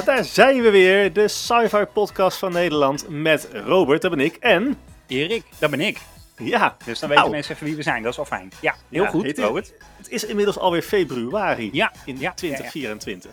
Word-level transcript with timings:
Ja, 0.00 0.14
daar 0.14 0.24
zijn 0.24 0.62
we 0.62 0.70
weer. 0.70 1.12
De 1.12 1.28
sci-fi 1.28 1.84
podcast 1.84 2.38
van 2.38 2.52
Nederland 2.52 3.08
met 3.08 3.48
Robert, 3.52 4.02
dat 4.02 4.10
ben 4.10 4.20
ik. 4.20 4.36
En, 4.36 4.78
Erik, 5.06 5.42
dat 5.58 5.70
ben 5.70 5.80
ik. 5.80 5.98
ja, 6.38 6.76
Dus 6.84 6.98
dan 6.98 7.08
weten 7.08 7.24
Nou. 7.24 7.30
mensen 7.30 7.54
even 7.54 7.66
wie 7.66 7.76
we 7.76 7.82
zijn. 7.82 8.02
Dat 8.02 8.10
is 8.10 8.16
wel 8.16 8.26
fijn. 8.26 8.52
Ja, 8.60 8.74
heel 8.88 9.02
Ja, 9.02 9.08
goed, 9.08 9.26
het 9.26 9.38
is- 9.38 9.44
Robert. 9.44 9.72
het 9.96 10.08
is 10.08 10.24
inmiddels 10.24 10.58
alweer 10.58 10.82
februari 10.82 11.68
Ja, 11.72 11.92
in 12.04 12.18
ja, 12.18 12.32
2024. 12.34 13.30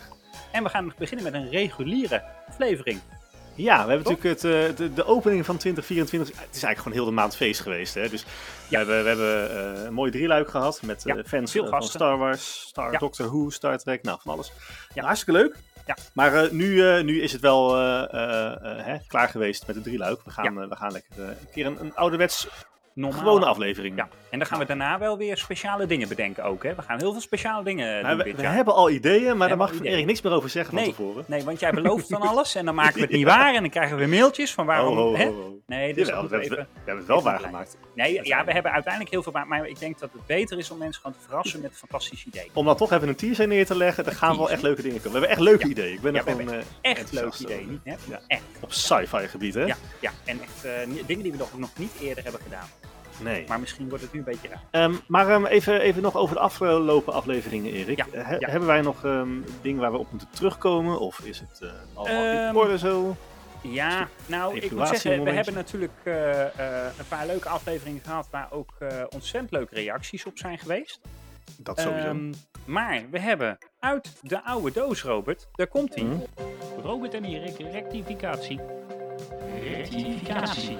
En 0.51 0.63
we 0.63 0.69
gaan 0.69 0.93
beginnen 0.97 1.25
met 1.25 1.33
een 1.33 1.49
reguliere 1.49 2.23
aflevering. 2.49 2.99
Ja, 3.55 3.85
we 3.85 3.89
hebben 3.91 4.07
natuurlijk 4.13 4.41
het, 4.41 4.43
eh, 4.71 4.77
de, 4.77 4.93
de 4.93 5.05
opening 5.05 5.45
van 5.45 5.57
2024. 5.57 6.27
Het 6.27 6.55
is 6.55 6.63
eigenlijk 6.63 6.77
gewoon 6.77 6.93
heel 6.93 7.05
de 7.05 7.11
maand 7.21 7.35
feest 7.35 7.59
geweest. 7.61 7.93
Hè? 7.93 8.09
Dus 8.09 8.23
we 8.23 8.29
Ja. 8.69 8.77
hebben, 8.77 9.03
we 9.03 9.07
hebben 9.09 9.75
eh, 9.77 9.83
een 9.85 9.93
mooi 9.93 10.11
drieluik 10.11 10.49
gehad 10.49 10.81
met 10.81 11.05
eh, 11.05 11.15
Ja, 11.15 11.23
fans 11.23 11.51
van. 11.51 11.83
Star 11.83 12.17
Wars, 12.17 12.65
Star, 12.67 12.91
Ja. 12.91 12.97
Doctor 12.97 13.25
Who, 13.27 13.49
Star 13.49 13.77
Trek, 13.77 14.03
nou 14.03 14.19
van 14.23 14.33
alles. 14.33 14.51
Ja. 14.93 15.03
Hartstikke 15.05 15.39
leuk. 15.39 15.55
Ja. 15.87 15.95
Maar 16.13 16.33
eh, 16.33 16.51
nu, 16.51 16.87
eh, 16.87 17.03
nu 17.03 17.21
is 17.21 17.31
het 17.31 17.41
wel 17.41 17.77
eh, 17.77 18.85
hè, 18.85 18.97
klaar 19.07 19.29
geweest 19.29 19.67
met 19.67 19.75
het 19.75 19.83
drieluik. 19.83 20.23
We 20.23 20.31
gaan, 20.31 20.69
we 20.69 20.75
gaan 20.75 20.91
lekker 20.91 21.19
een 21.19 21.49
keer 21.51 21.65
een, 21.65 21.79
een 21.79 21.95
ouderwets 21.95 22.47
Normaal. 22.97 23.19
gewone 23.19 23.45
aflevering. 23.45 23.95
Ja, 23.95 24.07
en 24.29 24.39
dan 24.39 24.47
gaan 24.47 24.59
we 24.59 24.65
daarna 24.65 24.99
wel 24.99 25.17
weer 25.17 25.37
speciale 25.37 25.85
dingen 25.85 26.07
bedenken 26.07 26.43
ook. 26.43 26.63
Hè? 26.63 26.75
We 26.75 26.81
gaan 26.81 26.97
heel 26.99 27.11
veel 27.11 27.21
speciale 27.21 27.63
dingen 27.63 28.01
Maar 28.01 28.15
doen 28.17 28.25
Nou, 28.25 28.35
we, 28.37 28.47
hebben 28.47 28.73
al 28.73 28.89
ideeën, 28.89 29.37
maar 29.37 29.47
daar 29.47 29.57
mag 29.57 29.71
ideeën. 29.73 29.93
Erik 29.93 30.05
niks 30.05 30.21
meer 30.21 30.33
over 30.33 30.49
zeggen 30.49 30.75
Nee. 30.75 30.83
van 30.85 30.93
tevoren. 30.93 31.23
Nee, 31.27 31.43
want 31.43 31.59
jij 31.59 31.71
belooft 31.71 32.07
van 32.07 32.21
alles 32.31 32.55
en 32.55 32.65
dan 32.65 32.75
maken 32.75 32.93
we 32.95 33.01
het 33.01 33.11
niet 33.11 33.25
waar. 33.25 33.53
En 33.55 33.61
dan 33.61 33.69
krijgen 33.69 33.97
we 33.97 34.05
mailtjes 34.05 34.53
van 34.53 34.65
waarom... 34.65 34.97
Oh, 34.97 35.05
oh, 35.05 35.11
oh, 35.11 35.17
hè? 35.17 35.31
Nee, 35.65 35.93
dus 35.93 36.07
Jawel, 36.07 36.23
we, 36.23 36.29
hebben, 36.29 36.45
even... 36.51 36.57
we 36.57 36.65
hebben 36.75 36.97
het 36.97 37.07
wel 37.07 37.21
waargemaakt. 37.21 37.77
Nee, 37.95 38.19
ja, 38.23 38.45
we 38.45 38.51
hebben 38.51 38.71
uiteindelijk 38.71 39.13
heel 39.13 39.23
veel 39.23 39.31
waar. 39.31 39.47
Maar 39.47 39.67
ik 39.67 39.79
denk 39.79 39.99
dat 39.99 40.09
het 40.13 40.25
beter 40.25 40.57
is 40.57 40.71
om 40.71 40.77
mensen 40.77 41.01
gewoon 41.01 41.17
te 41.17 41.23
verrassen 41.27 41.61
met 41.61 41.71
fantastische 41.73 42.27
ideeën. 42.27 42.49
Om 42.53 42.65
dan 42.65 42.75
toch 42.77 42.91
even 42.91 43.07
een 43.07 43.15
teaser 43.15 43.47
neer 43.47 43.65
te 43.65 43.75
leggen, 43.77 44.03
dan 44.03 44.13
gaan 44.13 44.31
we 44.31 44.37
wel 44.37 44.49
echt 44.49 44.61
leuke 44.61 44.81
dingen 44.81 45.01
komen. 45.01 45.21
We 45.21 45.27
hebben 45.27 45.29
echt 45.29 45.39
leuke 45.49 45.63
Ja. 45.65 45.71
ideeën. 45.71 45.93
Ik 45.93 46.01
ben 46.01 46.13
Ja, 46.13 46.19
er 46.25 46.31
gewoon 46.31 46.51
eh, 46.51 46.57
Echt 46.57 46.67
leuk 46.81 46.97
enthousiast 46.97 47.39
idee, 47.41 47.57
over. 47.59 47.71
niet? 47.71 47.81
Hè? 47.83 48.15
Echt. 48.27 48.41
Op 48.59 48.71
sci-fi 48.73 49.27
gebied, 49.27 49.53
hè? 49.53 49.65
Ja, 49.65 49.75
ja, 49.99 50.11
en 50.25 50.41
echt 50.41 50.65
eh, 50.65 50.71
dingen 51.05 51.23
die 51.23 51.31
we 51.31 51.37
nog, 51.37 51.57
nog 51.57 51.69
niet 51.77 51.91
eerder 52.01 52.23
hebben 52.23 52.41
gedaan. 52.41 52.67
Nee. 53.23 53.45
Maar 53.47 53.59
misschien 53.59 53.89
wordt 53.89 54.03
het 54.03 54.13
nu 54.13 54.19
een 54.19 54.25
beetje 54.25 54.47
raar. 54.47 54.63
Ehm, 54.71 54.93
maar 55.07 55.29
ehm, 55.29 55.45
even, 55.45 55.81
even 55.81 56.01
nog 56.01 56.15
over 56.15 56.35
de 56.35 56.41
afgelopen 56.41 57.13
afleveringen, 57.13 57.73
Erik. 57.73 57.97
Ja, 57.97 58.05
Eh, 58.11 58.27
he- 58.27 58.35
ja. 58.37 58.49
Hebben 58.49 58.67
wij 58.67 58.81
nog 58.81 59.03
ehm, 59.05 59.29
dingen 59.61 59.81
waar 59.81 59.91
we 59.91 59.97
op 59.97 60.07
moeten 60.11 60.29
terugkomen? 60.31 60.99
Of 60.99 61.19
is 61.19 61.39
het 61.39 61.59
eh 61.61 61.69
al 61.93 62.07
in 62.07 62.55
orde 62.55 62.77
zo? 62.77 63.15
Ja, 63.61 64.07
nou, 64.25 64.55
ik 64.55 64.71
moet 64.71 64.87
zeggen, 64.87 65.23
we 65.23 65.31
hebben 65.31 65.53
natuurlijk 65.53 65.91
eh, 66.03 66.41
eh, 66.41 66.49
een 66.97 67.07
paar 67.07 67.25
leuke 67.25 67.49
afleveringen 67.49 68.01
gehad 68.03 68.27
waar 68.31 68.47
ook 68.51 68.73
eh, 68.79 68.87
ontzettend 69.09 69.51
leuke 69.51 69.75
reacties 69.75 70.25
op 70.25 70.37
zijn 70.37 70.57
geweest. 70.57 70.99
Dat 71.57 71.79
sowieso. 71.79 72.07
Ehm, 72.07 72.33
maar 72.65 73.03
we 73.11 73.19
hebben 73.19 73.57
uit 73.79 74.13
de 74.21 74.43
oude 74.43 74.71
doos, 74.71 75.03
Robert, 75.03 75.47
daar 75.51 75.67
komt 75.67 75.95
hij. 75.95 76.03
Hm? 76.03 76.17
Robert 76.81 77.13
en 77.13 77.23
Erik, 77.23 77.57
rectificatie. 77.71 78.59
Rectificatie. 79.63 80.77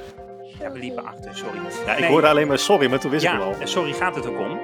Ja, 0.60 0.72
we 0.72 0.80
liepen 0.80 1.06
achter, 1.06 1.36
sorry. 1.38 1.60
ja, 1.86 1.94
ik 1.94 2.00
nee. 2.00 2.10
hoorde 2.10 2.28
alleen 2.28 2.48
maar 2.48 2.60
sorry, 2.60 2.90
maar 2.90 3.00
toen 3.00 3.12
wist 3.12 3.24
ik 3.24 3.30
hem 3.30 3.40
Ja, 3.40 3.46
al. 3.46 3.54
eh, 3.60 3.66
sorry, 3.66 3.94
gaat 3.94 4.16
het 4.16 4.26
ook 4.28 4.40
om. 4.40 4.60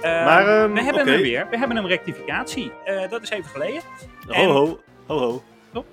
Ehm, 0.00 0.24
Maar, 0.24 0.62
ehm, 0.62 0.72
we 0.72 0.82
hebben 0.82 1.02
oké. 1.02 1.10
hem 1.10 1.20
weer. 1.22 1.46
We 1.50 1.58
hebben 1.58 1.76
een 1.76 1.86
rectificatie. 1.86 2.72
Eh, 2.84 3.10
dat 3.10 3.22
is 3.22 3.30
even 3.30 3.50
geleden. 3.50 3.82
Ho, 4.26 4.32
en- 4.32 4.48
ho, 4.48 4.80
ho, 5.06 5.42
ho. 5.72 5.84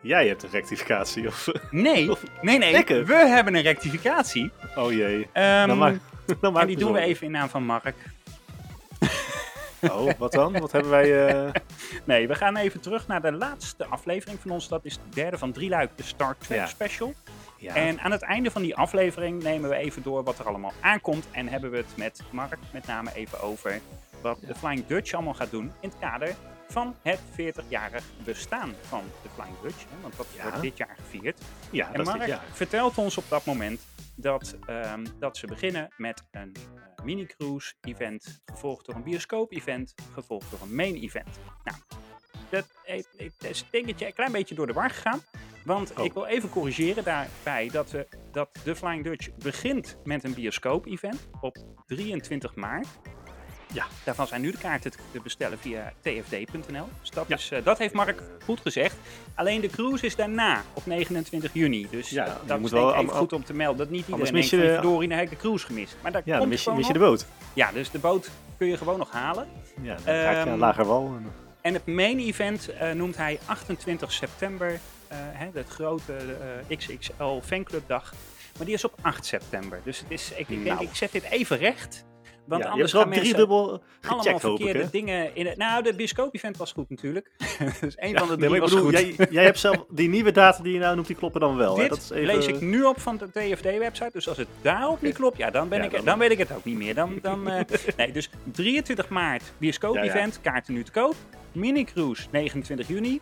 Jij 0.00 0.26
hebt 0.28 0.42
een 0.42 0.50
rectificatie. 0.50 1.26
Of... 1.26 1.48
Nee, 1.70 2.10
nee, 2.40 2.58
nee. 2.58 2.74
Ik. 2.74 2.88
We 3.06 3.14
hebben 3.14 3.54
een 3.54 3.62
rectificatie. 3.62 4.50
Oh 4.76 4.92
jee. 4.92 5.28
Ehm, 5.32 5.66
Dan 5.68 5.78
maak, 5.78 5.94
dan 6.40 6.52
maak 6.52 6.62
en 6.62 6.68
die 6.68 6.76
doen 6.76 6.92
we 6.92 7.00
even 7.00 7.26
in 7.26 7.32
naam 7.32 7.48
van 7.48 7.64
Mark. 7.64 7.94
Oh, 9.90 10.10
wat 10.18 10.32
dan? 10.32 10.58
Wat 10.60 10.72
hebben 10.72 10.90
wij... 10.90 11.26
eh, 11.28 11.50
Nee, 12.04 12.28
we 12.28 12.34
gaan 12.34 12.56
even 12.56 12.80
terug 12.80 13.06
naar 13.06 13.22
de 13.22 13.32
laatste 13.32 13.84
aflevering 13.86 14.38
van 14.40 14.50
ons. 14.50 14.68
Dat 14.68 14.84
is 14.84 14.94
de 14.94 15.00
derde 15.14 15.38
van 15.38 15.52
drie 15.52 15.68
luik, 15.68 15.90
de 15.96 16.02
Star 16.02 16.36
Trek 16.38 16.58
Ja. 16.58 16.66
special. 16.66 17.14
Ja. 17.62 17.74
En 17.74 18.00
aan 18.00 18.10
het 18.10 18.22
einde 18.22 18.50
van 18.50 18.62
die 18.62 18.76
aflevering 18.76 19.42
nemen 19.42 19.70
we 19.70 19.76
even 19.76 20.02
door 20.02 20.22
wat 20.24 20.38
er 20.38 20.46
allemaal 20.46 20.72
aankomt. 20.80 21.26
En 21.30 21.48
hebben 21.48 21.70
we 21.70 21.76
het 21.76 21.96
met 21.96 22.22
Mark 22.30 22.58
met 22.72 22.86
name 22.86 23.14
even 23.14 23.40
over 23.40 23.80
wat 24.22 24.38
de 24.46 24.54
Flying 24.54 24.86
Dutch 24.86 25.12
allemaal 25.12 25.34
gaat 25.34 25.50
doen 25.50 25.72
in 25.80 25.88
het 25.88 25.98
kader 25.98 26.34
van 26.68 26.94
het 27.02 27.20
40-jarig 27.30 28.04
bestaan 28.24 28.74
van 28.80 29.02
de 29.22 29.28
Flying 29.34 29.56
Dutch. 29.62 29.78
hè, 29.90 30.00
Want 30.02 30.16
dat 30.16 30.26
Ja. 30.36 30.42
wordt 30.42 30.60
dit 30.60 30.76
jaar 30.76 30.96
gevierd. 30.96 31.40
ja, 31.70 31.86
En 31.86 31.92
dat 32.04 32.06
is 32.06 32.12
dit 32.12 32.28
Mark 32.28 32.40
vertelt 32.52 32.98
ons 32.98 33.16
op 33.18 33.24
dat 33.28 33.44
moment 33.44 33.80
dat, 34.14 34.56
ehm, 34.66 35.04
dat 35.18 35.36
ze 35.36 35.46
beginnen 35.46 35.88
met 35.96 36.22
een 36.30 36.52
eh, 36.54 37.04
mini-cruise 37.04 37.74
event, 37.80 38.40
gevolgd 38.46 38.86
door 38.86 38.94
een 38.94 39.02
bioscoop-event, 39.02 39.94
gevolgd 40.12 40.50
door 40.50 40.60
een 40.62 40.74
main-event. 40.74 41.38
Nou, 41.64 41.78
dat 42.52 42.64
eh, 42.84 42.98
eh, 43.18 43.50
is 43.50 43.60
een 43.60 43.66
dingetje 43.70 44.06
een 44.06 44.12
klein 44.14 44.32
beetje 44.32 44.54
door 44.54 44.66
de 44.66 44.72
war 44.72 44.90
gegaan. 44.90 45.20
Want 45.64 45.92
Oh. 45.98 46.04
ik 46.04 46.12
wil 46.12 46.24
even 46.26 46.48
corrigeren 46.48 47.04
daarbij 47.04 47.68
dat, 47.72 47.90
we, 47.90 48.06
dat 48.32 48.48
de 48.64 48.76
Flying 48.76 49.04
Dutch 49.04 49.28
begint 49.36 49.96
met 50.04 50.24
een 50.24 50.34
bioscoop-event 50.34 51.28
op 51.40 51.56
23 51.86 52.54
maart. 52.54 52.86
Ja. 53.72 53.84
Daarvan 54.04 54.26
zijn 54.26 54.40
nu 54.40 54.50
de 54.50 54.58
kaarten 54.58 54.90
te 54.90 54.96
te 55.12 55.20
bestellen 55.20 55.58
via 55.58 55.92
tfd.nl. 56.00 56.88
Dus 57.00 57.10
dat, 57.10 57.24
Ja. 57.28 57.36
is, 57.36 57.50
eh, 57.50 57.64
dat 57.64 57.78
heeft 57.78 57.94
Mark 57.94 58.22
goed 58.44 58.60
gezegd. 58.60 58.96
Alleen 59.34 59.60
de 59.60 59.68
cruise 59.68 60.06
is 60.06 60.16
daarna, 60.16 60.62
op 60.72 60.86
29 60.86 61.50
juni. 61.54 61.86
Dus 61.90 62.10
Ja, 62.10 62.26
eh, 62.26 62.32
dat 62.46 62.56
moet 62.58 62.66
is 62.72 62.78
wel 62.78 62.94
even 62.94 63.08
goed 63.14 63.32
om 63.32 63.44
te 63.44 63.54
melden. 63.54 63.78
Dat 63.78 63.90
niet 63.90 64.08
iedereen 64.08 64.32
denkt 64.32 64.48
je 64.48 64.56
verdorie, 64.58 65.08
nou 65.08 65.20
heb 65.20 65.30
ik 65.30 65.36
de 65.38 65.42
cruise 65.44 65.66
gemist. 65.66 65.96
Maar 66.02 66.12
daar 66.12 66.22
Ja, 66.24 66.30
dan 66.30 66.38
komt 66.38 66.50
mis 66.50 66.58
je, 66.58 66.64
gewoon 66.64 66.78
mis 66.78 66.86
je 66.88 66.92
de 66.92 66.98
boot. 66.98 67.26
Ja, 67.54 67.72
dus 67.72 67.90
de 67.90 67.98
boot 67.98 68.30
kun 68.58 68.66
je 68.66 68.76
gewoon 68.76 68.98
nog 68.98 69.10
halen. 69.12 69.46
Ja, 69.82 69.94
dan 69.94 70.04
ga 70.04 70.12
je 70.30 70.36
naar 70.36 70.46
Ehm, 70.46 70.58
Lagerwal. 70.58 71.06
En... 71.06 71.32
En 71.62 71.74
het 71.74 71.86
main 71.86 72.18
event 72.18 72.68
eh, 72.68 72.90
noemt 72.92 73.16
hij 73.16 73.38
28 73.46 74.12
september. 74.12 74.80
eh 75.08 75.16
hè, 75.32 75.48
het 75.52 75.68
grote 75.68 76.14
eh, 76.68 76.76
XXL 76.76 77.40
fanclubdag. 77.44 78.14
Maar 78.56 78.66
die 78.66 78.74
is 78.74 78.84
op 78.84 78.94
8 79.02 79.26
september. 79.26 79.80
Dus 79.84 79.98
het 79.98 80.10
is, 80.10 80.30
ik, 80.30 80.38
ik 80.38 80.46
denk, 80.48 80.64
Nou. 80.64 80.82
ik 80.82 80.94
zet 80.94 81.12
dit 81.12 81.22
even 81.22 81.58
recht. 81.58 82.04
Want 82.44 82.62
ja, 82.62 82.66
je 82.68 82.72
anders 82.72 82.90
gaan 82.92 83.00
wel 83.00 83.08
mensen 83.08 83.26
driedubbel 83.26 83.82
allemaal 84.06 84.34
ik, 84.34 84.40
verkeerde 84.40 84.78
hè? 84.78 84.90
dingen 84.90 85.34
in 85.36 85.46
het... 85.46 85.56
Nou, 85.56 85.82
de 85.82 85.94
bioscoop-event 85.94 86.56
was 86.56 86.72
goed 86.72 86.90
natuurlijk. 86.90 87.30
dus 87.80 87.94
één 87.94 88.12
Ja, 88.12 88.18
van 88.18 88.28
de 88.28 88.36
drie 88.36 88.54
ik 88.54 88.60
was 88.60 88.70
bedoel, 88.70 88.84
goed. 88.84 88.98
jij, 88.98 89.28
jij 89.30 89.44
hebt 89.44 89.58
zelf 89.58 89.84
die 89.90 90.08
nieuwe 90.08 90.32
data 90.32 90.62
die 90.62 90.72
je 90.72 90.78
nou 90.78 90.94
noemt, 90.94 91.06
die 91.06 91.16
kloppen 91.16 91.40
dan 91.40 91.56
wel. 91.56 91.74
hè? 91.76 91.80
Dit 91.80 91.88
Dat 91.90 91.98
is 91.98 92.10
even... 92.10 92.34
lees 92.34 92.46
ik 92.46 92.60
nu 92.60 92.82
op 92.84 93.00
van 93.00 93.16
de 93.16 93.30
TFD-website. 93.30 94.10
Dus 94.12 94.28
als 94.28 94.36
het 94.36 94.48
daarop 94.62 95.02
niet 95.02 95.14
klopt, 95.14 95.36
ja, 95.36 95.50
dan, 95.50 95.68
ben 95.68 95.78
Ja, 95.78 95.84
ik, 95.84 95.90
dan- 95.92 96.04
dan 96.04 96.18
weet 96.18 96.30
ik 96.30 96.38
het 96.38 96.52
ook 96.52 96.64
niet 96.64 96.76
meer. 96.76 96.94
Dan, 96.94 97.18
dan, 97.22 97.50
eh, 97.50 97.60
nee, 97.96 98.12
dus 98.12 98.30
23 98.52 99.08
maart 99.08 99.42
bioscoop-event, 99.58 100.40
kaarten 100.42 100.74
nu 100.74 100.82
te 100.84 100.92
koop. 100.92 101.14
Mini-cruise 101.52 102.22
29 102.30 102.88
juni. 102.88 103.20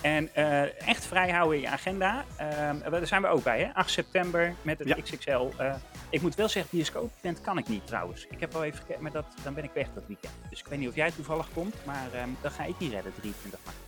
En 0.00 0.34
eh, 0.34 0.88
echt 0.88 1.06
vrijhouden 1.06 1.56
in 1.56 1.62
je 1.62 1.68
agenda. 1.68 2.24
Ehm, 2.36 2.90
daar 2.90 3.06
zijn 3.06 3.22
we 3.22 3.28
ook 3.28 3.42
bij, 3.42 3.60
hè? 3.60 3.74
8 3.74 3.90
september 3.90 4.54
met 4.62 4.78
het 4.78 4.88
Ja. 4.88 4.94
XXL. 4.94 5.48
Eh, 5.56 5.74
ik 6.10 6.22
moet 6.22 6.34
wel 6.34 6.48
zeggen, 6.48 6.70
bioscoop-event 6.76 7.40
kan 7.40 7.58
ik 7.58 7.68
niet 7.68 7.86
trouwens. 7.86 8.26
Ik 8.30 8.40
heb 8.40 8.52
wel 8.52 8.64
even 8.64 8.78
gekeken, 8.78 9.02
maar 9.02 9.12
dat, 9.12 9.24
dan 9.42 9.54
ben 9.54 9.64
ik 9.64 9.70
weg 9.74 9.86
dat 9.94 10.06
weekend. 10.06 10.32
Dus 10.50 10.60
ik 10.60 10.66
weet 10.66 10.78
niet 10.78 10.88
of 10.88 10.94
jij 10.94 11.10
toevallig 11.10 11.48
komt, 11.54 11.74
maar 11.84 12.08
ehm 12.12 12.28
dat 12.40 12.52
ga 12.52 12.64
ik 12.64 12.78
niet 12.78 12.92
redden, 12.92 13.12
23 13.14 13.60
maart. 13.64 13.87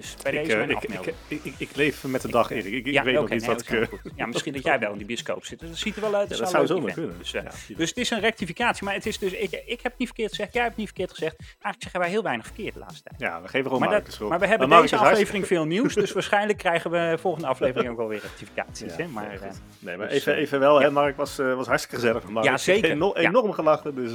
Dus 0.00 0.16
bij 0.22 0.32
Ik, 0.32 0.44
deze 0.44 0.56
eh, 0.56 0.68
ik, 0.68 0.82
ik, 1.28 1.44
ik, 1.44 1.54
ik 1.58 1.76
leef 1.76 2.04
met 2.04 2.22
de 2.22 2.28
dag, 2.28 2.50
Erik. 2.50 2.72
Ik, 2.72 2.86
Ja, 2.86 3.02
weet 3.04 3.14
nog 3.14 3.28
niet 3.28 3.40
nee, 3.40 3.48
wat 3.50 3.60
ik... 3.60 3.68
eh. 3.70 3.98
Ja, 4.16 4.26
misschien 4.26 4.52
dat 4.52 4.62
jij 4.64 4.78
wel 4.78 4.92
in 4.92 4.96
die 4.98 5.06
bioscoop 5.06 5.44
zit. 5.44 5.60
Dat 5.60 5.76
ziet 5.76 5.96
er 5.96 6.00
wel 6.00 6.14
uit. 6.14 6.30
Ja, 6.30 6.36
dat 6.36 6.50
zou 6.50 6.66
zomaar 6.66 6.92
kunnen. 6.92 7.18
Dus, 7.18 7.30
Ja, 7.30 7.42
dus 7.76 7.88
het 7.88 7.98
is 7.98 8.10
een 8.10 8.20
rectificatie. 8.20 8.84
Maar 8.84 8.94
het 8.94 9.06
is 9.06 9.18
dus, 9.18 9.32
ik, 9.32 9.50
ik 9.52 9.80
heb 9.82 9.82
het 9.82 9.98
niet 9.98 10.06
verkeerd 10.08 10.30
gezegd. 10.30 10.52
Jij 10.52 10.62
hebt 10.62 10.74
het 10.76 10.84
niet 10.84 10.86
verkeerd 10.96 11.10
gezegd. 11.10 11.36
Eigenlijk 11.38 11.82
zeggen 11.82 12.00
wij 12.00 12.08
heel 12.08 12.22
weinig 12.22 12.46
verkeerd 12.46 12.74
de 12.74 12.80
laatste 12.80 13.02
tijd. 13.02 13.20
ja, 13.20 13.42
we 13.42 13.48
geven 13.48 13.70
gewoon 13.70 13.88
Maar, 13.88 14.02
dat, 14.02 14.12
schuld. 14.12 14.30
maar 14.30 14.38
we 14.40 14.46
hebben 14.46 14.68
Maar 14.68 14.80
deze 14.80 14.96
aflevering 14.96 15.46
veel 15.46 15.64
nieuws. 15.64 15.94
Dus 15.94 16.12
waarschijnlijk 16.18 16.58
krijgen 16.58 16.90
we 16.90 17.16
volgende 17.20 17.46
aflevering 17.48 17.90
ook 17.90 17.96
wel 17.96 18.08
weer 18.08 18.20
rectificaties. 18.28 18.96
Hè? 18.96 19.06
Maar, 19.06 19.30
eh, 19.30 19.50
nee, 19.78 19.96
maar 19.96 20.08
dus, 20.08 20.16
even, 20.16 20.34
even 20.34 20.60
wel, 20.60 20.80
hè. 20.80 20.90
Mark 20.90 21.16
was, 21.16 21.36
was 21.36 21.66
hartstikke 21.66 21.96
gezellig. 21.96 22.28
Mark. 22.28 22.46
Ja, 22.46 22.56
zeker. 22.56 23.14
Enorm 23.16 23.52
gelachen, 23.52 23.94
dus... 23.94 24.12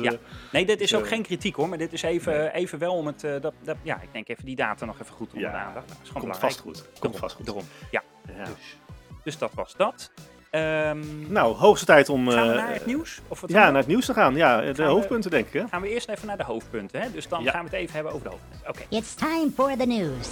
Nee, 0.51 0.65
dit 0.65 0.81
is 0.81 0.95
ook 0.95 1.03
Zo. 1.03 1.07
geen 1.09 1.23
kritiek 1.23 1.55
hoor. 1.55 1.69
Maar 1.69 1.77
dit 1.77 1.93
is 1.93 2.01
even, 2.01 2.53
even 2.53 2.79
wel 2.79 2.93
om 2.93 3.07
het... 3.07 3.21
dat, 3.41 3.53
ja, 3.83 4.01
ik 4.01 4.09
denk 4.11 4.27
even 4.27 4.45
die 4.45 4.55
data 4.55 4.85
nog 4.85 4.99
even 5.01 5.13
goed 5.13 5.33
onder 5.33 5.49
is 5.83 5.91
gewoon 5.91 6.03
komt 6.13 6.23
belangrijk. 6.23 6.39
vast 6.53 6.59
goed. 6.59 6.81
Komt 6.83 7.01
Daarom, 7.01 7.19
vast 7.19 7.35
goed. 7.35 7.45
daarom. 7.45 7.63
Ja, 7.91 8.03
Ja. 8.37 8.43
dus, 8.43 8.77
dus 9.23 9.37
dat 9.37 9.51
was 9.53 9.73
dat. 9.77 10.11
Ehm, 10.49 11.31
Nou, 11.31 11.55
hoogste 11.55 11.85
tijd 11.85 12.09
om... 12.09 12.29
gaan 12.29 12.47
we 12.47 12.53
eh, 12.53 12.57
naar 12.57 12.73
het 12.73 12.85
nieuws? 12.85 13.21
Of 13.27 13.41
wat 13.41 13.49
Ja, 13.49 13.65
naar 13.65 13.75
het 13.77 13.87
nieuws 13.87 14.05
te 14.05 14.13
gaan. 14.13 14.35
Ja, 14.35 14.71
de 14.73 14.83
hoofdpunten 14.83 15.31
denk 15.31 15.47
ik, 15.47 15.53
hè? 15.53 15.67
gaan 15.67 15.81
we 15.81 15.89
eerst 15.89 16.09
even 16.09 16.27
naar 16.27 16.37
de 16.37 16.43
hoofdpunten. 16.43 17.01
Hè? 17.01 17.11
Dus 17.11 17.27
dan 17.27 17.43
Ja. 17.43 17.51
gaan 17.51 17.63
we 17.65 17.69
het 17.69 17.79
even 17.79 17.93
hebben 17.93 18.11
over 18.13 18.23
de 18.29 18.31
hoofdpunten. 18.35 18.69
Oké. 18.69 18.95
It's 18.95 19.13
time 19.13 19.49
for 19.55 19.77
the 19.77 19.85
news. 19.85 20.27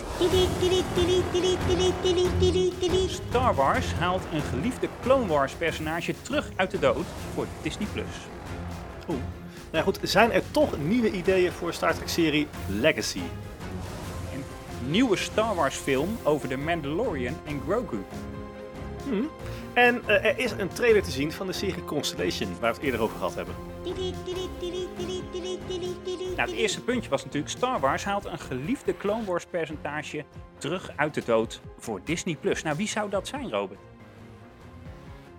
Star 3.29 3.55
Wars 3.55 3.93
haalt 3.93 4.21
een 4.33 4.41
geliefde 4.41 4.87
Clone 5.01 5.25
Wars 5.27 5.53
personage 5.53 6.13
terug 6.21 6.49
uit 6.55 6.71
de 6.71 6.79
dood 6.79 7.05
voor 7.33 7.45
Disney+. 7.61 7.87
Plus. 7.93 8.05
Oeh. 9.09 9.17
Nou 9.71 9.77
ja, 9.77 9.81
goed, 9.81 9.99
zijn 10.01 10.31
er 10.31 10.41
toch 10.51 10.77
nieuwe 10.77 11.11
ideeën 11.11 11.51
voor 11.51 11.73
Star 11.73 11.93
Trek 11.95 12.07
serie 12.09 12.47
Legacy? 12.67 13.21
Nieuwe 14.87 15.17
Star 15.17 15.55
Wars 15.55 15.75
film 15.75 16.17
over 16.23 16.49
de 16.49 16.57
Mandalorian 16.57 17.37
en 17.45 17.61
Grogu. 17.67 18.03
En 19.73 20.01
eh, 20.05 20.25
er 20.25 20.37
is 20.37 20.51
een 20.51 20.67
trailer 20.67 21.03
te 21.03 21.11
zien 21.11 21.31
van 21.31 21.47
de 21.47 21.53
serie 21.53 21.83
Constellation, 21.83 22.49
waar 22.59 22.69
we 22.71 22.75
het 22.77 22.85
eerder 22.85 23.01
over 23.01 23.17
gehad 23.17 23.35
hebben. 23.35 23.55
Nou, 26.35 26.49
het 26.49 26.51
eerste 26.51 26.81
puntje 26.81 27.09
was 27.09 27.23
natuurlijk 27.23 27.51
Star 27.51 27.79
Wars 27.79 28.03
haalt 28.03 28.25
een 28.25 28.39
geliefde 28.39 28.97
Clone 28.97 29.23
Wars 29.25 29.45
percentage 29.45 30.23
terug 30.57 30.91
uit 30.95 31.13
de 31.13 31.21
dood 31.25 31.61
voor 31.79 32.01
Disney+. 32.03 32.35
Plus. 32.35 32.63
Nou, 32.63 32.77
wie 32.77 32.87
zou 32.87 33.09
dat 33.09 33.27
zijn, 33.27 33.49
Robert? 33.51 33.79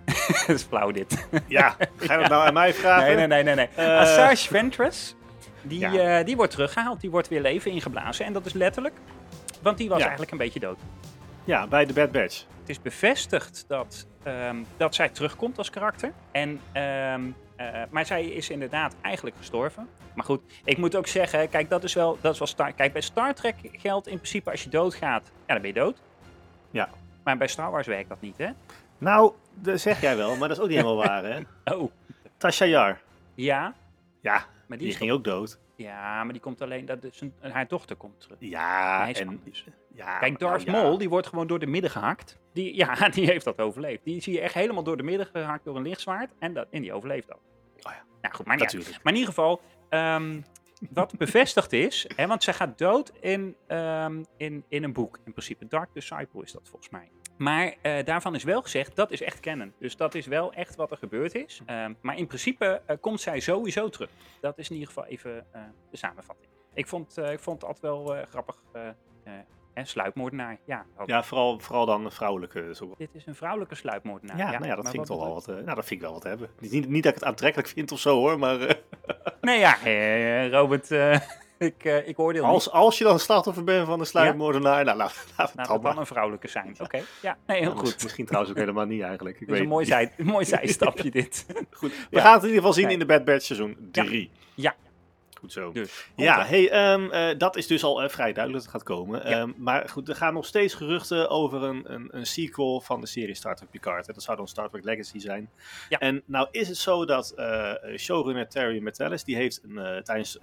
dat 0.46 0.56
is 0.56 0.62
flauw 0.62 0.90
dit. 0.90 1.26
Ja, 1.46 1.76
ga 1.96 2.12
je 2.14 2.20
dat 2.20 2.28
nou 2.34 2.46
aan 2.46 2.52
mij 2.52 2.74
vragen? 2.74 3.16
Nee, 3.16 3.26
nee, 3.26 3.26
nee, 3.26 3.42
nee. 3.42 3.54
nee. 3.54 3.86
Eh. 3.86 3.98
Asajj 4.00 4.36
Ventress, 4.48 5.14
die, 5.62 5.78
Ja. 5.78 6.18
eh, 6.18 6.24
die 6.24 6.36
wordt 6.36 6.52
teruggehaald. 6.52 7.00
Die 7.00 7.10
wordt 7.10 7.28
weer 7.28 7.40
leven 7.40 7.70
ingeblazen. 7.70 8.26
En 8.26 8.32
dat 8.32 8.46
is 8.46 8.52
letterlijk, 8.52 8.94
want 9.64 9.78
die 9.78 9.88
was 9.88 9.96
Ja. 9.98 10.02
eigenlijk 10.02 10.32
een 10.32 10.38
beetje 10.38 10.60
dood. 10.60 10.78
Ja, 11.44 11.66
bij 11.66 11.84
de 11.84 11.92
Bad 11.92 12.12
Batch. 12.12 12.44
Het 12.60 12.68
is 12.68 12.82
bevestigd 12.82 13.64
dat, 13.68 14.06
ehm, 14.22 14.56
dat 14.76 14.94
zij 14.94 15.08
terugkomt 15.08 15.58
als 15.58 15.70
karakter. 15.70 16.12
En, 16.32 16.60
ehm, 16.72 17.22
eh, 17.56 17.82
maar 17.90 18.06
zij 18.06 18.24
is 18.26 18.50
inderdaad 18.50 18.94
eigenlijk 19.00 19.36
gestorven. 19.36 19.88
Maar 20.14 20.24
goed, 20.24 20.40
ik 20.64 20.78
moet 20.78 20.96
ook 20.96 21.06
zeggen, 21.06 21.48
kijk, 21.48 21.68
dat 21.70 21.84
is 21.84 21.94
wel, 21.94 22.18
dat 22.20 22.32
is 22.32 22.38
wel 22.38 22.48
Star, 22.48 22.72
kijk, 22.72 22.92
bij 22.92 23.02
Star 23.02 23.34
Trek 23.34 23.54
geldt 23.72 24.06
in 24.06 24.16
principe 24.16 24.50
als 24.50 24.62
je 24.62 24.68
doodgaat, 24.70 25.24
ja, 25.46 25.52
dan 25.52 25.58
ben 25.62 25.66
je 25.66 25.72
dood. 25.80 25.96
Ja. 26.70 26.88
Maar 27.24 27.36
bij 27.36 27.46
Star 27.48 27.70
Wars 27.70 27.86
werkt 27.86 28.08
dat 28.08 28.20
niet, 28.20 28.38
hè? 28.38 28.48
Nou, 28.98 29.32
dat 29.54 29.80
zeg 29.80 30.00
jij 30.00 30.16
wel, 30.16 30.36
maar 30.36 30.48
dat 30.48 30.56
is 30.56 30.62
ook 30.62 30.68
niet 30.68 30.78
helemaal 30.78 31.04
waar, 31.06 31.24
hè? 31.24 31.40
Oh, 31.74 31.90
Tasha 32.36 32.64
Yar. 32.64 33.00
ja, 33.34 33.74
Ja, 34.20 34.44
maar 34.66 34.78
die, 34.78 34.86
die 34.86 34.96
ging 34.96 35.10
ook 35.10 35.24
dood. 35.24 35.58
Ja, 35.76 36.24
maar 36.24 36.32
die 36.32 36.42
komt 36.42 36.60
alleen, 36.60 36.84
dat 36.84 37.04
is 37.04 37.20
een, 37.20 37.34
haar 37.40 37.68
dochter 37.68 37.96
komt 37.96 38.20
terug. 38.20 38.36
Ja, 38.40 39.12
en... 39.12 39.42
Ja, 39.94 40.18
Kijk, 40.18 40.38
Darth 40.38 40.64
nou 40.64 40.76
ja. 40.76 40.82
Maul, 40.82 40.98
die 40.98 41.08
wordt 41.08 41.26
gewoon 41.26 41.46
door 41.46 41.58
de 41.58 41.66
midden 41.66 41.90
gehakt. 41.90 42.38
Die, 42.52 42.76
ja, 42.76 42.94
die 43.08 43.26
heeft 43.26 43.44
dat 43.44 43.58
overleefd. 43.58 44.04
Die 44.04 44.22
zie 44.22 44.32
je 44.32 44.40
echt 44.40 44.54
helemaal 44.54 44.82
door 44.82 44.96
de 44.96 45.02
midden 45.02 45.26
gehakt 45.26 45.64
door 45.64 45.76
een 45.76 45.82
lichtzwaard. 45.82 46.32
En, 46.38 46.54
dat, 46.54 46.66
en 46.70 46.82
die 46.82 46.92
overleeft 46.92 47.28
dat. 47.28 47.38
Oh 47.82 47.92
ja. 47.92 48.04
Nou 48.20 48.34
goed, 48.34 48.46
maar, 48.46 48.56
niet. 48.56 48.64
Natuurlijk. 48.64 49.02
maar 49.02 49.12
in 49.12 49.18
ieder 49.18 49.34
geval, 49.34 49.60
ehm, 49.88 50.40
wat 50.90 51.18
bevestigd 51.24 51.72
is, 51.72 52.06
hè, 52.16 52.26
want 52.26 52.42
zij 52.42 52.54
gaat 52.54 52.78
dood 52.78 53.12
in, 53.20 53.56
ehm, 53.66 54.22
in, 54.36 54.64
in 54.68 54.84
een 54.84 54.92
boek. 54.92 55.18
In 55.24 55.32
principe, 55.32 55.66
Dark 55.66 55.88
Disciple 55.92 56.42
is 56.42 56.52
dat 56.52 56.68
volgens 56.68 56.90
mij. 56.90 57.10
Maar 57.36 57.74
eh, 57.82 58.04
daarvan 58.04 58.34
is 58.34 58.44
wel 58.44 58.62
gezegd, 58.62 58.96
dat 58.96 59.10
is 59.10 59.22
echt 59.22 59.40
canon. 59.40 59.72
Dus 59.78 59.96
dat 59.96 60.14
is 60.14 60.26
wel 60.26 60.52
echt 60.52 60.76
wat 60.76 60.90
er 60.90 60.96
gebeurd 60.96 61.34
is. 61.34 61.60
Ehm, 61.66 61.92
maar 62.00 62.16
in 62.18 62.26
principe 62.26 62.80
eh, 62.86 62.96
komt 63.00 63.20
zij 63.20 63.40
sowieso 63.40 63.88
terug. 63.88 64.10
Dat 64.40 64.58
is 64.58 64.66
in 64.68 64.74
ieder 64.74 64.88
geval 64.92 65.04
even 65.06 65.46
eh, 65.52 65.60
de 65.90 65.96
samenvatting. 65.96 66.48
Ik 66.74 66.86
vond, 66.86 67.18
ik 67.18 67.38
vond 67.40 67.60
het 67.62 67.70
altijd 67.70 67.92
wel 67.92 68.16
grappig. 68.30 68.56
hè, 69.74 69.84
sluipmoordenaar, 69.84 70.58
ja. 70.64 70.86
Ja, 71.06 71.22
vooral, 71.22 71.58
vooral 71.58 71.86
dan 71.86 72.12
vrouwelijke. 72.12 72.74
ook- 72.82 72.98
Dit 72.98 73.14
is 73.14 73.26
een 73.26 73.34
vrouwelijke 73.34 73.74
sluipmoordenaar. 73.74 74.36
Ja, 74.36 74.50
nou 74.50 74.66
ja, 74.66 74.74
dat 74.74 74.88
vind 74.90 75.02
ik 75.02 75.08
toch 75.08 75.24
wel 75.24 75.34
wat, 75.34 75.48
eh, 75.48 75.54
nou, 75.54 75.64
dat 75.74 75.84
vind 75.86 75.90
ik 75.90 76.00
wel 76.00 76.12
wat 76.12 76.22
hebben. 76.22 76.48
Niet, 76.58 76.88
niet, 76.88 77.02
dat 77.02 77.12
ik 77.12 77.18
het 77.18 77.28
aantrekkelijk 77.28 77.68
vind 77.68 77.92
of 77.92 77.98
zo 77.98 78.16
hoor, 78.16 78.38
maar? 78.38 78.78
Nee, 79.40 79.58
ja, 79.58 79.78
eh, 79.84 80.50
Robert, 80.50 80.90
ik, 81.68 81.84
eh, 81.84 82.08
ik 82.08 82.18
oordeel 82.18 82.42
niet. 82.44 82.52
als, 82.52 82.70
als 82.70 82.98
je 82.98 83.04
dan 83.04 83.18
slachtoffer 83.18 83.64
bent 83.64 83.86
van 83.86 83.98
de 83.98 84.04
sluipmoordenaar, 84.04 84.84
nou, 84.84 84.96
laat, 84.96 85.24
laat 85.36 85.48
het 85.48 85.56
Laat 85.56 85.66
dan 85.66 85.74
het 85.74 85.82
dan 85.82 85.92
maar. 85.92 86.00
een 86.00 86.06
vrouwelijke 86.06 86.48
zijn. 86.48 86.74
Oké, 86.80 87.00
ja, 87.22 87.36
nee, 87.46 87.60
heel 87.60 87.70
Ja, 87.70 87.76
goed. 87.78 88.02
Misschien 88.02 88.24
trouwens 88.26 88.52
ook 88.52 88.58
helemaal 88.58 88.84
niet 88.86 89.02
eigenlijk. 89.02 89.34
Ik 89.34 89.40
Het 89.40 89.48
is 89.48 89.54
weet 89.54 89.64
een 89.64 89.70
mooi, 89.72 89.84
zij, 89.86 90.12
mooi 90.16 90.44
zijstapje 90.44 91.10
dit. 91.20 91.46
Goed, 91.70 91.90
we 92.10 92.16
Ja. 92.16 92.20
gaan 92.22 92.32
het 92.32 92.42
in 92.42 92.48
ieder 92.48 92.60
geval 92.60 92.72
zien 92.72 92.84
Nee. 92.84 92.92
in 92.92 92.98
de 92.98 93.06
Bad 93.06 93.24
Batch 93.24 93.44
seizoen 93.44 93.76
3. 93.92 94.30
Ja. 94.54 94.74
Goed 95.44 95.52
zo. 95.52 95.72
Dus, 95.72 96.08
Ja, 96.16 96.44
hey, 96.44 96.70
ehm, 96.70 97.10
eh, 97.10 97.38
dat 97.38 97.56
is 97.56 97.66
dus 97.66 97.84
al 97.84 98.02
eh, 98.02 98.08
vrij 98.08 98.32
duidelijk 98.32 98.64
dat 98.64 98.72
het 98.72 98.82
gaat 98.82 98.96
komen. 98.96 99.28
Ja. 99.28 99.40
Ehm, 99.40 99.52
maar 99.56 99.88
goed, 99.88 100.08
er 100.08 100.14
gaan 100.14 100.34
nog 100.34 100.46
steeds 100.46 100.74
geruchten 100.74 101.28
over 101.30 101.62
een, 101.62 101.92
een, 101.92 102.08
een 102.10 102.26
sequel 102.26 102.80
van 102.80 103.00
de 103.00 103.06
serie 103.06 103.34
Star 103.34 103.56
Trek 103.56 103.70
Picard. 103.70 104.06
Hè. 104.06 104.12
Dat 104.12 104.22
zou 104.22 104.36
dan 104.36 104.48
Star 104.48 104.68
Trek 104.68 104.84
Legacy 104.84 105.18
zijn. 105.18 105.50
Ja. 105.88 105.98
En 105.98 106.22
nou 106.26 106.48
is 106.50 106.68
het 106.68 106.76
zo 106.76 107.04
dat 107.04 107.30
eh, 107.30 107.72
showrunner 107.96 108.48
Terry 108.48 108.82
Metellis, 108.82 109.24
die 109.24 109.36
heeft 109.36 109.60
een, 109.62 110.02
tijdens 110.04 110.38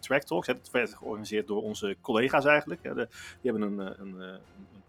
Track 0.00 0.22
Talks, 0.22 0.46
hè, 0.46 0.54
dat 0.54 0.70
werd 0.70 0.94
georganiseerd 0.94 1.46
door 1.46 1.62
onze 1.62 1.96
collega's 2.00 2.44
eigenlijk. 2.44 2.82
hè, 2.82 2.94
de- 2.94 3.08
die 3.40 3.50
hebben 3.50 3.62
een, 3.62 3.78
een, 4.00 4.20
een 4.20 4.40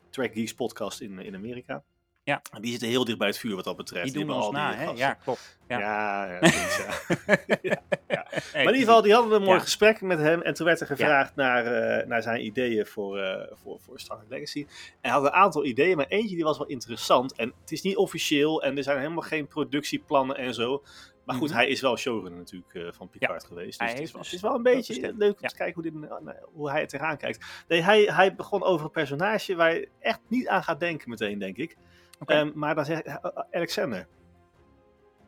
Track 0.10 0.34
Geeks 0.34 0.54
podcast 0.54 1.02
in, 1.02 1.20
in 1.20 1.36
Amerika. 1.36 1.84
Ja. 2.26 2.42
En 2.52 2.62
die 2.62 2.72
zitten 2.72 2.88
heel 2.90 3.06
dicht 3.06 3.18
bij 3.18 3.28
het 3.28 3.38
vuur 3.38 3.56
wat 3.56 3.64
dat 3.64 3.76
betreft. 3.78 4.14
Die 4.14 4.26
doen 4.26 4.36
ons 4.36 4.46
al 4.46 4.52
na, 4.52 4.70
die 4.70 4.78
hè? 4.78 4.84
gasten. 4.86 5.06
Ja, 5.06 5.14
klopt. 5.14 5.58
Ja. 5.68 5.80
Ja, 5.80 6.26
ja, 6.34 6.40
precies, 6.40 6.78
ja. 6.78 8.26
Maar 8.54 8.54
in 8.54 8.60
ieder 8.62 8.76
geval, 8.76 9.02
die 9.02 9.14
hadden 9.14 9.32
een 9.34 9.44
mooi 9.46 9.60
gesprek 9.60 10.02
met 10.02 10.20
hem. 10.20 10.42
En 10.42 10.54
toen 10.54 10.66
werd 10.66 10.80
er 10.80 10.86
gevraagd 10.88 11.36
naar, 11.36 11.66
eh, 11.66 12.08
naar 12.08 12.22
zijn 12.22 12.46
ideeën 12.46 12.86
voor, 12.86 13.20
eh, 13.20 13.52
voor, 13.64 13.80
voor 13.80 14.00
Star 14.00 14.18
Trek 14.18 14.30
Legacy. 14.30 14.60
En 14.60 14.68
hij 15.02 15.12
had 15.12 15.24
een 15.24 15.32
aantal 15.32 15.66
ideeën, 15.66 15.98
maar 15.98 16.06
eentje 16.08 16.36
die 16.36 16.44
was 16.44 16.58
wel 16.58 16.68
interessant. 16.68 17.34
En 17.36 17.54
het 17.62 17.72
is 17.72 17.82
niet 17.82 17.96
officieel 17.98 18.64
en 18.64 18.78
er 18.78 18.84
zijn 18.84 18.98
helemaal 18.98 19.22
geen 19.24 19.48
productieplannen 19.48 20.38
en 20.38 20.54
zo. 20.54 20.84
Maar 21.26 21.36
goed, 21.36 21.50
Mhm. 21.50 21.58
hij 21.58 21.68
is 21.68 21.82
wel 21.82 21.98
showrunner 21.98 22.40
natuurlijk 22.40 22.74
eh, 22.74 22.88
van 22.92 23.10
Picard 23.10 23.44
geweest. 23.44 23.80
Dus 23.80 23.90
het, 23.92 24.00
is 24.00 24.12
wel, 24.12 24.22
dus 24.22 24.32
het 24.32 24.40
is 24.42 24.46
wel 24.48 24.56
een 24.56 24.64
beetje 24.64 25.14
leuk 25.18 25.32
om 25.36 25.38
Ja. 25.42 25.48
te 25.48 25.56
kijken 25.56 25.74
hoe, 25.74 25.84
dit, 25.84 25.94
nou, 26.24 26.38
hoe 26.54 26.70
hij 26.72 26.82
er 26.82 26.88
tegenaan 26.88 27.18
kijkt. 27.18 27.46
Nee, 27.68 27.82
hij, 27.82 28.02
hij 28.04 28.36
begon 28.36 28.64
over 28.64 28.86
een 28.86 28.92
personage 28.92 29.56
waar 29.56 29.74
je 29.74 29.90
echt 30.00 30.20
niet 30.28 30.48
aan 30.48 30.64
gaat 30.64 30.80
denken 30.80 31.10
meteen, 31.10 31.40
denk 31.40 31.58
ik. 31.58 31.78
Ehm, 32.26 32.52
maar 32.54 32.76
dan 32.76 32.86
zegt 32.86 33.06
hij, 33.06 33.20
Alexander. 33.52 34.08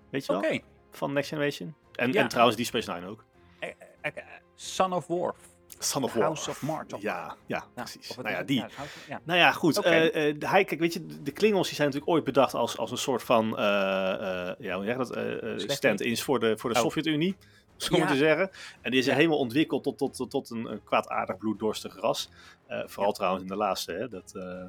Weet 0.10 0.26
je 0.26 0.40
wel? 0.40 0.60
Van 0.92 1.14
Next 1.14 1.30
Generation. 1.30 1.76
En, 1.92 2.12
Ja. 2.12 2.22
en 2.22 2.28
trouwens 2.28 2.58
die 2.58 2.66
Space 2.66 2.92
Nine 2.94 3.08
ook. 3.08 3.24
Eh, 3.60 3.70
eh, 3.70 4.12
eh, 4.18 4.24
Son 4.56 4.94
of 4.94 5.08
Worf. 5.08 5.38
Son 5.80 6.04
of 6.04 6.14
House 6.14 6.46
War. 6.46 6.56
of 6.56 6.62
March. 6.62 6.88
Ja, 6.90 6.98
ja, 7.02 7.36
Ja, 7.46 7.66
precies. 7.74 8.16
Nou 8.16 8.30
ja, 8.30 8.44
die. 8.44 8.56
Ja, 8.56 8.62
House 8.76 8.82
of- 8.82 9.06
ja. 9.08 9.22
Nou 9.24 9.40
ja, 9.40 9.52
goed. 9.52 9.82
Eh, 9.84 10.30
eh, 10.30 10.36
hij, 10.40 10.64
kijk, 10.64 10.80
weet 10.80 10.94
je, 10.94 11.06
de- 11.24 11.32
Klingons 11.32 11.68
die 11.68 11.76
zijn 11.76 11.88
natuurlijk 11.88 12.14
ooit 12.16 12.24
bedacht 12.24 12.54
als, 12.54 12.78
als 12.78 12.92
een 12.92 12.98
soort 12.98 13.24
van, 13.24 13.58
eh, 13.58 14.50
eh, 14.50 14.56
ja, 14.60 14.76
hoe 14.76 14.84
zeg 14.86 14.92
je 14.94 14.98
dat, 14.98 15.12
eh, 15.16 15.54
eh, 15.54 15.60
stand-ins 15.70 16.24
voor 16.24 16.40
de, 16.40 16.58
voor 16.58 16.70
de 16.70 16.76
Oh. 16.76 16.82
Sovjet-Unie, 16.82 17.36
zo 17.78 17.94
Ja. 17.94 17.98
moeten 18.00 18.18
zeggen. 18.18 18.50
En 18.82 18.92
die 18.92 19.00
is 19.00 19.06
Ja. 19.06 19.14
helemaal 19.16 19.38
ontwikkeld 19.38 19.84
tot, 19.84 19.98
tot, 19.98 20.16
tot, 20.16 20.30
tot 20.30 20.50
een, 20.50 20.66
een 20.66 20.84
kwaadaardig 20.84 21.38
bloeddorstig 21.38 21.96
ras. 22.00 22.30
Eh, 22.68 22.82
vooral 22.86 23.12
trouwens 23.14 23.42
in 23.44 23.50
de 23.50 23.56
laatste, 23.56 23.92
hè, 23.94 24.08
dat, 24.08 24.34
eh, 24.36 24.66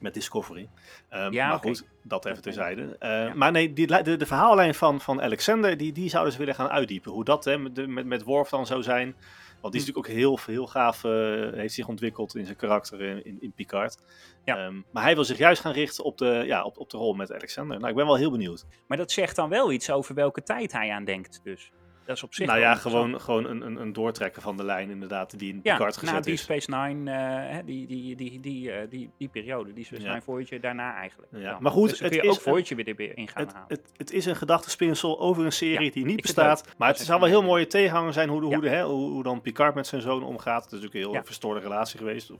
met 0.00 0.14
Discovery. 0.14 0.68
Ehm, 1.08 1.32
Ja, 1.32 1.48
maar 1.48 1.58
goed, 1.58 1.84
dat 2.02 2.24
even 2.24 2.42
terzijde. 2.42 2.96
Eh, 2.98 3.10
Ja. 3.10 3.34
Maar 3.34 3.52
nee, 3.52 3.72
die, 3.72 4.02
de, 4.02 4.16
de 4.16 4.26
verhaallijn 4.26 4.74
van, 4.74 5.00
van 5.00 5.22
Alexander, 5.22 5.76
die, 5.76 5.92
die 5.92 6.08
zouden 6.08 6.32
ze 6.32 6.38
willen 6.38 6.54
gaan 6.54 6.68
uitdiepen. 6.68 7.12
Hoe 7.12 7.24
dat 7.24 7.44
hè, 7.44 7.58
met, 7.58 7.86
met, 7.86 8.06
met 8.06 8.22
Worf 8.22 8.48
dan 8.48 8.66
zou 8.66 8.82
zijn. 8.82 9.16
Want 9.60 9.72
die 9.72 9.82
is 9.82 9.88
Hm. 9.88 9.94
natuurlijk 9.98 10.28
ook 10.28 10.38
heel, 10.46 10.54
heel 10.54 10.66
gaaf, 10.66 11.04
eh, 11.04 11.12
heeft 11.52 11.74
zich 11.74 11.88
ontwikkeld 11.88 12.36
in 12.36 12.44
zijn 12.44 12.56
karakter 12.56 13.00
in, 13.00 13.24
in, 13.24 13.36
in 13.40 13.52
Picard. 13.52 13.96
Ja. 14.44 14.56
Ehm, 14.56 14.74
maar 14.90 15.02
hij 15.02 15.14
wil 15.14 15.24
zich 15.24 15.38
juist 15.38 15.60
gaan 15.60 15.72
richten 15.72 16.04
op 16.04 16.18
de, 16.18 16.42
ja, 16.46 16.64
op, 16.64 16.78
op 16.78 16.90
de 16.90 16.96
rol 16.96 17.14
met 17.14 17.32
Alexander. 17.32 17.76
Nou, 17.78 17.88
ik 17.90 17.96
ben 17.96 18.06
wel 18.06 18.16
heel 18.16 18.30
benieuwd. 18.30 18.66
Maar 18.86 18.96
dat 18.98 19.10
zegt 19.10 19.36
dan 19.36 19.48
wel 19.48 19.72
iets 19.72 19.90
over 19.90 20.14
welke 20.14 20.42
tijd 20.42 20.72
hij 20.72 20.90
aan 20.90 21.04
denkt. 21.04 21.40
Dus 21.44 21.70
dat 22.08 22.16
is 22.16 22.22
op 22.22 22.34
zich 22.34 22.46
nou 22.46 22.58
ja, 22.58 22.74
gewoon, 22.74 23.20
gewoon 23.20 23.44
een, 23.44 23.66
een, 23.66 23.80
een 23.80 23.92
doortrekken 23.92 24.42
van 24.42 24.56
de 24.56 24.64
lijn 24.64 24.90
inderdaad, 24.90 25.38
die 25.38 25.52
in 25.52 25.60
Ja, 25.62 25.76
Picard 25.76 26.02
na 26.02 26.08
gezet 26.08 26.24
die 26.24 26.32
is. 26.32 26.40
Space 26.40 26.70
Nine, 26.70 27.10
eh, 27.10 27.56
die, 27.64 27.86
die, 27.86 28.16
die, 28.16 28.40
die, 28.40 28.72
eh, 28.72 28.90
die, 28.90 29.10
die 29.18 29.28
periode, 29.28 29.72
die 29.72 29.84
Space. 29.84 30.02
Nine 30.02 30.22
Voyager 30.22 30.60
daarna 30.60 30.94
eigenlijk. 30.94 31.32
Ja, 31.36 31.58
maar 31.60 31.72
goed, 31.72 31.88
dus 31.88 32.00
het 32.00 32.08
kun 32.08 32.22
je 32.22 32.28
is 32.28 32.36
ook 32.36 32.40
Voyager 32.40 32.76
weer 32.76 32.88
erbij 32.88 33.06
in 33.06 33.28
gaan 33.28 33.42
Het, 33.42 33.52
halen. 33.52 33.68
het, 33.68 33.92
het 33.96 34.12
is 34.12 34.26
een 34.26 34.36
gedachtespinsel 34.36 35.20
over 35.20 35.44
een 35.44 35.52
serie 35.52 35.90
die 35.90 36.04
niet 36.04 36.22
bestaat. 36.22 36.64
Maar 36.76 36.88
het 36.88 36.98
zou 36.98 37.20
wel 37.20 37.28
heel 37.28 37.42
mooie 37.42 37.66
tegenhanger 37.66 38.12
zijn 38.12 38.28
hoe, 38.28 38.40
de, 38.40 38.46
hoe, 38.46 38.60
de, 38.60 38.68
hè, 38.68 38.84
hoe, 38.84 39.22
dan 39.22 39.40
Picard 39.40 39.74
met 39.74 39.86
zijn 39.86 40.02
zoon 40.02 40.22
omgaat. 40.22 40.64
Het 40.64 40.72
is 40.72 40.80
natuurlijk 40.80 41.06
een 41.06 41.12
heel 41.12 41.24
verstoorde 41.24 41.60
relatie 41.60 41.98
geweest. 41.98 42.32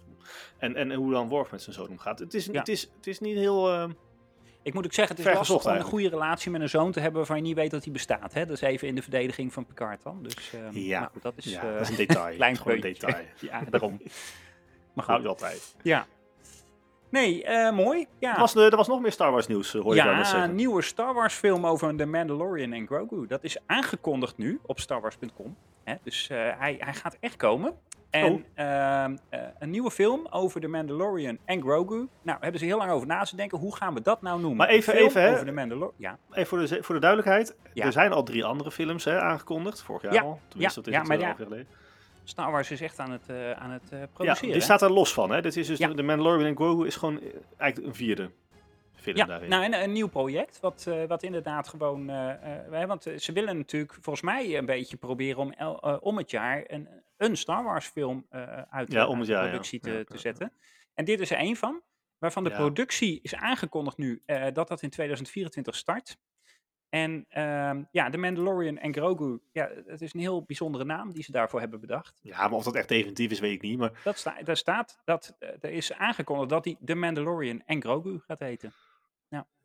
En, 0.59 0.77
en, 0.77 0.93
hoe 0.93 1.13
dan 1.13 1.29
Worf 1.29 1.51
met 1.51 1.63
zijn 1.63 1.75
zoon 1.75 1.89
omgaat. 1.89 2.19
Het 2.19 2.35
is, 2.35 2.53
het 2.53 2.69
is, 2.69 2.91
het 2.97 3.07
is 3.07 3.21
niet 3.21 3.37
heel... 3.37 3.91
eh, 4.69 4.69
Ik 4.69 4.75
moet 4.75 4.85
ook 4.85 4.93
zeggen, 4.93 5.17
het 5.17 5.27
is 5.27 5.35
lastig 5.35 5.65
om 5.65 5.77
een 5.77 5.83
goede 5.83 6.09
relatie 6.09 6.51
met 6.51 6.61
een 6.61 6.69
zoon 6.69 6.93
te 6.93 7.01
hebben 7.01 7.19
waarvan 7.19 7.37
je 7.37 7.43
niet 7.43 7.55
weet 7.55 7.71
dat 7.71 7.85
hij 7.85 7.93
bestaat. 7.93 8.33
Hè? 8.33 8.47
Dat 8.47 8.55
is 8.57 8.61
even 8.61 8.89
in 8.89 8.95
de 8.95 9.03
verdediging 9.03 9.53
van 9.53 9.67
Picard 9.67 10.03
dan. 10.03 10.23
Dus 10.23 10.53
ehm, 10.53 10.79
Ja. 10.79 11.01
nou, 11.01 11.11
dat 11.23 11.33
is, 11.37 11.45
ja, 11.45 11.63
eh, 11.63 11.73
dat 11.73 11.81
is 11.81 11.89
een 11.89 11.97
detail. 11.97 12.35
klein 12.37 12.57
Gewoon 12.57 12.75
een 12.75 12.81
detail. 12.81 13.25
ja, 13.41 13.63
daarom. 13.71 14.01
Maar 14.93 15.05
goed, 15.05 15.27
altijd. 15.27 15.75
ja. 15.83 16.07
Nee, 17.11 17.45
eh, 17.45 17.73
mooi. 17.73 18.07
Ja. 18.19 18.35
Er, 18.35 18.41
was, 18.41 18.55
er 18.55 18.77
was 18.77 18.89
nog 18.89 19.01
meer 19.01 19.13
Star 19.13 19.31
Wars 19.31 19.47
nieuws, 19.47 19.75
eh, 19.75 19.83
hoor 19.83 19.95
je 19.95 20.03
Ja, 20.03 20.43
een 20.43 20.55
nieuwe 20.55 20.83
Star 20.83 21.15
Wars 21.15 21.35
film 21.35 21.67
over 21.67 21.97
The 21.97 22.07
Mandalorian 22.07 22.73
en 22.73 22.87
Grogu. 22.87 23.27
Dat 23.27 23.45
is 23.45 23.57
aangekondigd 23.67 24.37
nu 24.39 24.61
op 24.67 24.81
starwars.com. 24.81 25.57
Dus 26.03 26.29
eh, 26.29 26.37
hij, 26.59 26.77
hij 26.79 26.95
gaat 26.95 27.17
echt 27.21 27.37
komen. 27.37 27.75
En 28.11 28.33
Oh. 28.33 28.41
ehm, 28.55 29.17
eh, 29.29 29.41
een 29.59 29.71
nieuwe 29.71 29.91
film 29.91 30.27
over 30.31 30.61
The 30.61 30.69
Mandalorian 30.69 31.39
en 31.45 31.61
Grogu. 31.63 32.09
Nou, 32.23 32.39
hebben 32.41 32.61
ze 32.61 32.67
heel 32.67 32.79
lang 32.79 32.91
over 32.91 33.07
na 33.07 33.23
te 33.25 33.37
denken. 33.37 33.59
Hoe 33.59 33.77
gaan 33.77 33.95
we 33.95 34.01
dat 34.03 34.23
nou 34.23 34.39
noemen? 34.41 34.57
Maar 34.59 34.69
even- 34.69 34.97
Een 34.97 35.05
even, 35.05 35.23
hè. 35.23 35.33
Over 35.33 35.47
The 35.47 35.53
Mandalorian. 35.53 35.95
Ja, 35.97 36.19
Even 36.33 36.47
voor 36.47 36.59
de, 36.67 36.83
voor 36.83 36.95
de 36.95 37.01
duidelijkheid. 37.01 37.57
Ja. 37.73 37.85
Er 37.85 37.93
zijn 37.93 38.13
al 38.13 38.23
drie 38.23 38.45
andere 38.45 38.71
films 38.71 39.05
hè, 39.05 39.21
aangekondigd. 39.21 39.83
Vorig 39.83 40.03
jaar 40.03 40.13
Ja, 40.13 40.21
al. 40.23 40.41
Tenminste, 40.49 40.79
dat 40.81 40.89
is 40.89 40.95
ja, 40.95 40.99
het 41.01 41.09
maar 41.09 41.19
eh, 41.19 41.23
ja. 41.23 41.35
geleden. 41.35 41.67
Star 42.25 42.51
Wars 42.51 42.71
is 42.71 42.81
echt 42.81 42.99
aan 42.99 43.11
het, 43.11 43.29
eh, 43.29 43.51
aan 43.53 43.71
het 43.71 43.83
Ja, 43.91 44.07
produceren. 44.13 44.43
die 44.49 44.53
hè? 44.53 44.61
staat 44.61 44.83
er 44.83 44.93
los 44.93 45.13
van. 45.13 45.31
Hè. 45.31 45.41
Dit 45.43 45.57
is 45.57 45.67
dus 45.67 45.79
Ja. 45.79 45.89
de, 45.89 45.95
de 45.95 46.03
Mandalorian 46.03 46.47
en 46.49 46.57
Grogu 46.57 46.87
is 46.87 46.97
gewoon 46.97 47.21
eigenlijk 47.57 47.91
een 47.91 47.95
vierde 47.99 48.31
film 48.95 49.17
Ja, 49.17 49.25
daarin. 49.25 49.49
nou, 49.49 49.65
en 49.65 49.83
een 49.83 49.93
nieuw 49.93 50.09
project, 50.09 50.61
wat, 50.61 50.87
wat 51.09 51.23
inderdaad 51.23 51.69
gewoon... 51.69 52.07
want 52.87 53.07
ze 53.17 53.33
willen 53.33 53.57
natuurlijk 53.57 53.93
volgens 54.01 54.25
mij 54.25 54.57
een 54.59 54.67
beetje 54.67 54.97
proberen 54.97 55.39
om 55.39 55.55
om 56.01 56.17
het 56.17 56.31
jaar 56.31 56.65
een, 56.67 56.89
een 57.19 57.37
Star 57.37 57.65
Wars 57.65 57.87
film 57.87 58.27
eh, 58.31 58.63
uit, 58.63 58.93
Ja, 58.93 59.07
om 59.07 59.23
ja. 59.25 59.41
productie 59.41 59.81
te, 59.81 59.91
Ja, 59.91 60.05
te 60.05 60.13
ja, 60.13 60.19
zetten. 60.19 60.53
En 60.95 61.05
dit 61.05 61.21
is 61.21 61.31
er 61.31 61.37
één 61.37 61.57
van, 61.57 61.83
waarvan 62.19 62.45
de 62.45 62.51
productie 62.51 63.21
is 63.23 63.35
aangekondigd 63.35 63.97
nu 63.97 64.23
eh, 64.27 64.47
dat 64.53 64.69
dat 64.69 64.83
in 64.83 64.91
2024 64.91 65.77
start. 65.77 66.19
En 66.89 67.25
ehm, 67.29 67.83
ja, 67.91 68.11
de 68.11 68.19
Mandalorian 68.19 68.79
en 68.79 68.93
Grogu, 68.93 69.41
ja, 69.53 69.71
het 69.87 70.01
is 70.01 70.15
een 70.15 70.21
heel 70.21 70.43
bijzondere 70.43 70.85
naam 70.85 71.13
die 71.13 71.23
ze 71.23 71.33
daarvoor 71.33 71.61
hebben 71.61 71.81
bedacht. 71.81 72.21
Ja, 72.23 72.39
maar 72.49 72.59
of 72.59 72.65
dat 72.65 72.75
echt 72.75 72.89
definitief 72.89 73.31
is, 73.31 73.41
weet 73.41 73.53
ik 73.55 73.63
niet. 73.63 73.79
Maar 73.79 74.01
Dat 74.05 74.19
sta, 74.19 74.43
daar 74.43 74.57
staat 74.57 74.99
dat 75.05 75.37
eh, 75.39 75.49
er 75.61 75.71
is 75.71 75.93
aangekondigd 75.93 76.49
dat 76.51 76.65
hij 76.65 76.77
de 76.81 76.95
Mandalorian 76.95 77.63
en 77.67 77.83
Grogu 77.83 78.19
gaat 78.27 78.39
heten. 78.39 78.73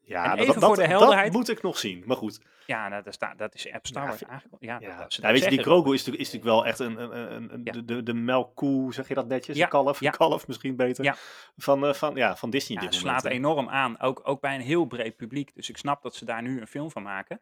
Ja, 0.04 0.24
En 0.24 0.30
dat, 0.30 0.40
even 0.40 0.54
dat, 0.54 0.64
voor 0.64 0.76
de 0.76 0.82
dat- 0.82 0.90
helderheid- 0.90 1.26
dat 1.26 1.36
moet 1.36 1.50
ik 1.50 1.62
nog 1.62 1.78
zien. 1.78 2.04
Maar 2.06 2.18
goed. 2.18 2.40
Ja, 2.66 2.88
nou, 2.88 3.04
daar 3.04 3.14
staat, 3.14 3.38
dat 3.38 3.56
is 3.56 3.72
App 3.72 3.86
Star 3.86 4.04
Ja, 4.04 4.10
Wars 4.10 4.24
aangekondigd. 4.26 4.64
Ja, 4.72 4.78
Ja, 4.90 4.98
dat, 4.98 5.14
ze 5.14 5.22
ja, 5.22 5.28
dat 5.28 5.36
weet 5.40 5.50
je, 5.50 5.56
die. 5.56 5.66
Grogu 5.66 5.94
is 5.94 6.06
natuurlijk, 6.06 6.20
is 6.28 6.32
natuurlijk 6.34 6.56
wel 6.56 6.66
echt 6.66 6.80
een, 6.80 7.18
een, 7.18 7.54
een, 7.54 7.64
de, 7.64 7.86
de, 7.86 8.04
de 8.04 8.14
melkkoe, 8.14 8.94
zeg 8.94 9.08
je 9.08 9.14
dat 9.14 9.28
netjes? 9.28 9.58
Ja, 9.58 9.68
kalf, 9.68 10.00
kalf 10.00 10.48
misschien 10.48 10.76
beter. 10.76 11.18
Van, 11.58 11.86
eh, 11.86 11.94
van, 11.94 12.16
ja, 12.16 12.36
van 12.36 12.50
Disney 12.50 12.78
Ja, 12.78 12.86
het 12.86 12.94
slaat 12.96 13.26
enorm 13.26 13.70
aan, 13.70 14.00
ook, 14.00 14.22
ook 14.24 14.42
bij 14.42 14.56
een 14.56 14.62
heel 14.62 14.86
breed 14.86 15.16
publiek. 15.16 15.56
Dus 15.56 15.70
ik 15.70 15.78
snap 15.78 16.02
dat 16.04 16.16
ze 16.16 16.26
daar 16.26 16.42
nu 16.42 16.62
een 16.62 16.68
film 16.68 16.92
van 16.92 17.04
maken. 17.04 17.42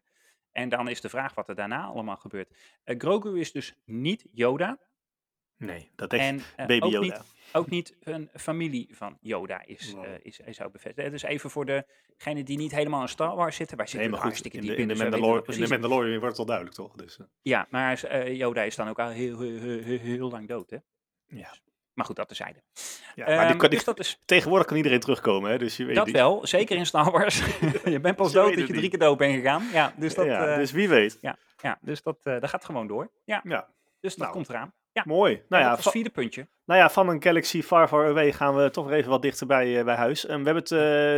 En 0.52 0.68
dan 0.68 0.88
is 0.88 1.00
de 1.00 1.08
vraag 1.08 1.34
wat 1.34 1.48
er 1.48 1.54
daarna 1.54 1.82
allemaal 1.84 2.16
gebeurt. 2.16 2.54
Eh, 2.84 2.98
Grogu 2.98 3.40
is 3.40 3.52
dus 3.52 3.74
niet 3.84 4.26
Yoda. 4.32 4.78
Nee, 5.56 5.90
dat 5.96 6.12
En 6.12 6.40
eh, 6.56 6.66
Baby 6.66 6.86
Yoda. 6.86 6.98
niet, 7.00 7.22
ook 7.52 7.68
niet 7.70 7.96
een 8.00 8.30
familie 8.34 8.88
van 8.92 9.18
Yoda 9.20 9.62
is, 9.66 9.92
Wow. 9.92 10.04
eh, 10.04 10.10
is, 10.22 10.40
is 10.40 10.62
ook 10.62 10.72
bevestigd. 10.72 11.10
Dus 11.10 11.22
even 11.22 11.50
voor 11.50 11.64
degenen 12.18 12.44
die 12.44 12.58
niet 12.58 12.72
helemaal 12.72 13.00
in 13.02 13.08
Star 13.08 13.36
Wars 13.36 13.56
zitten. 13.56 13.76
Wij 13.76 13.84
Nee, 13.86 13.94
zitten 13.94 14.10
maar 14.10 14.20
goed, 14.20 14.28
hartstikke 14.28 14.56
in 14.56 14.62
diep 14.62 14.76
de, 14.76 14.82
in, 14.82 14.88
de 14.88 14.94
dus 14.94 15.02
Mandalor- 15.02 15.44
dat 15.46 15.54
in 15.54 15.62
de. 15.62 15.68
Mandalorian 15.68 16.10
wordt 16.18 16.28
het 16.30 16.38
al 16.38 16.44
duidelijk, 16.46 16.76
toch? 16.76 16.94
Dus, 16.94 17.18
eh, 17.18 17.26
Ja, 17.42 17.66
maar 17.70 18.04
eh, 18.04 18.36
Yoda 18.36 18.62
is 18.62 18.76
dan 18.76 18.88
ook 18.88 18.98
al 18.98 19.08
heel, 19.08 19.40
heel, 19.40 19.98
heel, 19.98 20.30
lang 20.30 20.48
dood, 20.48 20.70
hè? 20.70 20.76
ja. 21.26 21.54
Maar 21.92 22.06
goed, 22.06 22.16
dat 22.16 22.26
terzijde. 22.28 22.62
Ja, 23.14 23.26
maar 23.26 23.48
Ehm, 23.50 23.58
die- 23.58 23.68
dus 23.68 23.84
dat 23.84 23.98
is 23.98 24.20
tegenwoordig 24.24 24.66
kan 24.66 24.76
iedereen 24.76 25.00
terugkomen, 25.00 25.50
hè? 25.50 25.58
Dus 25.58 25.76
je 25.76 25.84
weet 25.84 25.96
dat 25.96 26.10
wel, 26.10 26.46
zeker 26.46 26.76
in 26.76 26.86
Star 26.86 27.10
Wars. 27.10 27.42
je 27.84 28.00
bent 28.00 28.16
pas 28.16 28.32
dood 28.32 28.48
dat 28.48 28.58
je 28.58 28.66
drie 28.66 28.80
niet. 28.80 28.90
keer 28.90 28.98
dood 28.98 29.18
bent 29.18 29.34
gegaan. 29.34 29.68
Ja, 29.72 29.94
dus 29.96 30.14
dat, 30.14 30.26
ja, 30.26 30.56
dus 30.56 30.70
wie 30.72 30.88
weet. 30.88 31.18
ja, 31.20 31.78
dus 31.80 32.02
dat, 32.02 32.22
dat 32.22 32.48
gaat 32.48 32.64
gewoon 32.64 32.86
door. 32.86 33.10
Ja, 33.24 33.40
Ja, 33.44 33.68
dus 34.00 34.10
dat 34.14 34.18
Nou, 34.18 34.32
komt 34.32 34.48
eraan. 34.48 34.74
Ja, 34.92 35.02
mooi. 35.06 35.42
Nou 35.48 35.62
ja, 35.62 35.68
dat 35.74 35.84
was 35.84 35.92
vierde 35.92 36.10
puntje. 36.10 36.48
nou 36.64 36.80
ja, 36.80 36.90
van 36.90 37.08
een 37.08 37.22
Galaxy 37.22 37.62
Far 37.62 37.88
Far 37.88 38.06
Away 38.08 38.32
gaan 38.32 38.56
we 38.56 38.70
toch 38.70 38.86
weer 38.86 38.96
even 38.96 39.10
wat 39.10 39.22
dichter 39.22 39.46
bij, 39.46 39.78
eh, 39.78 39.84
bij 39.84 39.94
huis. 39.94 40.26
En 40.26 40.38
we 40.38 40.44
hebben 40.50 40.62
het 40.62 40.72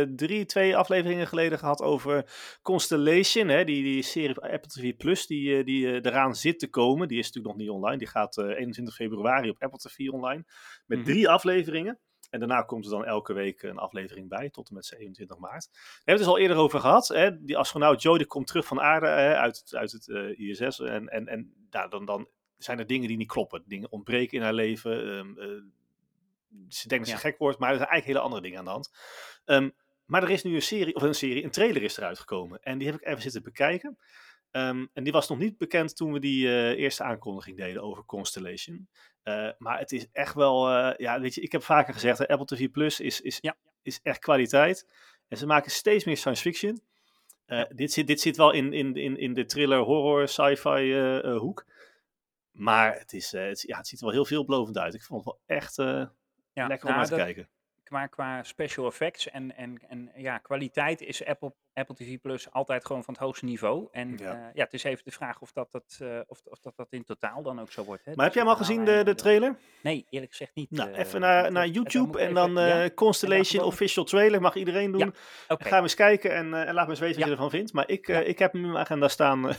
eh, 0.09 0.15
drie, 0.15 0.45
twee 0.45 0.77
afleveringen 0.77 1.27
geleden 1.27 1.59
gehad 1.59 1.81
over 1.81 2.25
Constellation, 2.61 3.47
hè? 3.47 3.63
Die, 3.63 3.83
die 3.83 4.01
serie 4.01 4.35
Apple 4.41 4.69
TV 4.69 4.95
Plus, 4.95 5.27
die, 5.27 5.57
eh, 5.57 5.65
die 5.65 6.05
eraan 6.05 6.35
zit 6.35 6.59
te 6.59 6.69
komen. 6.69 7.07
Die 7.07 7.17
is 7.19 7.25
natuurlijk 7.25 7.53
nog 7.55 7.63
niet 7.63 7.73
online. 7.75 7.97
Die 7.97 8.07
gaat 8.07 8.37
eh, 8.37 8.45
21 8.45 8.95
februari 8.95 9.49
op 9.49 9.61
Apple 9.63 9.79
TV 9.79 10.09
online. 10.09 10.43
Met 10.85 10.97
Mhm. 10.97 11.07
drie 11.07 11.29
afleveringen. 11.29 11.99
En 12.29 12.39
daarna 12.39 12.61
komt 12.61 12.85
er 12.85 12.91
dan 12.91 13.05
elke 13.05 13.33
week 13.33 13.61
een 13.63 13.77
aflevering 13.77 14.29
bij, 14.29 14.49
tot 14.49 14.69
en 14.69 14.75
met 14.75 14.85
27 14.85 15.37
maart. 15.37 15.67
We 15.71 15.79
hebben 15.95 16.13
het 16.13 16.17
dus 16.17 16.27
al 16.27 16.37
eerder 16.37 16.57
over 16.57 16.79
gehad. 16.79 17.07
Hè? 17.07 17.43
Die 17.43 17.57
astronaut 17.57 18.01
Joe 18.01 18.17
die 18.17 18.27
komt 18.27 18.47
terug 18.47 18.65
van 18.65 18.81
aarde 18.81 19.07
hè, 19.07 19.35
uit, 19.35 19.57
het- 19.57 19.75
uit 19.75 19.91
het 19.91 20.07
ISS. 20.37 20.79
En, 20.79 21.07
en, 21.07 21.27
en 21.27 21.53
nou, 21.69 21.89
dan, 21.89 22.05
dan 22.05 22.27
zijn 22.57 22.79
er 22.79 22.87
dingen 22.87 23.07
die 23.07 23.17
niet 23.17 23.27
kloppen. 23.27 23.63
Dingen 23.67 23.91
ontbreken 23.91 24.37
in 24.37 24.43
haar 24.43 24.53
leven. 24.53 25.17
ehm, 25.17 25.39
eh, 25.39 25.47
ze 26.69 26.87
denkt 26.87 27.05
dat 27.09 27.19
ze 27.19 27.23
Ja. 27.23 27.29
gek 27.29 27.37
wordt, 27.37 27.59
maar 27.59 27.69
er 27.71 27.77
zijn 27.77 27.89
eigenlijk 27.89 28.17
hele 28.17 28.19
andere 28.27 28.41
dingen 28.41 28.59
aan 28.59 28.65
de 28.65 28.71
hand. 28.71 28.91
Ehm, 29.45 29.69
maar 30.05 30.23
er 30.23 30.29
is 30.29 30.43
nu 30.43 30.55
een 30.55 30.61
serie, 30.61 30.95
of 30.95 31.01
een 31.01 31.15
serie, 31.15 31.43
een 31.43 31.51
trailer 31.51 31.83
is 31.83 31.97
eruit 31.97 32.19
gekomen. 32.19 32.59
En 32.61 32.77
die 32.77 32.87
heb 32.91 33.01
ik 33.01 33.07
even 33.07 33.21
zitten 33.21 33.43
bekijken. 33.43 33.97
Ehm, 34.51 34.85
en 34.93 35.03
die 35.03 35.11
was 35.13 35.29
nog 35.29 35.37
niet 35.37 35.57
bekend 35.57 35.95
toen 35.95 36.13
we 36.13 36.19
die 36.19 36.47
eh, 36.47 36.69
eerste 36.69 37.03
aankondiging 37.03 37.57
deden 37.57 37.81
over 37.83 38.05
Constellation. 38.05 38.87
Eh, 39.23 39.49
maar 39.57 39.79
het 39.79 39.91
is 39.91 40.07
echt 40.11 40.33
wel, 40.33 40.69
ja, 41.01 41.19
weet 41.19 41.35
je, 41.35 41.41
ik 41.41 41.51
heb 41.51 41.63
vaker 41.63 41.93
gezegd, 41.93 42.17
hè, 42.17 42.27
Apple 42.27 42.45
TV 42.57 42.69
Plus 42.71 42.99
is, 42.99 43.21
is, 43.21 43.37
Ja. 43.41 43.55
is 43.81 43.99
echt 44.03 44.19
kwaliteit. 44.19 44.87
En 45.27 45.37
ze 45.37 45.45
maken 45.45 45.71
steeds 45.71 46.03
meer 46.03 46.17
science 46.17 46.41
fiction. 46.41 46.81
Dit, 47.69 47.91
zit, 47.91 48.07
dit 48.07 48.21
zit 48.21 48.37
wel 48.37 48.51
in, 48.51 48.73
in, 48.73 48.95
in, 48.95 49.17
in 49.17 49.33
de 49.33 49.45
thriller, 49.45 49.79
horror, 49.79 50.27
sci-fi 50.27 50.93
hoek. 51.37 51.65
Maar 52.55 52.97
het, 52.97 53.13
is, 53.13 53.33
eh, 53.33 53.47
het, 53.47 53.61
ja, 53.61 53.77
het 53.77 53.87
ziet 53.87 53.99
er 53.99 54.05
wel 54.05 54.13
heel 54.13 54.25
veelbelovend 54.25 54.77
uit. 54.77 54.93
Ik 54.93 55.03
vond 55.03 55.25
het 55.25 55.33
wel 55.33 55.57
echt 55.57 55.77
eh, 55.77 55.85
lekker 56.53 56.87
om 56.87 56.95
nou, 56.95 56.95
naar 56.95 57.05
te 57.05 57.15
kijken. 57.15 57.49
Qua, 57.83 58.07
qua 58.07 58.43
special 58.43 58.85
effects 58.85 59.29
en, 59.29 59.55
en, 59.55 59.81
en 59.87 60.11
ja, 60.15 60.37
kwaliteit 60.37 61.01
is 61.01 61.25
Apple, 61.25 61.53
Apple 61.73 61.95
TV 61.95 62.17
Plus 62.21 62.51
altijd 62.51 62.85
gewoon 62.85 63.03
van 63.03 63.13
het 63.13 63.23
hoogste 63.23 63.45
niveau. 63.45 63.87
En 63.91 64.17
ja, 64.17 64.33
eh, 64.33 64.53
ja 64.53 64.63
het 64.63 64.73
is 64.73 64.83
even 64.83 65.03
de 65.03 65.11
vraag 65.11 65.41
of 65.41 65.51
dat, 65.51 65.71
dat, 65.71 65.99
of, 66.27 66.41
of 66.45 66.59
dat, 66.59 66.75
dat 66.75 66.87
in 66.89 67.03
totaal 67.03 67.43
dan 67.43 67.59
ook 67.59 67.71
zo 67.71 67.83
wordt. 67.83 68.05
Hè? 68.05 68.11
Maar 68.15 68.25
heb 68.25 68.33
dus 68.33 68.43
jij 68.43 68.51
hem 68.51 68.61
al 68.61 68.67
nou, 68.67 68.83
gezien, 68.85 68.97
de, 68.97 69.11
de 69.11 69.15
trailer? 69.15 69.57
Nee, 69.83 70.05
eerlijk 70.09 70.31
gezegd 70.31 70.55
niet. 70.55 70.71
Nou, 70.71 70.91
even 70.91 71.19
naar, 71.19 71.51
naar 71.51 71.67
YouTube 71.67 72.19
en 72.19 72.33
dan, 72.33 72.91
Constellation 72.93 73.63
Official 73.63 74.03
Trailer 74.03 74.41
mag 74.41 74.55
iedereen 74.55 74.91
doen. 74.91 75.13
Ga 75.47 75.81
eens 75.81 75.95
kijken 75.95 76.33
en, 76.33 76.49
laat 76.49 76.85
me 76.85 76.89
eens 76.89 76.99
weten 76.99 77.19
wat 77.19 77.25
je 77.25 77.31
ervan 77.31 77.49
vindt. 77.49 77.73
Maar 77.73 77.89
ik, 77.89 78.07
ik 78.07 78.39
heb 78.39 78.51
hem 78.51 78.63
in 78.63 78.71
mijn 78.71 78.83
agenda 78.83 79.07
staan, 79.07 79.49
in 79.49 79.55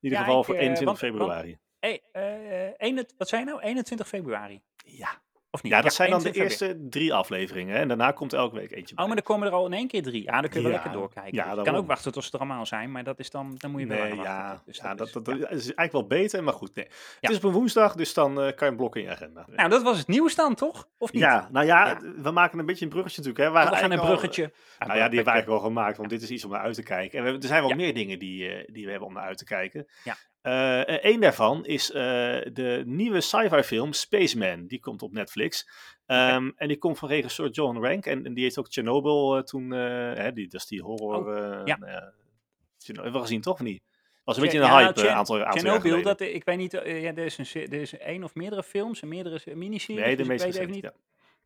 ieder 0.00 0.18
geval 0.18 0.44
voor 0.44 0.54
21 0.54 0.98
februari. 0.98 1.58
Eh, 1.86 2.66
eh, 2.66 2.72
21, 2.76 3.16
wat 3.18 3.28
zijn 3.28 3.46
nou? 3.46 3.60
21 3.60 4.08
februari. 4.08 4.60
Ja. 4.84 5.24
Of 5.50 5.62
niet? 5.62 5.72
Ja, 5.72 5.80
dat 5.80 5.94
zijn 5.94 6.10
dan 6.10 6.22
de 6.22 6.32
eerste 6.32 6.86
drie 6.90 7.14
afleveringen. 7.14 7.76
En 7.76 7.88
daarna 7.88 8.10
komt 8.10 8.32
elke 8.32 8.56
week 8.56 8.70
eentje. 8.70 8.98
Oh, 8.98 9.06
maar 9.06 9.16
er 9.16 9.22
komen 9.22 9.46
er 9.46 9.52
al 9.52 9.66
in 9.66 9.72
één 9.72 9.88
keer 9.88 10.02
drie. 10.02 10.28
Ah, 10.28 10.34
ja, 10.34 10.40
dan 10.40 10.50
kunnen 10.50 10.68
we 10.68 10.74
lekker 10.74 10.92
doorkijken. 10.92 11.34
Ja, 11.34 11.48
dus 11.48 11.56
je 11.56 11.62
kan 11.62 11.74
ook 11.74 11.86
wachten 11.86 12.12
tot 12.12 12.24
ze 12.24 12.32
er 12.32 12.38
allemaal 12.38 12.66
zijn, 12.66 12.92
maar 12.92 13.04
dat 13.04 13.18
is 13.18 13.30
dan, 13.30 13.54
dan 13.58 13.70
moet 13.70 13.80
je 13.80 13.86
nee, 13.86 14.14
wel. 14.14 14.22
Ja. 14.22 14.62
Dus 14.64 14.76
ja, 14.76 14.94
dat, 14.94 15.12
dat, 15.12 15.28
is 15.28 15.48
eigenlijk 15.48 15.92
wel 15.92 16.06
beter. 16.06 16.44
Maar 16.44 16.52
goed, 16.52 16.70
het 16.74 17.30
is 17.30 17.36
op 17.36 17.44
een 17.44 17.52
woensdag, 17.52 17.94
dus 17.94 18.14
dan 18.14 18.30
eh, 18.40 18.54
kan 18.54 18.54
je 18.58 18.64
een 18.64 18.76
blok 18.76 18.96
in 18.96 19.02
je 19.02 19.10
agenda. 19.10 19.46
Nou, 19.48 19.68
dat 19.68 19.82
was 19.82 19.98
het 19.98 20.06
nieuws 20.06 20.34
dan 20.34 20.54
toch? 20.54 20.88
Of 20.98 21.12
niet? 21.12 21.22
Ja, 21.22 21.48
nou 21.52 21.66
ja, 21.66 22.00
we 22.16 22.30
maken 22.30 22.58
een 22.58 22.66
beetje 22.66 22.84
een 22.84 22.90
bruggetje 22.90 23.22
natuurlijk. 23.22 23.54
Hè. 23.54 23.60
We, 23.60 23.70
oh, 23.70 23.78
gaan 23.78 23.90
een 23.90 24.00
bruggetje. 24.00 24.52
Ah, 24.78 24.88
nou, 24.88 24.98
ja, 24.98 25.08
die 25.08 25.16
hebben 25.16 25.24
we 25.24 25.30
eigenlijk 25.30 25.46
wel 25.46 25.70
gemaakt, 25.70 25.96
want 25.96 26.10
dit 26.10 26.22
is 26.22 26.30
iets 26.30 26.44
om 26.44 26.50
naar 26.50 26.60
uit 26.60 26.74
te 26.74 26.82
kijken. 26.82 27.18
En 27.18 27.24
we, 27.24 27.30
er 27.30 27.48
zijn 27.48 27.62
wel 27.62 27.76
meer 27.76 27.94
dingen 27.94 28.18
die, 28.18 28.72
die 28.72 28.84
we 28.84 28.90
hebben 28.90 29.08
om 29.08 29.14
naar 29.14 29.24
uit 29.24 29.38
te 29.38 29.44
kijken. 29.44 29.86
Ja. 30.04 30.16
Eén 31.02 31.20
daarvan 31.20 31.64
is 31.64 31.90
eh, 31.90 32.02
de 32.52 32.82
nieuwe 32.86 33.20
sci-fi 33.20 33.62
film 33.62 33.92
Spaceman. 33.92 34.66
Die 34.66 34.80
komt 34.80 35.02
op 35.02 35.12
Netflix. 35.12 35.68
Ehm, 36.06 36.50
En 36.56 36.68
die 36.68 36.76
komt 36.78 36.98
van 36.98 37.08
regisseur 37.08 37.50
John 37.50 37.78
Rank. 37.78 38.06
En, 38.06 38.24
en 38.26 38.34
die 38.34 38.42
heeft 38.42 38.58
ook 38.58 38.66
Chernobyl 38.72 39.36
eh, 39.36 39.42
toen, 39.42 39.72
eh, 39.72 39.78
hè, 40.14 40.32
die, 40.32 40.48
dat 40.48 40.60
is 40.60 40.66
die 40.66 40.82
horror. 40.82 41.26
Oh, 41.26 41.36
eh, 41.36 41.60
ja. 41.64 41.76
nou 41.76 41.90
hebben 42.94 43.12
we 43.12 43.18
gezien 43.20 43.40
toch 43.40 43.54
of 43.54 43.60
niet? 43.60 43.82
Was 44.24 44.36
een 44.36 44.42
Tje- 44.42 44.50
beetje 44.52 44.66
een 44.74 44.80
ja, 44.80 44.86
hype 44.86 45.00
een 45.08 45.14
aantal, 45.14 45.36
Chernobyl, 45.50 46.02
dat, 46.02 46.20
ik 46.20 46.44
weet 46.44 46.56
niet, 46.56 46.74
eh, 46.74 47.02
ja, 47.02 47.08
er, 47.14 47.18
is 47.24 47.38
een, 47.54 47.62
er 47.70 47.80
is 47.80 47.98
één 47.98 48.24
of 48.24 48.34
meerdere 48.34 48.62
films 48.62 49.02
en 49.02 49.08
meerdere 49.08 49.38
se- 49.38 49.54
miniseries. 49.54 50.02
nee, 50.04 50.10
de 50.10 50.16
dus 50.16 50.26
meest 50.26 50.44
ik 50.44 50.52
weet 50.52 50.60
even 50.60 50.74
niet. 50.74 50.82
Ja, 50.82 50.92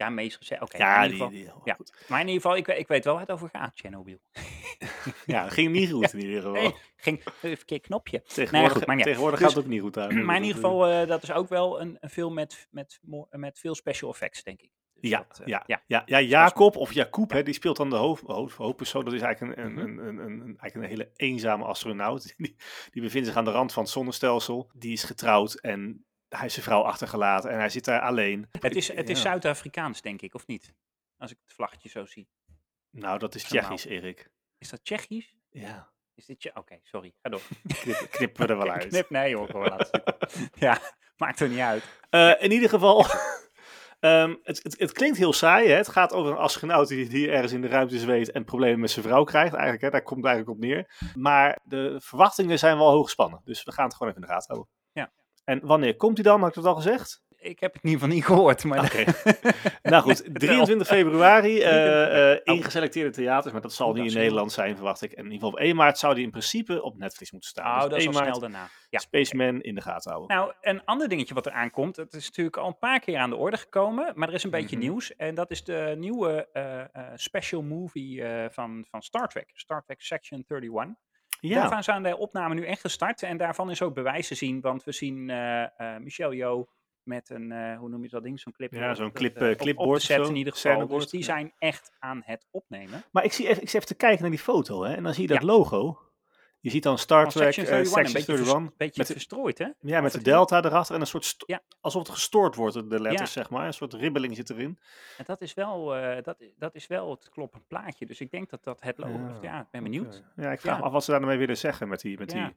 Ja, 0.01 0.11
meest. 0.11 0.53
Oké, 0.61 0.77
ja 0.77 1.03
in 1.03 1.11
die, 1.11 1.13
ieder 1.13 1.27
geval. 1.27 1.29
die, 1.31 1.63
ja. 1.65 1.75
goed. 1.75 2.05
Maar 2.09 2.21
in 2.21 2.27
ieder 2.27 2.43
geval, 2.43 2.57
ik, 2.57 2.67
ik 2.69 2.89
weet 2.89 3.05
wel 3.05 3.13
waar 3.13 3.23
het 3.23 3.31
over 3.33 3.49
gaat, 3.53 3.71
Chernobyl. 3.75 4.19
ja, 5.27 5.49
ging 5.49 5.73
niet 5.73 5.91
goed 5.91 6.13
in 6.15 6.21
ieder 6.21 6.37
geval. 6.37 6.53
Nee, 6.53 6.75
ging 6.97 7.23
een 7.43 7.57
verkeerd 7.57 7.83
knopje. 7.87 8.23
Tegenwoordig, 8.23 8.73
goed, 8.73 8.87
maar 8.87 8.97
tegenwoordig 8.97 9.39
Dus- 9.39 9.49
gaat 9.49 9.57
het 9.57 9.65
ook 9.65 9.71
niet 9.71 9.81
goed 9.81 9.99
uit. 9.99 10.13
Maar 10.25 10.37
in 10.37 10.43
ieder 10.43 10.57
geval, 10.57 10.87
eh, 10.87 11.07
dat 11.09 11.23
is 11.23 11.33
ook 11.33 11.49
wel 11.49 11.81
een, 11.81 11.97
een 12.01 12.11
film 12.11 12.35
met, 12.35 12.69
met, 12.71 13.01
met 13.31 13.59
veel 13.59 13.75
special 13.75 14.11
effects, 14.11 14.43
denk 14.43 14.61
ik. 14.63 14.71
Dus 15.01 15.11
Ja, 15.11 15.25
dat, 15.29 15.39
eh, 15.39 15.47
ja, 15.47 15.63
ja. 15.67 15.83
ja. 15.87 16.03
ja, 16.07 16.21
Jacob 16.21 16.77
of 16.77 16.93
Jacob, 16.93 17.31
hè, 17.31 17.43
die 17.43 17.55
speelt 17.55 17.77
dan 17.77 17.91
de 17.91 17.97
hoofd, 17.97 18.23
hoofd, 18.27 18.57
hoofdpersoon. 18.57 19.05
Dat 19.05 19.13
is 19.15 19.21
eigenlijk 19.21 19.59
een, 19.59 19.65
een, 19.65 19.73
Mhm. 19.73 19.99
een, 19.99 20.07
een, 20.19 20.19
een, 20.41 20.57
eigenlijk 20.59 20.75
een 20.75 20.83
hele 20.99 21.11
eenzame 21.17 21.65
astronaut. 21.65 22.35
Die, 22.37 22.57
die 22.91 23.03
bevindt 23.03 23.27
zich 23.27 23.37
aan 23.37 23.45
de 23.45 23.51
rand 23.51 23.73
van 23.73 23.83
het 23.83 23.93
zonnestelsel. 23.93 24.71
Die 24.75 24.93
is 24.93 25.05
getrouwd 25.05 25.55
en 25.55 26.05
hij 26.37 26.47
is 26.47 26.53
zijn 26.53 26.65
vrouw 26.65 26.83
achtergelaten 26.83 27.51
en 27.51 27.59
hij 27.59 27.69
zit 27.69 27.85
daar 27.85 28.01
alleen. 28.01 28.49
Het 28.61 28.77
is, 28.77 28.89
het 28.89 29.09
is 29.09 29.23
Ja. 29.23 29.23
Zuid-Afrikaans, 29.31 30.03
denk 30.03 30.23
ik, 30.23 30.35
of 30.35 30.47
niet? 30.47 30.75
Als 31.19 31.31
ik 31.31 31.39
het 31.45 31.53
vlaggetje 31.53 31.89
zo 31.89 32.07
zie. 32.07 32.29
Nou, 32.91 33.19
dat 33.19 33.35
is. 33.35 33.43
Tsjechisch, 33.45 33.85
Erik. 33.85 34.31
Is 34.59 34.69
dat 34.69 34.85
Tsjechisch? 34.85 35.37
Ja, 35.51 35.91
Is 36.15 36.27
dit 36.27 36.51
Oké, 36.55 36.79
sorry. 36.83 37.15
Ga 37.23 37.31
door. 37.31 37.41
knip, 37.83 38.07
knippen 38.11 38.47
we 38.47 38.53
er 38.53 38.59
wel 38.59 38.71
uit. 38.77 38.87
Knip, 38.87 39.11
nee 39.11 39.37
hoor, 39.37 39.47
gewoon 39.47 39.69
laten. 39.69 40.03
Ja, 40.67 40.79
maakt 41.17 41.41
er 41.41 41.49
niet 41.49 41.59
uit. 41.59 41.85
Eh, 42.11 42.33
in 42.39 42.51
ieder 42.53 42.69
geval, 42.69 43.07
ehm, 44.01 44.37
het, 44.43 44.63
het, 44.63 44.79
het 44.79 44.93
klinkt 44.93 45.19
heel 45.19 45.33
saai. 45.33 45.69
Hè? 45.69 45.75
Het 45.75 45.89
gaat 45.89 46.13
over 46.13 46.33
een 46.33 46.39
astronaut 46.39 46.89
die, 46.89 47.09
die 47.09 47.31
ergens 47.31 47.53
in 47.53 47.61
de 47.61 47.69
ruimte 47.69 47.99
zweet 47.99 48.31
en 48.31 48.45
problemen 48.45 48.81
met 48.81 48.91
zijn 48.91 49.05
vrouw 49.05 49.25
krijgt. 49.25 49.53
Eigenlijk, 49.53 49.83
hè? 49.83 49.91
daar 49.91 50.03
komt 50.03 50.25
het 50.25 50.27
eigenlijk 50.35 50.59
op 50.59 50.65
neer. 50.65 51.11
Maar 51.15 51.59
de 51.65 52.01
verwachtingen 52.01 52.59
zijn 52.59 52.77
wel 52.77 52.91
hoog 52.91 53.05
gespannen. 53.05 53.41
Dus 53.45 53.65
we 53.65 53.73
gaan 53.73 53.85
het 53.85 53.95
gewoon 53.95 54.13
even 54.13 54.23
in 54.23 54.29
de 54.29 54.35
gaten 54.35 54.55
houden. 54.55 54.73
En 55.51 55.61
wanneer 55.67 55.97
komt 55.97 56.17
hij 56.17 56.25
dan? 56.25 56.41
Had 56.41 56.49
ik 56.49 56.55
dat 56.55 56.65
al 56.65 56.75
gezegd? 56.75 57.23
Ik 57.39 57.61
heb 57.61 57.73
het 57.75 57.83
in 57.83 57.89
ieder 57.91 58.01
geval 58.03 58.17
niet 58.17 58.27
gehoord, 58.27 58.65
maar 58.65 58.85
Oké. 58.85 59.05
nou 59.83 60.03
goed, 60.03 60.23
23 60.41 60.87
februari 60.87 61.61
eh, 61.61 62.33
eh, 62.33 62.41
Oh. 62.45 62.55
in 62.57 62.63
geselecteerde 62.65 63.11
theaters. 63.11 63.53
Maar 63.53 63.63
dat 63.63 63.73
zal 63.73 63.89
Oh, 63.89 63.95
niet 63.95 64.05
dat 64.05 64.13
in 64.13 64.19
Nederland 64.21 64.53
zijn, 64.53 64.75
verwacht 64.77 65.03
ik. 65.03 65.11
En 65.13 65.25
in 65.25 65.31
ieder 65.33 65.39
geval 65.39 65.53
op 65.53 65.59
1 65.59 65.77
maart 65.77 65.99
zou 65.99 66.15
die 66.15 66.25
in 66.25 66.31
principe 66.31 66.83
op 66.83 66.99
Netflix 66.99 67.31
moeten 67.33 67.51
staan. 67.51 67.67
Oh, 67.75 67.81
Dus 67.81 67.89
dat 67.91 67.99
is 67.99 68.05
1 68.05 68.15
al 68.15 68.21
maart, 68.21 68.37
snel 68.37 68.41
daarna. 68.51 68.69
Ja. 68.91 68.99
Spaceman 68.99 69.61
in 69.61 69.75
de 69.75 69.81
gaten 69.81 70.11
houden. 70.11 70.37
Nou, 70.37 70.53
een 70.61 70.85
ander 70.85 71.09
dingetje 71.09 71.35
wat 71.35 71.47
er 71.47 71.53
aankomt, 71.53 71.97
het 71.97 72.13
is 72.13 72.27
natuurlijk 72.27 72.57
al 72.57 72.67
een 72.67 72.79
paar 72.79 73.01
keer 73.01 73.19
aan 73.19 73.31
de 73.31 73.37
orde 73.37 73.57
gekomen, 73.57 74.13
maar 74.15 74.29
er 74.29 74.35
is 74.35 74.45
een 74.45 74.51
beetje 74.51 74.77
Mhm. 74.77 74.85
nieuws. 74.85 75.17
En 75.17 75.35
dat 75.35 75.51
is 75.51 75.65
de 75.65 75.95
nieuwe 75.99 76.49
eh, 76.53 77.03
special 77.15 77.63
movie 77.63 78.25
van, 78.51 78.87
van 78.91 79.03
Star 79.03 79.29
Trek, 79.29 79.51
Star 79.55 79.83
Trek 79.85 80.01
Section 80.03 80.45
31. 80.49 80.95
Ja, 81.41 81.61
Daarvan 81.61 81.83
zijn 81.83 82.03
de 82.03 82.17
opnamen 82.17 82.57
nu 82.57 82.65
echt 82.65 82.81
gestart 82.81 83.23
en 83.23 83.37
daarvan 83.37 83.71
is 83.71 83.83
ook 83.83 83.95
bewijs 83.95 84.29
te 84.29 84.35
zien, 84.35 84.61
want 84.61 84.85
we 84.85 84.93
zien 84.93 85.31
eh 85.31 85.63
eh 85.63 86.01
Michelle 86.01 86.37
Yeoh 86.37 86.69
met 87.03 87.31
een, 87.31 87.53
eh, 87.53 87.79
hoe 87.79 87.89
noem 87.89 88.03
je 88.03 88.09
dat 88.09 88.23
ding, 88.23 88.41
zo'n 88.41 88.53
clip. 88.53 88.73
Ja, 88.73 88.91
op 88.91 88.97
zo'n 88.97 89.13
clip- 89.13 89.37
op- 89.37 89.43
op 89.43 89.49
de 89.49 89.57
clipboard 89.57 90.03
zo, 90.03 90.23
in 90.23 90.37
ieder 90.37 90.53
geval. 90.53 90.87
Dus 90.87 91.09
die 91.09 91.23
zijn 91.23 91.53
echt 91.59 91.93
aan 91.99 92.23
het 92.25 92.47
opnemen. 92.51 93.03
Maar 93.13 93.25
ik 93.25 93.33
zie, 93.33 93.49
even, 93.49 93.63
ik 93.63 93.69
even 93.73 93.87
te 93.87 93.95
kijken 93.95 94.21
naar 94.23 94.31
die 94.31 94.39
foto, 94.41 94.83
hè, 94.85 94.95
en 94.95 95.03
dan 95.03 95.15
zie 95.15 95.23
je 95.23 95.29
dat 95.29 95.41
Ja. 95.41 95.47
logo. 95.47 95.99
Je 96.63 96.71
ziet 96.71 96.83
dan 96.83 96.99
Star 96.99 97.29
Trek 97.29 97.53
Section 97.53 97.67
eh, 97.67 97.73
31, 97.73 98.03
een 98.03 98.09
Section 98.09 98.35
beetje, 98.37 98.45
vers- 98.45 98.55
31. 98.55 98.77
beetje 98.77 99.01
met 99.03 99.11
verstrooid, 99.13 99.59
hè? 99.59 99.67
Ja, 99.81 100.01
met 100.01 100.13
de 100.13 100.23
delta 100.23 100.65
erachter 100.65 100.95
en 100.95 101.01
een 101.01 101.07
soort, 101.07 101.35
Ja. 101.47 101.61
alsof 101.81 102.03
het 102.03 102.11
gestoord 102.13 102.55
wordt, 102.55 102.75
de 102.75 103.01
letters, 103.01 103.35
Ja. 103.35 103.41
zeg 103.41 103.51
maar. 103.51 103.67
Een 103.67 103.73
soort 103.75 103.95
ribbeling 103.95 104.37
zit 104.37 104.51
erin. 104.51 104.79
En 105.19 105.25
dat 105.27 105.41
is 105.41 105.55
wel, 105.55 105.97
eh, 105.97 106.23
dat, 106.23 106.37
dat 106.57 106.75
is 106.75 106.87
wel 106.87 107.11
het 107.11 107.29
kloppend 107.29 107.67
plaatje. 107.67 108.07
Dus 108.07 108.21
ik 108.21 108.31
denk 108.31 108.51
dat 108.51 108.65
dat 108.65 108.81
het 108.81 108.99
logo... 108.99 109.13
Ja, 109.19 109.39
Ja, 109.43 109.61
ik 109.61 109.71
ben 109.71 109.83
benieuwd. 109.83 110.23
Ja, 110.37 110.53
ik 110.53 110.61
vraag 110.61 110.79
me 110.79 110.85
af 110.85 110.93
wat 110.93 111.05
ze 111.05 111.11
daarmee 111.11 111.39
willen 111.39 111.57
zeggen 111.57 111.89
met 111.89 112.01
die... 112.01 112.19
Met 112.19 112.31
die 112.31 112.57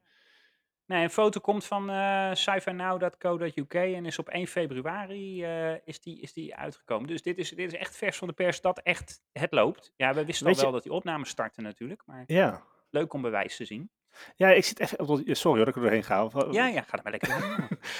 Nee, 0.86 1.04
een 1.04 1.10
foto 1.10 1.40
komt 1.40 1.66
van 1.66 1.90
eh 1.90 2.30
sci-fi-now.co.uk 2.34 3.74
en 3.74 4.06
is 4.06 4.20
op 4.20 4.30
1 4.30 4.48
februari 4.48 5.44
is, 5.86 6.02
die, 6.02 6.20
is 6.22 6.34
die 6.34 6.56
uitgekomen. 6.56 7.08
Dus 7.08 7.22
dit 7.22 7.38
is, 7.38 7.50
dit 7.50 7.74
is 7.74 7.80
echt 7.80 7.96
vers 7.96 8.18
van 8.18 8.28
de 8.28 8.34
pers 8.34 8.62
dat 8.62 8.80
echt 8.80 9.22
het 9.32 9.52
loopt. 9.52 9.94
Ja, 9.96 10.14
we 10.14 10.26
wisten 10.26 10.46
Weet 10.46 10.56
al 10.56 10.62
wel 10.62 10.70
je- 10.70 10.76
dat 10.76 10.84
die 10.84 10.94
opnames 10.94 11.30
starten 11.30 11.64
natuurlijk, 11.64 12.02
maar 12.06 12.24
ja. 12.28 12.64
Leuk 12.94 13.14
om 13.14 13.22
bewijs 13.22 13.56
te 13.56 13.66
zien. 13.66 13.90
ja, 14.36 14.50
ik 14.50 14.64
zit 14.64 14.80
even... 14.80 15.36
Sorry 15.36 15.58
hoor, 15.58 15.66
dat 15.66 15.68
ik 15.68 15.76
er 15.76 15.82
doorheen 15.82 16.04
ga. 16.04 16.30
Ja, 16.52 16.68
ja, 16.68 16.82
ga 16.82 16.98
er 16.98 17.04
maar 17.04 17.12
lekker. 17.12 17.30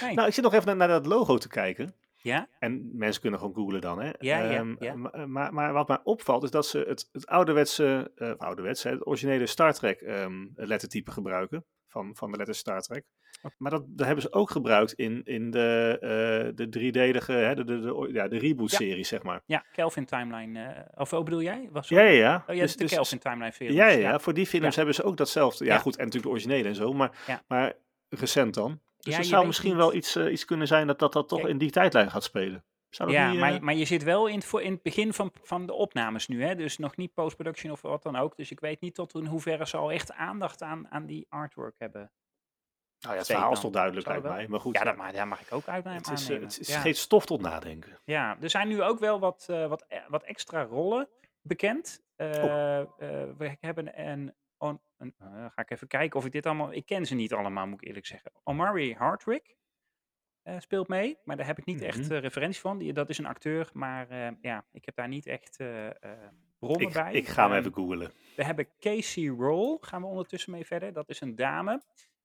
Nee. 0.00 0.14
Nou, 0.16 0.28
ik 0.28 0.34
zit 0.34 0.44
nog 0.44 0.52
even 0.54 0.66
naar, 0.66 0.76
naar 0.76 0.88
dat 0.88 1.06
logo 1.06 1.36
te 1.38 1.48
kijken. 1.48 1.94
Ja, 2.16 2.48
En 2.58 2.90
mensen 2.98 3.20
kunnen 3.20 3.38
gewoon 3.40 3.54
googlen 3.54 3.80
dan, 3.80 4.00
hè. 4.00 4.06
Ja, 4.18 4.38
ja, 4.42 4.50
Ehm, 4.50 4.74
ja. 4.78 4.94
ma- 4.94 5.26
Maar, 5.26 5.54
maar, 5.54 5.72
wat 5.72 5.88
mij 5.88 6.00
opvalt 6.04 6.42
is 6.42 6.50
dat 6.50 6.66
ze 6.66 6.78
het, 6.88 7.08
het 7.12 7.26
ouderwetse, 7.26 8.10
eh, 8.16 8.32
ouderwetse, 8.36 8.88
het 8.88 9.06
originele 9.06 9.46
Star 9.46 9.74
Trek 9.74 10.00
ehm, 10.00 10.46
lettertype 10.54 11.10
gebruiken. 11.10 11.64
Van, 11.88 12.16
van 12.16 12.30
de 12.30 12.36
letter 12.36 12.54
Star 12.54 12.80
Trek. 12.80 13.04
Maar 13.58 13.70
dat, 13.70 13.84
dat 13.88 14.06
hebben 14.06 14.24
ze 14.24 14.32
ook 14.32 14.50
gebruikt 14.50 14.92
in, 14.92 15.20
in 15.24 15.50
de, 15.50 15.96
eh 16.00 16.54
de 16.56 16.68
driedelige, 16.68 17.32
hè, 17.32 17.54
de, 17.54 17.64
de, 17.64 17.80
de, 17.80 18.08
ja, 18.12 18.28
de 18.28 18.38
reboot-serie, 18.38 19.04
zeg 19.04 19.22
maar. 19.22 19.42
ja, 19.46 19.64
Kelvin 19.72 20.04
Timeline. 20.04 20.62
eh, 20.62 21.00
of 21.00 21.10
wat 21.10 21.24
bedoel 21.24 21.42
jij? 21.42 21.68
Was 21.72 21.88
Ja, 21.88 22.00
ja, 22.00 22.08
ja. 22.10 22.44
Oh 22.46 22.54
ja, 22.54 22.60
Dus- 22.62 22.72
de 22.76 22.78
dus- 22.84 22.92
Kelvin 22.92 23.18
Timeline 23.18 23.52
films. 23.52 23.74
ja, 23.74 23.86
ja, 23.86 23.98
ja, 23.98 24.18
voor 24.18 24.34
die 24.34 24.46
films 24.46 24.76
hebben 24.76 24.94
ze 24.94 25.02
ook 25.02 25.16
datzelfde. 25.16 25.64
Ja, 25.64 25.78
goed, 25.78 25.96
en 25.96 26.04
natuurlijk 26.04 26.24
de 26.24 26.30
originele 26.40 26.68
en 26.68 26.74
zo, 26.74 26.92
maar, 26.92 27.42
maar 27.48 27.72
recent 28.08 28.54
dan. 28.54 28.80
Dus 28.98 29.16
je 29.16 29.22
zou 29.22 29.46
misschien 29.46 29.68
niet- 29.68 29.78
wel 29.78 29.94
iets, 29.94 30.16
eh, 30.16 30.32
iets 30.32 30.44
kunnen 30.44 30.66
zijn 30.66 30.86
dat 30.86 30.98
dat, 30.98 31.12
dat 31.12 31.28
toch 31.28 31.38
Kijk. 31.38 31.50
in 31.50 31.58
die 31.58 31.70
tijdlijn 31.70 32.10
gaat 32.10 32.24
spelen. 32.24 32.64
Zou 32.88 33.08
dat 33.08 33.18
Ja, 33.18 33.30
niet, 33.30 33.40
maar, 33.40 33.64
maar 33.64 33.74
je 33.74 33.84
zit 33.84 34.02
wel 34.02 34.26
in 34.26 34.34
het, 34.34 34.44
voor, 34.44 34.62
in 34.62 34.72
het 34.72 34.82
begin 34.82 35.12
van, 35.12 35.32
van 35.42 35.66
de 35.66 35.72
opnames 35.72 36.28
nu, 36.28 36.42
hè? 36.44 36.54
dus 36.54 36.78
nog 36.78 36.96
niet 36.96 37.14
post-production 37.14 37.72
of 37.72 37.82
wat 37.82 38.02
dan 38.02 38.16
ook. 38.16 38.36
Dus 38.36 38.50
ik 38.50 38.60
weet 38.60 38.80
niet 38.80 38.94
tot 38.94 39.14
in 39.14 39.26
hoeverre 39.26 39.66
ze 39.66 39.76
al 39.76 39.92
echt 39.92 40.12
aandacht 40.12 40.62
aan, 40.62 40.86
aan 40.90 41.06
die 41.06 41.26
artwork 41.28 41.74
hebben. 41.78 42.10
Nou 43.04 43.14
ja, 43.14 43.22
het 43.22 43.30
verhaal 43.30 43.52
is 43.52 43.60
toch 43.60 43.72
duidelijk, 43.72 44.06
lijkt 44.06 44.22
wel. 44.22 44.32
mij. 44.32 44.48
Maar 44.48 44.60
goed, 44.60 44.74
Ja, 44.76 44.84
dat 44.84 44.96
mag, 44.96 45.12
daar 45.12 45.28
mag 45.28 45.40
ik 45.40 45.52
ook 45.52 45.66
uit 45.68 45.84
het, 45.84 46.10
is, 46.10 46.28
eh, 46.28 46.40
het, 46.40 46.58
is- 46.60 46.76
geeft 46.76 46.98
stof 46.98 47.26
tot 47.26 47.40
nadenken. 47.40 47.98
ja, 48.04 48.36
er 48.40 48.50
zijn 48.50 48.68
nu 48.68 48.82
ook 48.82 48.98
wel 48.98 49.18
wat, 49.20 49.46
eh, 49.50 49.66
wat, 49.68 49.84
eh, 49.88 49.98
wat 50.08 50.22
extra 50.22 50.62
rollen 50.64 51.08
bekend. 51.42 52.02
Eh, 52.16 52.80
eh, 52.80 52.86
we 53.38 53.56
hebben 53.60 54.00
een, 54.08 54.34
on- 54.58 54.80
een 54.98 55.14
eh, 55.18 55.26
ga 55.50 55.62
ik 55.62 55.70
even 55.70 55.86
kijken 55.88 56.18
of 56.18 56.26
ik 56.26 56.32
dit 56.32 56.46
allemaal... 56.46 56.72
Ik 56.72 56.86
ken 56.86 57.06
ze 57.06 57.14
niet 57.14 57.32
allemaal, 57.32 57.66
moet 57.66 57.80
ik 57.82 57.86
eerlijk 57.88 58.06
zeggen. 58.06 58.32
Omari 58.44 58.94
Hardwick 58.94 59.56
eh, 60.42 60.54
speelt 60.58 60.88
mee, 60.88 61.18
maar 61.24 61.36
daar 61.36 61.46
heb 61.46 61.58
ik 61.58 61.64
niet 61.64 61.82
echt 61.82 61.98
Mhm. 62.00 62.12
eh, 62.12 62.20
referentie 62.20 62.60
van. 62.60 62.78
Die, 62.78 62.92
dat 62.92 63.08
is 63.08 63.18
een 63.18 63.26
acteur, 63.26 63.70
maar 63.72 64.08
eh, 64.10 64.28
ja, 64.40 64.64
ik 64.72 64.84
heb 64.84 64.94
daar 64.96 65.08
niet 65.08 65.26
echt 65.26 65.56
eh, 65.56 65.86
eh, 65.86 65.94
bronnen 66.58 66.86
Ik, 66.86 66.92
bij. 66.92 67.12
ik 67.12 67.28
ga 67.28 67.42
hem 67.42 67.50
Ehm, 67.50 67.60
even 67.60 67.72
googlen. 67.74 68.12
we 68.36 68.44
hebben 68.44 68.68
Casey 68.80 69.26
Roll, 69.28 69.78
gaan 69.80 70.00
we 70.00 70.06
ondertussen 70.06 70.52
mee 70.52 70.66
verder. 70.66 70.92
Dat 70.92 71.08
is 71.08 71.20
een 71.20 71.34
dame. 71.36 71.82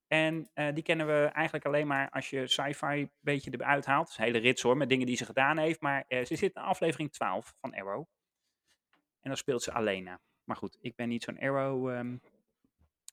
En 0.10 0.50
eh, 0.54 0.74
die 0.74 0.84
kennen 0.84 1.08
we 1.08 1.30
eigenlijk 1.34 1.66
alleen 1.66 1.88
maar 1.88 2.10
als 2.10 2.30
je 2.30 2.48
sci-fi 2.48 2.86
een 2.86 3.12
beetje 3.20 3.52
eruit 3.52 3.86
haalt. 3.86 4.02
Het 4.02 4.12
is 4.12 4.18
een 4.18 4.24
hele 4.24 4.38
rits 4.38 4.62
hoor, 4.62 4.78
met 4.78 4.90
dingen 4.90 5.06
die 5.06 5.18
ze 5.18 5.26
gedaan 5.26 5.58
heeft. 5.58 5.82
Maar 5.82 6.06
eh, 6.08 6.26
ze 6.26 6.36
zit 6.36 6.56
in 6.56 6.62
aflevering 6.62 7.12
12 7.12 7.56
van 7.60 7.74
Arrow. 7.74 8.06
En 9.22 9.30
dan 9.30 9.38
speelt 9.38 9.64
ze 9.64 9.72
Alena. 9.72 10.20
Maar 10.44 10.56
goed, 10.56 10.78
ik 10.82 10.96
ben 10.96 11.10
niet 11.10 11.24
zo'n 11.24 11.40
Arrow 11.40 11.90
ehm, 11.90 12.18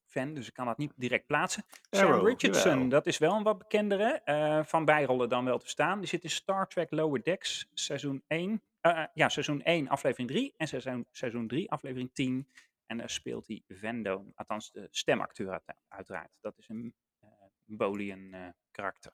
fan, 0.07 0.35
dus 0.35 0.47
ik 0.47 0.55
kan 0.55 0.67
dat 0.67 0.79
niet 0.79 0.93
direct 0.97 1.27
plaatsen. 1.27 1.65
Sam 1.91 2.07
Arrow, 2.07 2.27
Richardson, 2.27 2.73
jawel. 2.73 2.89
dat 2.89 3.07
is 3.07 3.19
wel 3.19 3.35
een 3.35 3.43
wat 3.43 3.59
bekendere. 3.59 4.21
eh, 4.25 4.65
van 4.65 4.85
bijrollen 4.85 5.29
dan 5.29 5.45
wel 5.45 5.59
te 5.59 5.69
staan. 5.69 5.99
Die 5.99 6.09
zit 6.09 6.23
in 6.23 6.31
Star 6.31 6.69
Trek 6.69 6.91
Lower 6.91 7.23
Decks, 7.23 7.69
seizoen 7.75 8.23
1. 8.27 8.63
Eh, 8.81 9.03
eh, 9.03 9.09
ja, 9.15 9.29
seizoen 9.29 9.63
1, 9.63 9.89
aflevering 9.89 10.29
3. 10.31 10.55
En 10.57 10.69
seizoen, 10.69 11.07
seizoen 11.11 11.49
3, 11.49 11.71
aflevering 11.71 12.11
10. 12.13 12.49
En 12.87 12.97
daar 12.99 13.11
speelt 13.11 13.47
hij 13.47 13.63
Vendo, 13.69 14.25
althans 14.35 14.71
de 14.71 14.89
stemacteur 14.91 15.51
uit- 15.51 15.77
uiteraard. 15.89 16.31
Dat 16.41 16.59
is 16.59 16.69
een 16.69 16.95
eh 17.21 17.29
Bolian 17.65 18.33
eh, 18.33 18.41
karakter. 18.71 19.13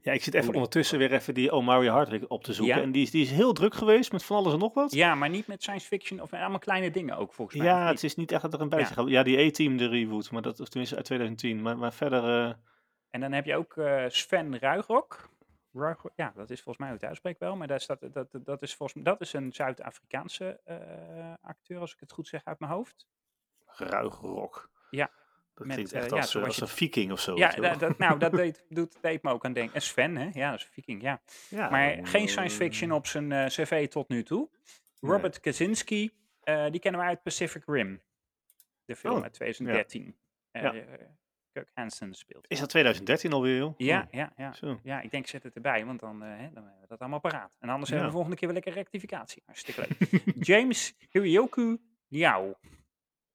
Ja, 0.00 0.12
ik 0.12 0.22
zit 0.22 0.34
even 0.34 0.54
ondertussen 0.54 0.98
weer 0.98 1.12
even 1.12 1.34
die 1.34 1.50
Omari 1.50 1.88
Hardwick 1.88 2.30
op 2.30 2.44
te 2.44 2.52
zoeken. 2.52 2.76
Ja. 2.76 2.82
En 2.82 2.92
die 2.92 3.02
is, 3.02 3.10
die 3.10 3.22
is 3.22 3.30
heel 3.30 3.52
druk 3.52 3.74
geweest 3.74 4.12
met 4.12 4.24
van 4.24 4.36
alles 4.36 4.52
en 4.52 4.58
nog 4.58 4.74
wat. 4.74 4.92
Ja, 4.92 5.14
maar 5.14 5.28
niet 5.30 5.46
met 5.46 5.62
science 5.62 5.86
fiction 5.86 6.20
of 6.20 6.32
allemaal 6.32 6.58
kleine 6.58 6.90
dingen 6.90 7.16
ook 7.16 7.32
volgens 7.32 7.58
mij. 7.58 7.66
Ja, 7.66 7.88
het 7.88 8.02
is 8.02 8.14
niet 8.14 8.32
echt 8.32 8.42
dat 8.42 8.54
er 8.54 8.60
een 8.60 8.68
beetje 8.68 8.86
Ja. 8.86 8.92
gaat. 8.92 9.08
Ja, 9.08 9.22
die 9.22 9.46
A-Team, 9.46 9.76
de 9.76 9.88
reboot, 9.88 10.30
maar 10.30 10.42
dat 10.42 10.60
of 10.60 10.68
tenminste 10.68 10.96
uit 10.96 11.04
2010. 11.04 11.62
Maar, 11.62 11.78
maar 11.78 11.92
verder. 11.92 12.48
eh, 12.48 12.54
En 13.10 13.20
dan 13.20 13.32
heb 13.32 13.44
je 13.44 13.56
ook 13.56 13.76
eh, 13.76 14.04
Sven 14.08 14.58
Ruigrok. 14.58 15.28
Ja, 16.14 16.32
dat 16.34 16.50
is 16.50 16.56
volgens 16.62 16.76
mij 16.78 16.88
hoe 16.88 16.96
het 16.96 17.06
uitspreekt 17.06 17.38
wel. 17.38 17.56
Maar 17.56 17.66
daar 17.66 17.80
staat, 17.80 18.12
dat, 18.12 18.28
dat, 18.32 18.62
is 18.62 18.74
volgens 18.74 19.04
dat 19.04 19.20
is 19.20 19.32
een 19.32 19.52
Zuid-Afrikaanse 19.52 20.60
eh, 20.64 21.34
acteur, 21.40 21.80
als 21.80 21.92
ik 21.92 22.00
het 22.00 22.12
goed 22.12 22.28
zeg 22.28 22.44
uit 22.44 22.58
mijn 22.58 22.72
hoofd. 22.72 23.06
ruigrok. 23.66 24.70
Ja, 24.90 25.10
Dat 25.54 25.66
met, 25.66 25.74
klinkt 25.74 25.92
eh, 25.92 26.00
echt 26.00 26.10
ja, 26.10 26.16
als, 26.16 26.30
zoals 26.30 26.46
als 26.46 26.56
je 26.56 26.62
een 26.62 26.68
viking 26.68 27.12
of 27.12 27.20
zo. 27.20 27.36
Ja, 27.36 27.50
dat, 27.50 27.78
dat- 27.80 27.98
nou, 27.98 28.18
dat 28.18 28.32
deed, 28.42 28.64
doet, 28.68 28.98
deed 29.02 29.22
me 29.22 29.30
ook 29.30 29.44
aan 29.44 29.52
denken. 29.52 29.74
En 29.74 29.82
Sven, 29.82 30.16
hè? 30.16 30.28
Ja, 30.32 30.50
dat 30.50 30.58
is 30.60 30.66
een 30.66 30.72
viking, 30.72 31.02
ja. 31.02 31.20
Ja, 31.48 31.70
Maar 31.70 32.06
geen 32.06 32.28
science 32.28 32.56
fiction 32.56 32.90
eh, 32.90 32.96
op 32.96 33.06
zijn 33.06 33.32
eh, 33.32 33.46
cv 33.46 33.88
tot 33.88 34.08
nu 34.08 34.22
toe. 34.22 34.50
Robert 35.00 35.40
Kaczynski, 35.40 36.10
eh, 36.42 36.70
die 36.70 36.80
kennen 36.80 37.00
we 37.00 37.06
uit 37.06 37.22
Pacific 37.22 37.62
Rim. 37.66 38.02
De 38.84 38.96
film 38.96 39.16
Oh, 39.16 39.22
uit 39.22 39.32
2013. 39.32 40.16
Eh 40.50 40.62
Ja. 40.62 40.72
Kirk 41.56 41.70
Hansen 41.74 42.14
speelt. 42.14 42.44
Is 42.48 42.58
dat 42.60 42.68
2013 42.68 43.32
alweer, 43.32 43.56
joh? 43.56 43.74
Ja, 43.76 44.02
Oh, 44.06 44.12
ja, 44.12 44.32
ja. 44.36 44.52
Zo. 44.52 44.80
Ja, 44.82 45.00
ik 45.00 45.10
denk 45.10 45.26
zet 45.26 45.42
het 45.42 45.54
erbij, 45.54 45.84
want 45.86 46.00
dan, 46.00 46.22
eh, 46.22 46.28
hè, 46.28 46.36
dan 46.52 46.62
hebben 46.62 46.80
we 46.80 46.86
dat 46.86 46.98
allemaal 47.00 47.20
paraat. 47.20 47.56
En 47.60 47.68
anders 47.68 47.88
Ja. 47.90 47.94
hebben 47.96 48.06
we 48.06 48.16
volgende 48.18 48.36
keer 48.36 48.48
weer 48.48 48.56
lekker 48.62 48.82
rectificatie. 48.82 49.42
Hartstikke 49.46 49.80
leuk. 49.80 50.22
James 50.48 50.94
Hiryoku 51.10 51.78
Liao. 52.08 52.54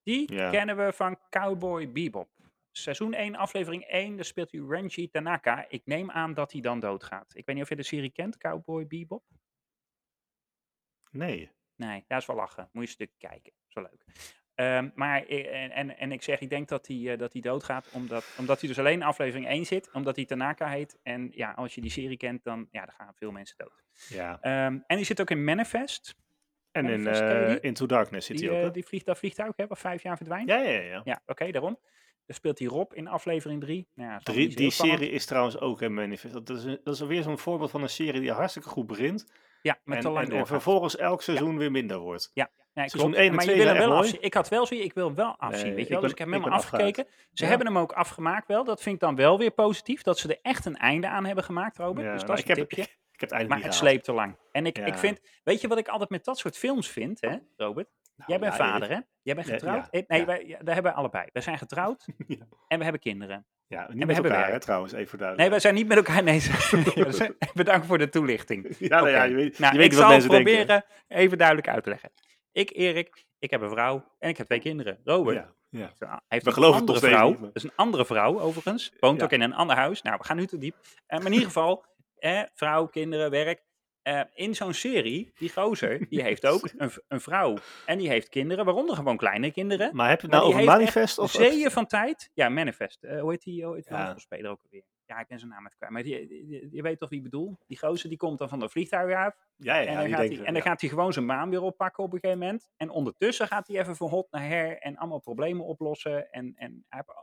Die 0.03 0.33
Ja. 0.33 0.49
kennen 0.49 0.77
we 0.85 0.93
van 0.93 1.19
Cowboy 1.29 1.91
Bebop. 1.91 2.29
Seizoen 2.71 3.13
1, 3.13 3.35
aflevering 3.35 3.83
1, 3.83 4.15
daar 4.15 4.25
speelt 4.25 4.51
hij 4.51 4.61
Renji 4.67 5.09
Tanaka. 5.09 5.65
Ik 5.69 5.81
neem 5.85 6.11
aan 6.11 6.33
dat 6.33 6.51
hij 6.51 6.61
dan 6.61 6.79
doodgaat. 6.79 7.35
Ik 7.35 7.45
weet 7.45 7.55
niet 7.55 7.63
of 7.63 7.69
je 7.69 7.75
de 7.75 7.83
serie 7.83 8.11
kent, 8.11 8.37
Cowboy 8.37 8.87
Bebop. 8.87 9.23
Nee. 11.11 11.51
Nee, 11.75 12.03
dat 12.07 12.19
is 12.21 12.25
wel 12.25 12.35
lachen. 12.35 12.63
Moet 12.71 12.71
je 12.71 12.79
een 12.79 12.87
stuk 12.87 13.11
kijken. 13.17 13.51
Is 13.67 13.73
wel 13.73 13.83
leuk. 13.83 14.05
Ehm, 14.61 14.89
maar 14.95 15.29
i- 15.31 15.41
en, 15.41 15.71
en, 15.71 15.97
en 15.97 16.11
ik 16.11 16.21
zeg, 16.21 16.39
ik 16.39 16.49
denk 16.49 16.67
dat 16.67 16.87
hij, 16.87 17.11
eh, 17.11 17.17
dat 17.17 17.33
hij 17.33 17.41
doodgaat, 17.41 17.87
omdat, 17.91 18.25
omdat 18.37 18.59
hij 18.59 18.69
dus 18.69 18.79
alleen 18.79 18.93
in 18.93 19.03
aflevering 19.03 19.47
1 19.47 19.65
zit, 19.65 19.89
omdat 19.93 20.15
hij 20.15 20.25
Tanaka 20.25 20.67
heet. 20.67 20.97
En 21.03 21.31
ja, 21.33 21.51
als 21.51 21.75
je 21.75 21.81
die 21.81 21.91
serie 21.91 22.17
kent, 22.17 22.43
dan, 22.43 22.67
ja, 22.71 22.85
dan 22.85 22.95
gaan 22.97 23.13
veel 23.15 23.31
mensen 23.31 23.57
dood. 23.57 23.83
Ja. 24.07 24.37
Ehm, 24.41 24.77
en 24.87 24.95
die 24.95 25.05
zit 25.05 25.21
ook 25.21 25.29
in 25.29 25.43
Manifest. 25.43 26.15
En 26.71 26.85
in 26.85 26.91
Manifest, 27.03 27.21
eh, 27.21 27.47
die? 27.47 27.59
Into 27.59 27.85
Darkness 27.85 28.27
zit 28.27 28.37
Die, 28.37 28.45
hij 28.47 28.55
ook, 28.55 28.61
eh, 28.61 28.67
hè? 28.67 28.73
die 28.73 28.85
vliegt, 28.85 29.05
dat 29.05 29.17
vliegtuig, 29.17 29.53
hè, 29.55 29.65
vijf 29.69 30.03
jaar 30.03 30.17
verdwijnt. 30.17 30.49
Ja, 30.49 30.57
ja, 30.57 30.79
ja. 30.81 31.01
Ja, 31.03 31.21
oké, 31.25 31.51
daarom. 31.51 31.79
Daar 32.25 32.35
speelt 32.35 32.59
hij 32.59 32.67
Rob 32.67 32.93
in 32.93 33.07
aflevering 33.07 33.61
3. 33.61 33.87
Nou, 33.95 34.09
ja, 34.09 34.19
dan 34.23 34.35
die 34.35 34.71
serie 34.71 35.09
is 35.11 35.25
trouwens 35.25 35.59
ook 35.59 35.81
een 35.81 35.93
manifest. 35.93 36.33
Dat 36.33 36.49
is, 36.49 36.63
een- 36.63 36.79
dat 36.83 36.93
is 36.93 36.99
weer 37.01 37.23
zo'n 37.23 37.37
voorbeeld 37.37 37.71
van 37.71 37.81
een 37.81 37.89
serie 37.89 38.21
die 38.21 38.31
hartstikke 38.31 38.69
goed 38.69 38.87
begint. 38.87 39.25
Ja, 39.61 39.77
met 39.83 40.05
En, 40.05 40.15
en, 40.15 40.31
en 40.31 40.47
vervolgens 40.47 40.95
elk 40.97 41.21
seizoen 41.21 41.57
weer 41.57 41.71
minder 41.71 41.97
wordt. 41.99 42.31
Nee, 42.73 42.89
Seizoen 42.89 43.11
klopt. 43.11 43.15
1 43.25 43.29
en 43.29 43.35
maar 43.35 43.45
je 43.45 43.51
2 43.51 43.63
wil 43.63 43.73
hem 43.75 43.89
wel 43.89 43.97
afzien. 43.97 44.21
Ik 44.21 44.33
had 44.33 44.49
wel 44.49 44.65
zoiets, 44.65 44.85
ik 44.85 44.93
wil 44.93 45.13
wel 45.13 45.35
afzien, 45.37 45.65
Nee, 45.65 45.75
weet 45.75 45.75
je 45.75 45.81
ik 45.83 45.89
wel. 45.89 45.99
ben- 45.99 46.09
dus 46.09 46.11
ik 46.19 46.25
heb 46.25 46.27
ik 46.37 46.43
hem 46.43 46.53
afgekeken. 46.53 47.05
Ze 47.33 47.43
Ja. 47.43 47.49
hebben 47.49 47.67
hem 47.67 47.77
ook 47.77 47.91
afgemaakt 47.91 48.47
wel. 48.47 48.63
Dat 48.63 48.81
vind 48.81 48.95
ik 48.95 49.01
dan 49.01 49.15
wel 49.15 49.37
weer 49.37 49.51
positief. 49.51 50.01
Dat 50.03 50.17
ze 50.17 50.27
er 50.27 50.39
echt 50.41 50.65
een 50.65 50.77
einde 50.77 51.07
aan 51.07 51.25
hebben 51.25 51.43
gemaakt, 51.43 51.77
Robert. 51.77 52.05
Ja, 52.05 52.11
dus 52.11 52.19
dat 52.19 52.27
nou, 52.29 52.39
is 52.39 52.45
ik, 52.45 52.51
een 52.51 52.57
heb, 52.59 52.69
tipje. 52.69 52.83
ik, 52.83 52.89
ik 53.13 53.19
heb 53.19 53.29
het 53.39 53.47
Maar 53.49 53.61
het 53.63 53.73
sleept 53.73 54.03
te 54.03 54.13
lang. 54.13 54.37
En 54.51 54.65
ik, 54.65 54.77
ik 54.77 54.87
Ja. 54.87 54.97
vind, 54.97 55.19
weet 55.43 55.61
je 55.61 55.67
wat 55.67 55.77
ik 55.77 55.87
altijd 55.87 56.09
met 56.09 56.25
dat 56.25 56.37
soort 56.37 56.57
films 56.57 56.89
vind, 56.89 57.21
hè, 57.21 57.35
Robert? 57.55 57.87
Nou, 58.15 58.29
Jij 58.31 58.39
bent 58.39 58.57
ja, 58.57 58.65
vader, 58.65 58.89
hè? 58.89 58.99
Jij 59.21 59.35
bent 59.35 59.47
Ja, 59.47 59.53
getrouwd? 59.53 59.87
ja, 59.91 59.99
Eh, 59.99 60.03
nee, 60.07 60.19
ja. 60.19 60.25
wij, 60.25 60.45
ja, 60.47 60.57
daar 60.61 60.73
hebben 60.73 60.91
we 60.91 60.97
allebei. 60.97 61.25
Wij 61.33 61.41
zijn 61.41 61.57
getrouwd 61.57 62.05
Ja. 62.27 62.47
en 62.67 62.77
we 62.77 62.83
hebben 62.83 63.01
kinderen. 63.01 63.45
Ja, 63.71 63.85
we 63.87 63.93
niet 63.95 64.05
met 64.05 64.13
hebben 64.15 64.31
elkaar, 64.31 64.51
hè, 64.51 64.59
trouwens, 64.59 64.93
even 64.93 65.07
voor 65.09 65.19
Nee, 65.19 65.35
duidelijk. 65.35 65.49
wij 65.49 65.59
zijn 65.59 65.73
niet 65.73 65.87
met 65.87 65.97
elkaar. 65.97 66.23
Nee, 66.23 66.41
bedankt 67.63 67.85
voor 67.87 67.97
de 67.97 68.09
toelichting. 68.09 68.75
Ja, 68.79 68.87
nou 68.87 69.09
ja, 69.09 69.23
je 69.23 69.35
weet, 69.35 69.59
Nou, 69.59 69.71
je 69.73 69.77
weet 69.77 69.87
ik 69.87 69.93
wat 69.93 70.01
zal 70.01 70.09
mensen 70.11 70.29
denken. 70.29 70.53
proberen 70.53 70.85
even 71.07 71.37
duidelijk 71.37 71.67
uit 71.67 71.83
te 71.83 71.89
leggen. 71.89 72.11
Ik, 72.51 72.69
Erik, 72.73 73.25
ik 73.39 73.51
heb 73.51 73.61
een 73.61 73.69
vrouw 73.69 74.05
en 74.19 74.29
ik 74.29 74.37
heb 74.37 74.45
twee 74.47 74.59
kinderen. 74.59 74.99
Robert 75.03 75.37
Ja, 75.37 75.53
ja. 75.69 75.79
heeft 75.85 76.01
een- 76.01 76.07
hij 76.07 76.19
heeft 76.27 76.45
We 76.45 76.51
een 76.65 76.73
andere 76.73 76.99
vrouw. 76.99 77.39
Dat 77.39 77.49
is 77.53 77.63
een 77.63 77.71
andere 77.75 78.05
vrouw, 78.05 78.39
overigens. 78.39 78.91
Woont 78.99 79.17
Ja. 79.19 79.23
ook 79.23 79.31
in 79.31 79.41
een 79.41 79.53
ander 79.53 79.75
huis. 79.75 80.01
Nou, 80.01 80.17
we 80.19 80.23
gaan 80.25 80.37
nu 80.37 80.45
te 80.45 80.57
diep. 80.57 80.75
Eh, 81.07 81.17
maar 81.17 81.27
in 81.27 81.31
ieder 81.33 81.47
geval, 81.47 81.85
eh, 82.17 82.41
vrouw, 82.53 82.85
kinderen, 82.85 83.29
werk. 83.31 83.61
Eh, 84.01 84.21
in 84.33 84.55
zo'n 84.55 84.73
serie, 84.73 85.31
die 85.35 85.49
gozer, 85.53 86.07
die 86.09 86.21
heeft 86.21 86.45
ook 86.45 86.69
een, 86.77 86.91
een 87.07 87.21
vrouw. 87.21 87.57
En 87.85 87.97
die 87.97 88.09
heeft 88.09 88.29
kinderen, 88.29 88.65
waaronder 88.65 88.95
gewoon 88.95 89.17
kleine 89.17 89.51
kinderen. 89.51 89.95
Maar 89.95 90.09
heb 90.09 90.21
je 90.21 90.27
het 90.27 90.35
nou 90.35 90.47
over 90.47 90.63
Manifest? 90.63 91.17
Of, 91.19 91.31
Zeeën 91.31 91.71
van 91.71 91.85
tijd. 91.85 92.29
Ja, 92.33 92.49
Manifest. 92.49 93.03
Eh, 93.03 93.19
hoe 93.21 93.31
heet 93.31 93.43
die, 93.43 93.65
hoe 93.65 93.75
heet 93.75 93.83
die 93.83 93.93
Ja. 93.93 93.99
hoofdrolspeler 93.99 94.51
ook 94.51 94.61
alweer? 94.63 94.83
Ja, 95.05 95.19
ik 95.19 95.27
ben 95.27 95.39
zijn 95.39 95.51
naam 95.51 95.65
even 95.65 95.77
kwijt. 95.77 95.91
Maar 95.91 96.05
je 96.05 96.81
weet 96.81 96.99
toch 96.99 97.09
wie 97.09 97.17
ik 97.17 97.23
bedoel? 97.23 97.57
Die 97.67 97.77
gozer 97.79 98.09
die 98.09 98.17
komt 98.17 98.37
dan 98.37 98.49
van 98.49 98.59
de 98.59 98.69
vliegtuig 98.69 99.15
af. 99.15 99.35
Ja, 99.55 99.75
ja, 99.75 99.85
en 99.87 99.95
dan, 99.97 100.09
gaat, 100.09 100.27
hij, 100.27 100.43
en 100.43 100.53
dan 100.53 100.61
gaat 100.61 100.81
hij 100.81 100.89
gewoon 100.89 101.13
zijn 101.13 101.27
baan 101.27 101.49
weer 101.49 101.61
oppakken 101.61 102.03
op 102.03 102.13
een 102.13 102.19
gegeven 102.19 102.39
moment. 102.43 102.69
En 102.77 102.89
ondertussen 102.89 103.47
gaat 103.47 103.67
hij 103.67 103.79
even 103.79 103.95
van 103.95 104.09
hot 104.09 104.31
naar 104.31 104.47
her 104.47 104.77
en 104.77 104.97
allemaal 104.97 105.19
problemen 105.19 105.65
oplossen. 105.65 106.31
En, 106.31 106.53
en 106.55 106.85
hij 106.89 107.03
heeft 107.05 107.17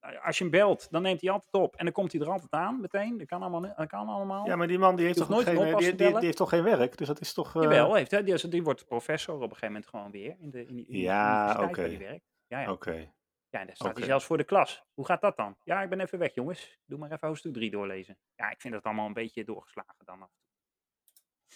als 0.00 0.38
je 0.38 0.44
hem 0.44 0.52
belt, 0.52 0.90
dan 0.90 1.02
neemt 1.02 1.20
hij 1.20 1.30
altijd 1.30 1.54
op. 1.54 1.76
En 1.76 1.84
dan 1.84 1.92
komt 1.94 2.12
hij 2.12 2.20
er 2.20 2.30
altijd 2.30 2.52
aan, 2.52 2.80
meteen. 2.80 3.18
Dat 3.18 3.26
kan 3.26 3.42
allemaal. 3.42 3.74
Dat 3.76 3.88
kan 3.88 4.08
allemaal. 4.08 4.46
Ja, 4.46 4.56
maar 4.56 4.66
die 4.66 4.78
man 4.78 4.96
die 4.96 5.06
heeft, 5.06 5.18
toch 5.18 5.28
nooit 5.28 5.46
geen, 5.46 5.56
een 5.56 5.76
die, 5.76 5.94
die, 5.94 6.18
heeft 6.18 6.36
toch 6.36 6.48
geen 6.48 6.62
werk? 6.62 6.96
Dus 6.96 7.06
dat 7.06 7.20
is 7.20 7.32
toch... 7.32 7.56
eh, 7.56 7.62
Jawel, 7.62 7.94
heeft, 7.94 8.10
hij. 8.10 8.22
Die, 8.48 8.62
wordt 8.62 8.86
professor 8.86 9.34
op 9.34 9.42
een 9.42 9.48
gegeven 9.48 9.68
moment 9.68 9.86
gewoon 9.86 10.10
weer. 10.10 10.36
In 10.38 10.50
de, 10.50 10.66
in 10.66 10.74
die, 10.74 10.86
in 10.86 10.98
Ja, 10.98 11.64
oké. 11.68 11.96
werkt. 11.98 12.24
Ja, 12.46 12.60
ja. 12.60 12.70
Oké. 12.70 13.12
ja, 13.48 13.60
en 13.60 13.66
daar 13.66 13.76
staat 13.76 13.96
hij 13.96 14.06
zelfs 14.06 14.24
voor 14.24 14.36
de 14.36 14.44
klas. 14.44 14.84
Hoe 14.94 15.06
gaat 15.06 15.20
dat 15.20 15.36
dan? 15.36 15.56
Ja, 15.64 15.82
ik 15.82 15.88
ben 15.88 16.00
even 16.00 16.18
weg, 16.18 16.34
jongens. 16.34 16.78
Doe 16.84 16.98
maar 16.98 17.10
even 17.12 17.28
hoofdstuk 17.28 17.52
3 17.52 17.70
doorlezen. 17.70 18.18
Ja, 18.34 18.50
ik 18.50 18.60
vind 18.60 18.74
dat 18.74 18.82
allemaal 18.82 19.06
een 19.06 19.12
beetje 19.12 19.44
doorgeslagen 19.44 20.04
dan. 20.04 20.28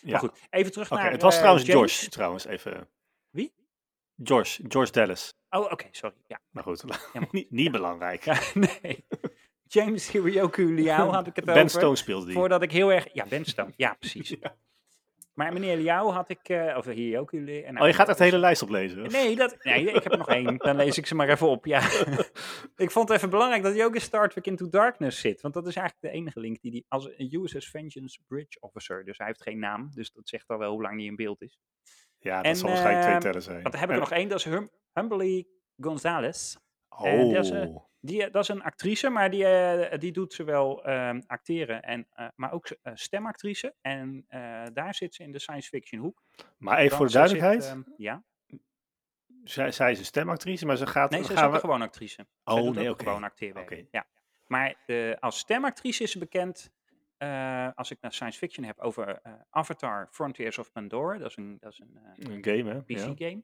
Ja. 0.00 0.10
Maar 0.10 0.20
goed, 0.20 0.40
even 0.50 0.72
terug 0.72 0.90
naar 0.90 1.10
het 1.10 1.22
was 1.22 1.34
eh, 1.34 1.40
trouwens 1.40 1.66
James. 1.66 1.92
George, 1.92 2.10
trouwens, 2.10 2.44
even. 2.44 2.88
Wie? 3.30 3.54
George, 4.22 4.64
George 4.68 4.92
Dallas. 4.92 5.34
Oh, 5.54 5.72
oké, 5.72 5.86
sorry. 5.90 6.16
Ja, 6.26 6.40
Maar 6.50 6.62
goed, 6.62 6.84
niet, 7.30 7.50
niet 7.50 7.70
belangrijk. 7.70 8.24
nee. 8.82 9.04
James 9.66 10.10
Hiroyoku 10.10 10.74
Liao 10.74 11.10
had 11.10 11.26
ik 11.26 11.36
het 11.36 11.44
ben 11.54 11.54
over. 11.54 11.70
Stone 11.70 11.96
speelde 11.96 12.26
die. 12.26 12.34
Voordat 12.34 12.62
ik 12.62 12.72
heel 12.72 12.92
erg... 12.92 13.08
Ja, 13.12 13.26
Ben 13.28 13.44
Stone. 13.44 13.72
Ja, 13.76 13.96
precies. 13.98 14.36
Maar 15.34 15.52
meneer 15.52 15.76
Liao 15.76 16.10
had 16.10 16.28
ik... 16.28 16.48
eh 16.48 16.76
of 16.76 16.86
Liao. 16.86 17.26
nou, 17.32 17.78
oh, 17.78 17.86
je 17.86 17.92
gaat 17.92 18.08
echt 18.08 18.18
de 18.18 18.24
hele 18.24 18.38
lijst 18.38 18.62
oplezen? 18.62 19.02
Nee, 19.02 19.36
dat, 19.36 19.56
nee, 19.62 19.92
ik 19.92 20.02
heb 20.02 20.12
er 20.12 20.18
nog 20.18 20.28
één. 20.28 20.56
Dan 20.56 20.76
lees 20.76 20.98
ik 20.98 21.06
ze 21.06 21.14
maar 21.14 21.28
even 21.28 21.48
op. 21.48 21.66
Ja. 21.66 21.80
ik 22.76 22.90
vond 22.90 23.08
het 23.08 23.16
even 23.16 23.30
belangrijk 23.30 23.62
dat 23.62 23.74
hij 23.74 23.84
ook 23.84 23.94
in 23.94 24.00
Star 24.00 24.28
Trek 24.28 24.46
Into 24.46 24.68
Darkness 24.68 25.20
zit. 25.20 25.40
Want 25.40 25.54
dat 25.54 25.66
is 25.66 25.76
eigenlijk 25.76 26.12
de 26.12 26.18
enige 26.20 26.40
link 26.40 26.60
die 26.60 26.70
hij 26.70 26.84
als 26.88 27.08
een 27.16 27.34
USS 27.34 27.70
Vengeance 27.70 28.18
Bridge 28.28 28.60
Officer. 28.60 29.04
Dus 29.04 29.18
hij 29.18 29.26
heeft 29.26 29.42
geen 29.42 29.58
naam. 29.58 29.90
Dus 29.94 30.12
dat 30.12 30.28
zegt 30.28 30.48
al 30.48 30.58
wel 30.58 30.72
hoe 30.72 30.82
lang 30.82 30.96
hij 30.96 31.04
in 31.04 31.16
beeld 31.16 31.42
is. 31.42 31.58
Ja, 32.24 32.36
dat 32.36 32.44
En, 32.44 32.56
zal 32.56 32.68
waarschijnlijk 32.68 33.02
twee 33.04 33.14
ehm, 33.14 33.22
tellen 33.24 33.42
zijn. 33.42 33.62
Want 33.62 33.70
dan 33.70 33.80
heb 33.80 33.88
ik 33.90 33.94
er 33.94 34.00
nog 34.00 34.10
één. 34.12 34.28
Dat 34.28 34.38
is 34.38 34.44
hum 34.44 34.70
Humbly 34.92 35.46
Gonzalez. 35.76 36.56
Oh, 36.88 37.06
en 37.06 37.32
dat 37.32 37.44
is, 37.44 37.50
eh, 37.50 37.76
Die, 38.00 38.24
eh, 38.24 38.32
dat 38.32 38.42
is 38.42 38.48
een 38.48 38.62
actrice, 38.62 39.08
maar 39.10 39.30
die, 39.30 39.46
eh, 39.46 39.98
die 39.98 40.12
doet 40.12 40.32
zowel 40.34 40.84
ehm, 40.84 41.20
acteren, 41.26 41.82
en, 41.82 42.08
maar 42.34 42.52
ook 42.52 42.66
stemactrice. 42.94 43.74
En 43.80 44.24
daar 44.72 44.94
zit 44.94 45.14
ze 45.14 45.22
in 45.22 45.32
de 45.32 45.38
science 45.38 45.68
fiction 45.68 46.00
hoek. 46.00 46.22
maar 46.58 46.78
even 46.78 46.96
voor 46.96 47.06
de 47.06 47.12
zit, 47.12 47.20
duidelijkheid. 47.20 47.64
ehm, 47.64 47.82
ja. 47.96 48.24
zij, 49.44 49.70
zij 49.72 49.90
is 49.90 49.98
een 49.98 50.04
stemactrice, 50.04 50.66
maar 50.66 50.76
ze 50.76 50.86
gaat... 50.86 51.10
Nee, 51.10 51.24
ze 51.24 51.32
is 51.32 51.38
ook 51.42 51.48
we- 51.48 51.54
een 51.54 51.60
gewoon 51.60 51.82
actrice. 51.82 52.14
Zij 52.44 52.54
Oh, 52.54 52.62
doet 52.64 52.74
nee, 52.74 52.88
ook 52.88 52.94
oké. 52.94 53.04
gewoon 53.04 53.24
acteerwerk. 53.24 53.70
Oké. 53.70 53.84
Ja. 53.90 54.06
Maar 54.46 54.76
als 55.20 55.38
stemactrice 55.38 56.02
is 56.02 56.10
ze 56.10 56.18
bekend, 56.18 56.70
eh, 57.24 57.68
als 57.74 57.90
ik 57.90 57.98
naar 58.00 58.12
science 58.12 58.38
fiction 58.38 58.66
heb, 58.66 58.78
over 58.80 59.08
eh, 59.22 59.32
Avatar 59.50 60.08
Frontiers 60.10 60.58
of 60.58 60.72
Pandora. 60.72 61.18
Dat 61.18 61.30
is 61.30 61.36
een, 61.36 61.56
dat 61.60 61.72
is 61.72 61.78
een 61.78 61.98
eh, 62.02 62.30
Een 62.34 62.44
game, 62.44 62.70
hè? 62.70 62.80
Ja. 62.86 63.12
PC-game. 63.12 63.42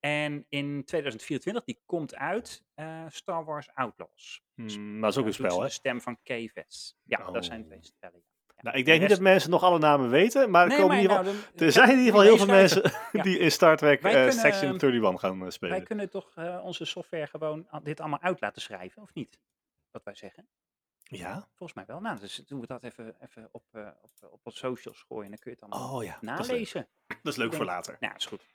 En 0.00 0.46
in 0.48 0.84
2024, 0.84 1.64
die 1.64 1.82
komt 1.86 2.14
uit, 2.16 2.64
Star 3.08 3.44
Wars 3.44 3.68
Outlaws. 3.74 4.42
Hmm, 4.54 4.92
maar 4.92 5.00
dat 5.00 5.10
is 5.10 5.18
ook 5.18 5.26
een 5.26 5.32
spel, 5.34 5.58
hè? 5.60 5.66
de 5.66 5.72
stem 5.72 6.00
van 6.00 6.18
K-Ves. 6.22 6.96
Ja, 7.02 7.30
dat 7.30 7.44
zijn 7.44 7.60
Oh. 7.60 7.66
twee 7.66 7.78
spellen. 7.82 8.22
Ja. 8.46 8.54
Nou, 8.62 8.76
ik 8.76 8.84
De 8.84 8.90
denk 8.90 9.00
niet 9.00 9.10
dat 9.10 9.20
mensen 9.20 9.50
nog 9.50 9.62
alle 9.62 9.78
namen 9.78 10.10
weten, 10.10 10.50
maar 10.50 10.62
er, 10.62 10.68
Nee, 10.68 10.76
komen 10.78 10.96
maar 10.96 11.04
in 11.04 11.10
ieder 11.10 11.16
geval, 11.18 11.32
nou, 11.40 11.46
dan- 11.56 11.66
er 11.66 11.72
zijn 11.72 11.90
in 11.90 11.98
ieder 11.98 12.10
geval 12.12 12.26
heel 12.26 12.36
veel 12.36 12.46
mensen 12.54 12.82
Ja. 13.12 13.22
die 13.22 13.38
in 13.38 13.50
Star 13.50 13.76
Trek 13.76 14.00
kunnen, 14.00 14.32
Section 14.32 14.62
ehm, 14.78 14.84
31 14.84 15.20
gaan 15.20 15.34
eh, 15.34 15.40
Wij 15.40 15.50
spelen. 15.50 15.84
kunnen 15.84 16.10
toch 16.10 16.36
onze 16.62 16.84
software 16.84 17.26
gewoon 17.26 17.68
dit 17.82 18.00
allemaal 18.00 18.20
uit 18.20 18.40
laten 18.40 18.62
schrijven, 18.62 19.02
of 19.02 19.14
niet? 19.14 19.38
Wat 19.90 20.04
wij 20.04 20.14
zeggen. 20.14 20.48
Ja? 21.10 21.48
Volgens 21.48 21.72
mij 21.74 21.84
wel. 21.86 22.00
Nou, 22.00 22.18
dus 22.20 22.36
doen 22.36 22.60
we 22.60 22.66
dat 22.66 22.82
even, 22.82 23.16
even 23.20 23.48
op, 23.52 23.64
eh 23.72 23.88
op, 24.02 24.10
eh, 24.20 24.32
op 24.32 24.40
onze 24.42 24.58
socials 24.58 25.04
gooien. 25.08 25.28
Dan 25.30 25.38
kun 25.38 25.50
je 25.50 25.56
het 25.60 25.70
allemaal 25.70 25.96
Oh 25.96 26.04
ja, 26.04 26.18
dat 26.20 26.38
is 26.40 26.46
leuk. 26.46 26.48
nalezen. 26.48 26.88
Dat 27.22 27.32
is 27.32 27.36
leuk 27.38 27.54
voor 27.54 27.64
later. 27.64 27.96
Nou, 28.00 28.14
is 28.16 28.26
goed. 28.26 28.46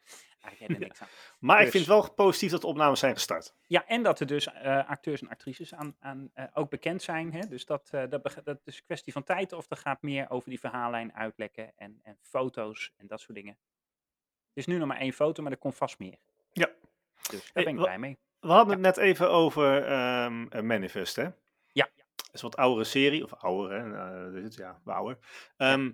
Eigenlijk 0.42 0.80
niks 0.88 1.02
aan. 1.02 1.08
Maar 1.40 1.58
ik 1.58 1.64
Dus- 1.64 1.72
vind 1.72 1.86
het 1.86 1.96
wel 1.96 2.14
positief 2.14 2.52
dat 2.52 2.62
de 2.62 2.68
opnames 2.68 3.00
zijn 3.00 3.14
gestart. 3.14 3.56
Ja, 3.68 3.86
en 3.88 4.04
dat 4.04 4.20
er 4.20 4.28
dus 4.28 4.48
eh, 4.48 4.90
acteurs 4.90 5.22
en 5.22 5.30
actrices 5.30 5.74
aan, 5.74 5.96
aan, 6.00 6.32
ook 6.54 6.70
bekend 6.70 7.02
zijn. 7.02 7.34
Hè? 7.34 7.48
Dus 7.48 7.66
dat, 7.66 7.90
dat, 7.90 8.10
dat 8.44 8.60
is 8.64 8.78
een 8.78 8.84
kwestie 8.86 9.14
van 9.14 9.24
tijd 9.24 9.54
of 9.54 9.66
er 9.70 9.78
gaat 9.78 10.02
meer 10.02 10.30
over 10.30 10.50
die 10.50 10.60
verhaallijn 10.60 11.14
uitlekken 11.14 11.74
en, 11.76 12.00
en 12.04 12.18
foto's 12.22 12.92
en 12.98 13.08
dat 13.08 13.20
soort 13.20 13.38
dingen. 13.38 13.58
Het 14.48 14.58
is 14.58 14.66
nu 14.66 14.78
nog 14.78 14.88
maar 14.88 14.98
één 15.00 15.14
foto, 15.14 15.44
maar 15.44 15.52
er 15.52 15.58
komt 15.58 15.76
vast 15.76 16.00
meer. 16.00 16.18
Ja. 16.52 16.70
Dus 17.30 17.52
daar 17.54 17.64
ben 17.64 17.74
ik 17.74 17.80
blij 17.82 18.00
mee. 18.00 18.18
We 18.40 18.48
hadden 18.52 18.74
het 18.74 18.82
net 18.82 18.98
even 18.98 19.30
over 19.32 19.86
ehm, 19.86 20.46
een 20.50 20.66
Manifest, 20.68 21.16
hè? 21.16 21.30
Is 22.34 22.42
een 22.42 22.50
wat 22.50 22.56
oudere 22.56 22.84
serie, 22.84 23.24
of 23.24 23.34
ouder, 23.34 23.72
hè? 23.72 23.94
eh, 24.28 24.34
dit 24.34 24.56
ja, 24.56 24.82
ouder. 24.86 25.18
Ehm, 25.58 25.92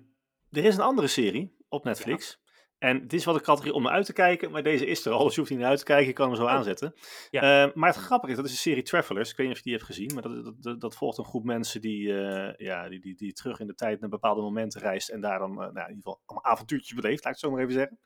Er 0.51 0.65
is 0.65 0.75
een 0.75 0.81
andere 0.81 1.07
serie 1.07 1.55
op 1.67 1.83
Netflix. 1.83 2.41
En 2.79 3.01
dit 3.01 3.13
is 3.13 3.25
wat 3.25 3.35
de 3.35 3.41
categorie 3.41 3.73
om 3.73 3.87
uit 3.87 4.05
te 4.05 4.13
kijken, 4.13 4.51
maar 4.51 4.63
deze 4.63 4.85
is 4.85 5.05
er 5.05 5.11
al, 5.11 5.23
dus 5.23 5.33
je 5.33 5.39
hoeft 5.39 5.51
niet 5.51 5.59
naar 5.59 5.69
uit 5.69 5.79
te 5.79 5.85
kijken, 5.85 6.07
je 6.07 6.13
kan 6.13 6.27
hem 6.27 6.35
zo 6.35 6.43
Oh. 6.43 6.49
aanzetten. 6.49 6.93
Ja. 7.29 7.41
Ehm, 7.41 7.71
maar 7.79 7.89
het 7.93 7.97
grappige 8.03 8.31
is, 8.31 8.37
dat 8.37 8.45
is 8.45 8.51
de 8.51 8.57
serie 8.57 8.83
Travelers, 8.83 9.29
ik 9.31 9.37
weet 9.37 9.47
niet 9.47 9.55
of 9.57 9.63
je 9.63 9.69
die 9.69 9.79
hebt 9.79 9.85
gezien, 9.91 10.13
maar 10.13 10.23
dat, 10.23 10.43
dat, 10.43 10.61
dat, 10.63 10.81
dat 10.81 10.95
volgt 10.95 11.17
een 11.17 11.25
groep 11.25 11.43
mensen 11.43 11.81
die, 11.81 12.21
eh, 12.21 12.53
ja, 12.67 12.89
die, 12.89 12.99
die, 12.99 13.15
die 13.15 13.33
terug 13.33 13.59
in 13.59 13.67
de 13.67 13.75
tijd 13.75 13.99
naar 13.99 14.09
bepaalde 14.09 14.41
momenten 14.41 14.81
reist 14.81 15.09
en 15.09 15.21
daar 15.21 15.39
dan, 15.39 15.51
eh, 15.51 15.57
nou, 15.57 15.69
in 15.69 15.75
ieder 15.77 15.95
geval 15.95 16.21
allemaal 16.25 16.51
avontuurtjes 16.51 16.93
beleeft, 16.93 17.23
laat 17.23 17.35
ik 17.35 17.41
het 17.41 17.49
zo 17.49 17.51
maar 17.51 17.61
even 17.61 17.73
zeggen. 17.73 17.99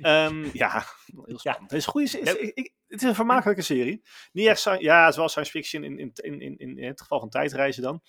Ehm, 0.00 0.48
ja, 0.52 0.84
heel 1.26 1.38
spannend. 1.38 1.70
Het 1.70 1.78
is 1.80 1.86
een 1.86 1.92
goede 1.92 2.50
ik- 2.54 2.72
Het 2.88 3.02
is 3.02 3.08
een 3.08 3.14
vermakelijke 3.14 3.62
serie. 3.62 4.02
Niet 4.32 4.46
echt, 4.46 4.62
ja, 4.78 5.00
het 5.02 5.10
is 5.10 5.16
wel 5.16 5.28
science 5.28 5.50
fiction 5.50 5.84
in, 5.84 5.98
in, 5.98 6.12
in, 6.14 6.58
in, 6.58 6.76
in 6.78 6.86
het 6.86 7.00
geval 7.00 7.20
van 7.20 7.28
tijdreizen 7.28 7.82
dan. 7.82 8.00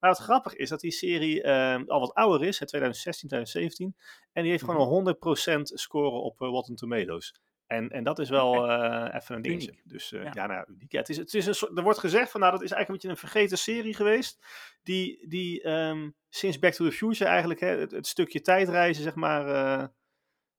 Maar 0.00 0.10
wat 0.10 0.18
grappig 0.18 0.54
is 0.54 0.68
dat 0.68 0.80
die 0.80 0.90
serie 0.90 1.42
ehm, 1.42 1.84
al 1.86 2.00
wat 2.00 2.14
ouder 2.14 2.46
is, 2.46 2.58
hè, 2.58 2.66
2016, 2.66 3.28
2017. 3.28 3.96
En 4.32 4.42
die 4.42 4.50
heeft 4.50 4.64
gewoon 4.64 5.06
een 5.06 5.16
100% 5.58 5.62
score 5.62 6.10
op 6.10 6.40
eh, 6.40 6.48
Rotten 6.48 6.74
Tomatoes. 6.74 7.40
En, 7.66 7.88
en 7.88 8.04
dat 8.04 8.18
is 8.18 8.28
wel 8.28 8.70
eh, 8.70 9.14
even 9.14 9.36
een 9.36 9.42
dingetje. 9.42 9.70
Uniek. 9.70 9.82
Dus 9.84 10.12
eh, 10.12 10.22
Ja. 10.22 10.30
ja, 10.34 10.46
nou, 10.46 10.64
uniek. 10.68 10.92
Ja, 10.92 10.98
het 10.98 11.08
is, 11.08 11.16
het 11.16 11.34
is 11.34 11.46
een 11.46 11.54
soort, 11.54 11.76
er 11.76 11.82
wordt 11.82 11.98
gezegd 11.98 12.30
van, 12.30 12.40
nou, 12.40 12.52
dat 12.52 12.62
is 12.62 12.70
eigenlijk 12.70 13.04
een 13.04 13.10
beetje 13.10 13.24
een 13.24 13.30
vergeten 13.30 13.58
serie 13.58 13.94
geweest. 13.94 14.46
Die, 14.82 15.28
die 15.28 15.62
ehm, 15.62 16.10
sinds 16.28 16.58
Back 16.58 16.72
to 16.72 16.84
the 16.84 16.92
Future 16.92 17.30
eigenlijk, 17.30 17.60
hè, 17.60 17.68
het, 17.68 17.90
het 17.90 18.06
stukje 18.06 18.40
tijdreizen, 18.40 19.02
zeg 19.02 19.14
maar, 19.14 19.90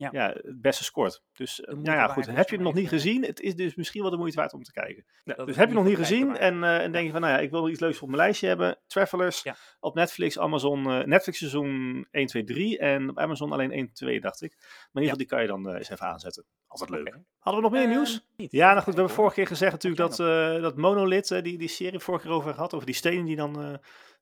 Ja. 0.01 0.09
ja. 0.11 0.31
het 0.41 0.61
beste 0.61 0.83
scoort. 0.83 1.21
Dus 1.33 1.61
eh, 1.61 1.73
nou 1.73 1.97
ja, 1.97 2.07
goed, 2.07 2.25
heb 2.25 2.49
je 2.49 2.55
het 2.55 2.63
nog 2.63 2.73
niet 2.73 2.87
gezien? 2.87 3.23
Het 3.23 3.39
is 3.39 3.55
dus 3.55 3.75
misschien 3.75 4.01
wel 4.01 4.11
de 4.11 4.17
moeite 4.17 4.37
waard 4.37 4.53
om 4.53 4.63
te 4.63 4.71
kijken. 4.71 5.05
Ja, 5.23 5.33
Dat 5.33 5.47
dus 5.47 5.55
heb 5.55 5.67
je 5.67 5.73
nog 5.73 5.85
niet 5.85 5.97
gezien 5.97 6.37
en, 6.37 6.63
eh, 6.63 6.83
en 6.83 6.91
denk 6.91 7.05
je 7.05 7.11
van, 7.11 7.21
nou 7.21 7.33
ja, 7.33 7.39
ik 7.39 7.49
wil 7.49 7.69
iets 7.69 7.79
leuks 7.79 8.01
op 8.01 8.07
mijn 8.07 8.21
lijstje 8.21 8.47
hebben. 8.47 8.79
Travelers 8.87 9.43
Ja. 9.43 9.55
op 9.79 9.95
Netflix, 9.95 10.39
Amazon, 10.39 10.91
eh, 10.91 11.05
Netflix 11.05 11.37
seizoen 11.37 12.07
1, 12.11 12.25
2, 12.27 12.43
3 12.43 12.79
en 12.79 13.09
op 13.09 13.19
Amazon 13.19 13.51
alleen 13.51 13.71
1, 13.71 13.93
2 13.93 14.21
dacht 14.21 14.41
ik. 14.41 14.55
Maar 14.59 14.67
in 14.69 15.01
ieder 15.01 15.03
geval, 15.03 15.17
die 15.17 15.27
kan 15.27 15.41
je 15.41 15.47
dan 15.47 15.75
eens 15.75 15.89
even 15.89 16.05
aanzetten. 16.05 16.45
Altijd 16.71 16.89
leuk. 16.89 17.17
Hadden 17.39 17.61
we 17.63 17.69
nog 17.69 17.77
meer 17.77 17.87
Ehm, 17.87 17.97
nieuws? 17.97 18.27
niet. 18.37 18.51
Ja, 18.51 18.67
nou 18.71 18.77
goed, 18.77 18.93
we 18.93 18.99
hebben 18.99 19.15
vorige 19.15 19.35
keer 19.35 19.47
gezegd 19.47 19.71
natuurlijk 19.71 20.01
dat, 20.01 20.19
eh, 20.19 20.61
dat 20.61 20.77
Monolith, 20.77 21.27
die, 21.43 21.57
die 21.57 21.67
serie 21.67 21.99
vorige 21.99 22.23
keer 22.25 22.33
over 22.35 22.53
gehad, 22.53 22.73
over 22.73 22.85
die 22.85 22.95
stenen 22.95 23.25
die 23.25 23.35
dan 23.35 23.61
eh, 23.63 23.73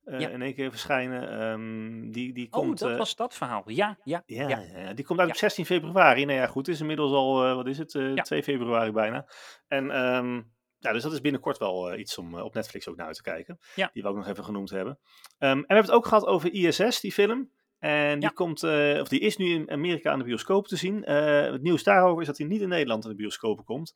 eh, 0.04 0.20
Ja. 0.20 0.30
in 0.30 0.42
één 0.42 0.54
keer 0.54 0.70
verschijnen. 0.70 1.30
ehm, 1.40 2.12
die, 2.12 2.34
die 2.34 2.48
hoor. 2.52 2.62
komt, 2.64 2.82
Oh, 2.82 2.88
dat 2.90 2.98
was 2.98 3.16
dat 3.16 3.34
verhaal. 3.36 3.64
Ja, 3.66 3.98
ja, 4.04 4.24
ja, 4.26 4.48
ja. 4.48 4.94
die 4.94 5.06
komt 5.06 5.20
uit 5.20 5.28
Ja. 5.28 5.34
op 5.34 5.40
16 5.40 5.66
februari. 5.66 6.26
Nou 6.26 6.40
ja, 6.40 6.48
goed, 6.48 6.66
het 6.66 6.76
is 6.76 6.82
inmiddels 6.82 7.12
al, 7.12 7.46
eh, 7.46 7.56
wat 7.56 7.68
is 7.68 7.78
het, 7.78 7.96
eh, 7.96 8.16
Ja. 8.16 8.22
2 8.24 8.44
februari 8.44 8.92
bijna. 8.92 9.26
En 9.68 9.92
ehm, 9.92 10.42
ja, 10.78 10.92
dus 10.94 11.04
dat 11.04 11.14
is 11.14 11.22
binnenkort 11.22 11.58
wel 11.58 11.96
iets 11.96 12.18
om 12.18 12.40
op 12.40 12.54
Netflix 12.54 12.88
ook 12.88 12.96
naar 12.96 13.06
uit 13.08 13.16
te 13.16 13.22
kijken. 13.22 13.60
Ja. 13.76 13.90
Die 13.94 14.04
we 14.04 14.10
ook 14.10 14.16
nog 14.16 14.28
even 14.28 14.44
genoemd 14.44 14.70
hebben. 14.70 15.00
Ehm, 15.38 15.52
en 15.52 15.58
we 15.60 15.66
hebben 15.68 15.86
het 15.86 15.96
ook 15.96 16.06
gehad 16.08 16.26
over 16.26 16.52
ISS, 16.54 17.00
die 17.00 17.12
film. 17.12 17.52
En 17.80 18.14
die, 18.20 18.30
Ja. 18.30 18.34
komt, 18.36 18.64
eh, 18.64 18.98
of 19.02 19.08
die 19.08 19.20
is 19.20 19.38
nu 19.38 19.54
in 19.54 19.72
Amerika 19.72 20.12
aan 20.12 20.20
de 20.20 20.26
bioscoop 20.26 20.68
te 20.68 20.76
zien. 20.76 21.06
Eh, 21.06 21.52
het 21.52 21.62
nieuws 21.62 21.84
daarover 21.84 22.22
is 22.22 22.28
dat 22.28 22.38
hij 22.38 22.48
niet 22.48 22.62
in 22.62 22.70
Nederland 22.70 23.04
aan 23.04 23.10
de 23.10 23.16
bioscopen 23.16 23.64
komt. 23.64 23.96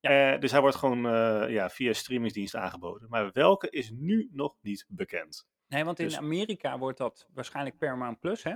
Eh, 0.00 0.38
dus 0.38 0.50
hij 0.50 0.60
wordt 0.60 0.76
gewoon 0.76 1.02
ja, 1.50 1.70
via 1.70 1.92
streamingsdienst 1.92 2.54
aangeboden. 2.54 3.08
Maar 3.08 3.30
welke 3.32 3.70
is 3.70 3.90
nu 3.90 4.28
nog 4.32 4.56
niet 4.60 4.84
bekend. 4.88 5.46
Nee, 5.66 5.84
want 5.84 5.98
in 5.98 6.04
Dus- 6.06 6.16
Amerika 6.16 6.78
wordt 6.78 6.98
dat 6.98 7.28
waarschijnlijk 7.34 7.78
Paramount 7.78 8.18
Plus, 8.20 8.42
hè? 8.42 8.54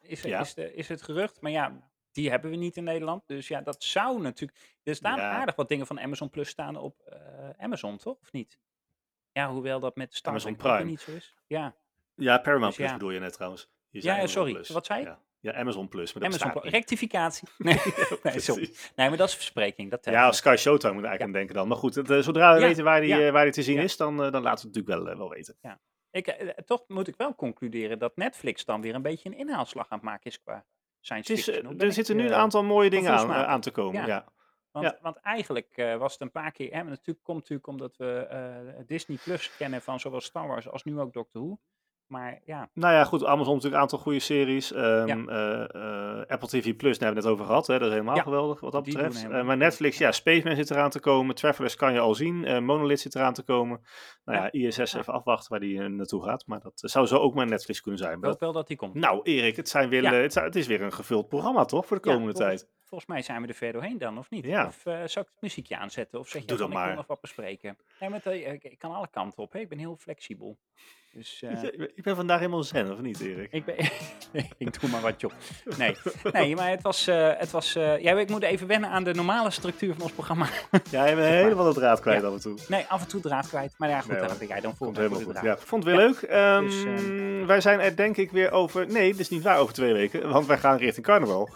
Is, 0.00 0.22
Ja. 0.22 0.40
is, 0.40 0.54
de, 0.54 0.74
is 0.74 0.88
het 0.88 1.02
gerucht. 1.02 1.40
Maar 1.40 1.50
ja, 1.50 1.90
die 2.12 2.30
hebben 2.30 2.50
we 2.50 2.56
niet 2.56 2.76
in 2.76 2.84
Nederland. 2.84 3.26
Dus 3.26 3.48
ja, 3.48 3.60
dat 3.60 3.82
zou 3.82 4.20
natuurlijk... 4.20 4.76
Er 4.82 4.94
staan 4.94 5.20
aardig 5.20 5.54
wat 5.56 5.68
dingen 5.68 5.86
van 5.86 6.00
Amazon 6.00 6.30
Plus 6.30 6.48
staan 6.48 6.76
op 6.76 7.18
Amazon, 7.58 7.96
toch? 7.96 8.18
Of 8.20 8.32
niet? 8.32 8.58
Ja, 9.32 9.50
hoewel 9.50 9.80
dat 9.80 9.96
met 9.96 10.14
Star 10.14 10.30
Amazon 10.32 10.56
Prime. 10.56 10.84
niet 10.84 11.00
zo 11.00 11.10
is. 11.12 11.34
Ja, 11.46 11.76
Ja, 12.18 12.38
Paramount 12.38 12.66
Dus 12.76 12.76
Plus 12.76 12.86
ja. 12.88 12.92
bedoel 12.92 13.10
je 13.10 13.20
net 13.20 13.32
trouwens. 13.32 13.70
Je 13.90 14.02
Ja, 14.02 14.16
ja, 14.16 14.26
sorry. 14.26 14.52
Plus. 14.52 14.68
Wat 14.68 14.86
zei 14.86 15.00
ik? 15.00 15.06
Ja. 15.06 15.18
Ja, 15.40 15.54
Amazon 15.54 15.88
Plus. 15.88 16.12
Maar 16.12 16.30
dat 16.30 16.42
Amazon. 16.42 16.70
Rectificatie. 16.70 17.48
Nee, 17.58 17.78
nee, 18.22 18.40
sorry. 18.40 18.70
Nee, 18.96 19.08
maar 19.08 19.18
dat 19.18 19.28
is 19.28 19.34
verspreking. 19.34 19.90
Dat 19.90 20.02
telt 20.02 20.16
Ja. 20.16 20.32
Sky 20.32 20.54
Showtime 20.58 20.92
moet 20.92 21.02
ik 21.02 21.08
eigenlijk 21.08 21.22
aan 21.22 21.32
denken 21.32 21.54
dan. 21.54 21.68
Maar 21.68 21.76
goed, 21.76 21.94
het, 21.94 22.10
eh, 22.10 22.18
zodra 22.20 22.54
we 22.54 22.60
Ja, 22.60 22.66
weten 22.66 22.84
waar 22.84 23.00
die, 23.00 23.08
ja. 23.08 23.26
eh, 23.26 23.32
waar 23.32 23.44
die 23.44 23.52
te 23.52 23.62
zien 23.62 23.76
Ja. 23.76 23.82
is, 23.82 23.96
dan, 23.96 24.24
eh, 24.24 24.32
dan 24.32 24.42
laten 24.42 24.42
we 24.42 24.48
het 24.68 24.76
natuurlijk 24.76 25.04
wel, 25.04 25.12
eh, 25.12 25.18
wel 25.18 25.28
weten. 25.28 25.56
Ik, 26.10 26.26
eh, 26.26 26.48
toch 26.48 26.84
moet 26.86 27.08
ik 27.08 27.14
wel 27.16 27.34
concluderen 27.34 27.98
dat 27.98 28.16
Netflix 28.16 28.64
dan 28.64 28.80
weer 28.80 28.94
een 28.94 29.02
beetje 29.02 29.28
een 29.28 29.36
inhaalslag 29.36 29.88
aan 29.88 29.98
het 29.98 30.06
maken 30.06 30.24
is 30.30 30.40
qua 30.42 30.64
science 31.00 31.30
Het 31.32 31.40
is, 31.40 31.48
eh, 31.48 31.54
fiction. 31.54 31.64
Hoe 31.66 31.72
ben 31.78 31.82
er 31.82 31.88
ik, 31.88 31.94
zitten 31.94 32.16
nu 32.16 32.24
een 32.24 32.32
eh, 32.32 32.38
aantal 32.38 32.64
mooie 32.64 32.90
dingen 32.90 33.12
aan, 33.12 33.30
eh, 33.32 33.42
aan 33.44 33.60
te 33.60 33.70
komen. 33.70 34.00
Ja. 34.00 34.06
Ja. 34.06 34.24
Want, 34.70 34.86
Ja. 34.86 34.98
want 35.02 35.16
eigenlijk 35.16 35.72
eh, 35.76 35.96
was 35.96 36.12
het 36.12 36.20
een 36.20 36.30
paar 36.30 36.52
keer. 36.52 36.70
Maar 36.70 36.84
natuurlijk 36.84 37.22
komt 37.24 37.38
natuurlijk 37.38 37.66
omdat 37.68 37.96
we 37.96 38.26
eh, 38.30 38.86
Disney 38.86 39.18
Plus 39.24 39.56
kennen 39.56 39.82
van 39.82 40.00
zowel 40.00 40.20
Star 40.20 40.46
Wars 40.46 40.68
als 40.68 40.84
nu 40.84 40.98
ook 41.00 41.12
Doctor 41.12 41.42
Who. 41.42 41.58
Maar 42.08 42.40
ja, 42.44 42.68
Nou 42.74 42.94
ja, 42.94 43.04
goed. 43.04 43.24
Amazon 43.24 43.54
natuurlijk 43.54 43.74
een 43.74 43.80
aantal 43.80 43.98
goede 43.98 44.18
series. 44.18 44.72
Ehm, 44.72 45.28
eh, 45.28 45.74
eh, 45.74 46.26
Apple 46.28 46.48
TV 46.48 46.76
Plus, 46.76 46.98
daar 46.98 47.06
hebben 47.08 47.08
we 47.08 47.14
het 47.14 47.14
net 47.14 47.26
over 47.26 47.44
gehad. 47.44 47.66
Hè? 47.66 47.78
Dat 47.78 47.86
is 47.86 47.92
helemaal 47.92 48.16
Ja, 48.16 48.22
geweldig 48.22 48.60
wat 48.60 48.72
dat 48.72 48.84
die 48.84 48.94
betreft. 48.94 49.28
Eh, 49.28 49.44
maar 49.44 49.56
Netflix, 49.56 49.98
ja, 49.98 50.12
Spaceman 50.12 50.56
zit 50.56 50.70
eraan 50.70 50.90
te 50.90 51.00
komen. 51.00 51.34
Travelers 51.34 51.76
kan 51.76 51.92
je 51.92 51.98
al 51.98 52.14
zien. 52.14 52.64
Monolith 52.64 53.00
zit 53.00 53.14
eraan 53.14 53.32
te 53.32 53.42
komen. 53.42 53.80
Nou 54.24 54.38
ja, 54.38 54.52
ISS 54.52 54.94
even 54.94 55.12
afwachten 55.12 55.50
waar 55.50 55.60
die 55.60 55.80
naartoe 55.80 56.24
gaat. 56.24 56.46
Maar 56.46 56.60
dat 56.60 56.72
zou 56.74 57.06
zo 57.06 57.16
ook 57.16 57.34
maar 57.34 57.46
Netflix 57.46 57.80
kunnen 57.80 58.00
zijn. 58.00 58.18
ik 58.18 58.24
hoop 58.24 58.40
wel 58.40 58.52
dat 58.52 58.66
die 58.66 58.76
komt. 58.76 58.94
nou, 58.94 59.20
Erik, 59.22 59.56
het, 59.56 59.68
zijn 59.68 59.88
weer, 59.88 60.12
het, 60.12 60.56
is 60.56 60.66
weer 60.66 60.82
een 60.82 60.92
gevuld 60.92 61.28
programma, 61.28 61.64
toch? 61.64 61.86
Voor 61.86 61.96
de 61.96 62.02
komende 62.02 62.32
tijd. 62.32 62.68
Volgens 62.88 63.10
mij 63.10 63.22
zijn 63.22 63.42
we 63.42 63.48
er 63.48 63.54
ver 63.54 63.72
doorheen 63.72 63.98
dan, 63.98 64.18
of 64.18 64.30
niet? 64.30 64.44
Ja. 64.44 64.66
Of 64.66 64.76
eh, 64.86 64.92
zou 64.94 65.04
ik 65.26 65.32
het 65.32 65.40
muziekje 65.40 65.76
aanzetten? 65.76 66.18
Of 66.18 66.28
zeg 66.28 66.40
je 66.42 66.46
Doe 66.48 66.56
van, 66.56 66.66
dat 66.66 66.76
ik 66.76 66.78
wil 66.80 66.86
maar. 66.86 66.96
nog 66.96 67.06
wat 67.06 67.20
bespreken? 67.20 67.78
Nee, 68.00 68.10
met, 68.10 68.26
eh, 68.26 68.52
ik, 68.52 68.64
ik 68.64 68.78
kan 68.78 68.94
alle 68.94 69.08
kanten 69.10 69.42
op. 69.42 69.52
Hè? 69.52 69.58
Ik 69.58 69.68
ben 69.68 69.78
heel 69.78 69.96
flexibel. 70.00 70.58
Dus 71.12 71.42
eh, 71.42 71.62
Ik 71.94 72.02
ben 72.02 72.16
vandaag 72.16 72.38
helemaal 72.38 72.62
zen, 72.62 72.92
of 72.92 73.00
niet, 73.00 73.20
Erik? 73.20 73.52
ik, 73.52 73.64
ben, 73.64 73.76
ik 74.58 74.80
doe 74.80 74.90
maar 74.90 75.00
wat 75.00 75.20
job. 75.20 75.32
Nee, 75.76 75.96
nee 76.32 76.56
maar 76.56 76.70
het 76.70 76.82
was... 76.82 77.06
het 77.06 77.50
was 77.50 77.72
ja, 77.72 78.18
ik 78.18 78.28
moet 78.28 78.42
even 78.42 78.66
wennen 78.66 78.90
aan 78.90 79.04
de 79.04 79.14
normale 79.14 79.50
structuur 79.50 79.92
van 79.94 80.02
ons 80.02 80.12
programma. 80.12 80.46
Ja, 80.90 81.06
je 81.06 81.14
bent 81.14 81.28
helemaal 81.34 81.72
de 81.72 81.80
draad 81.80 82.00
kwijt 82.00 82.22
Ja. 82.22 82.28
af 82.28 82.34
en 82.34 82.40
toe. 82.40 82.58
nee, 82.68 82.84
af 82.88 83.02
en 83.02 83.08
toe 83.08 83.20
draad 83.20 83.48
kwijt. 83.48 83.74
Maar 83.78 83.88
ja, 83.88 84.00
goed, 84.00 84.10
Nee, 84.10 84.20
daar 84.20 84.38
ben 84.38 84.46
jij 84.48 84.60
dan 84.60 84.76
voor. 84.76 84.94
Helemaal 84.94 85.20
goed. 85.20 85.40
Ja, 85.42 85.56
vond 85.58 85.84
het 85.84 85.94
weer 85.96 86.06
leuk. 86.06 86.16
Ehm, 86.22 86.64
Dus, 86.64 86.84
ehm, 86.84 87.46
wij 87.46 87.60
zijn 87.60 87.80
er 87.80 87.96
denk 87.96 88.16
ik 88.16 88.30
weer 88.30 88.50
over... 88.50 88.86
Nee, 88.86 89.10
dat 89.10 89.20
is 89.20 89.28
niet 89.28 89.42
waar 89.42 89.58
over 89.58 89.74
twee 89.74 89.92
weken. 89.92 90.30
Want 90.30 90.46
wij 90.46 90.58
gaan 90.58 90.76
richting 90.76 91.06
carnaval. 91.06 91.48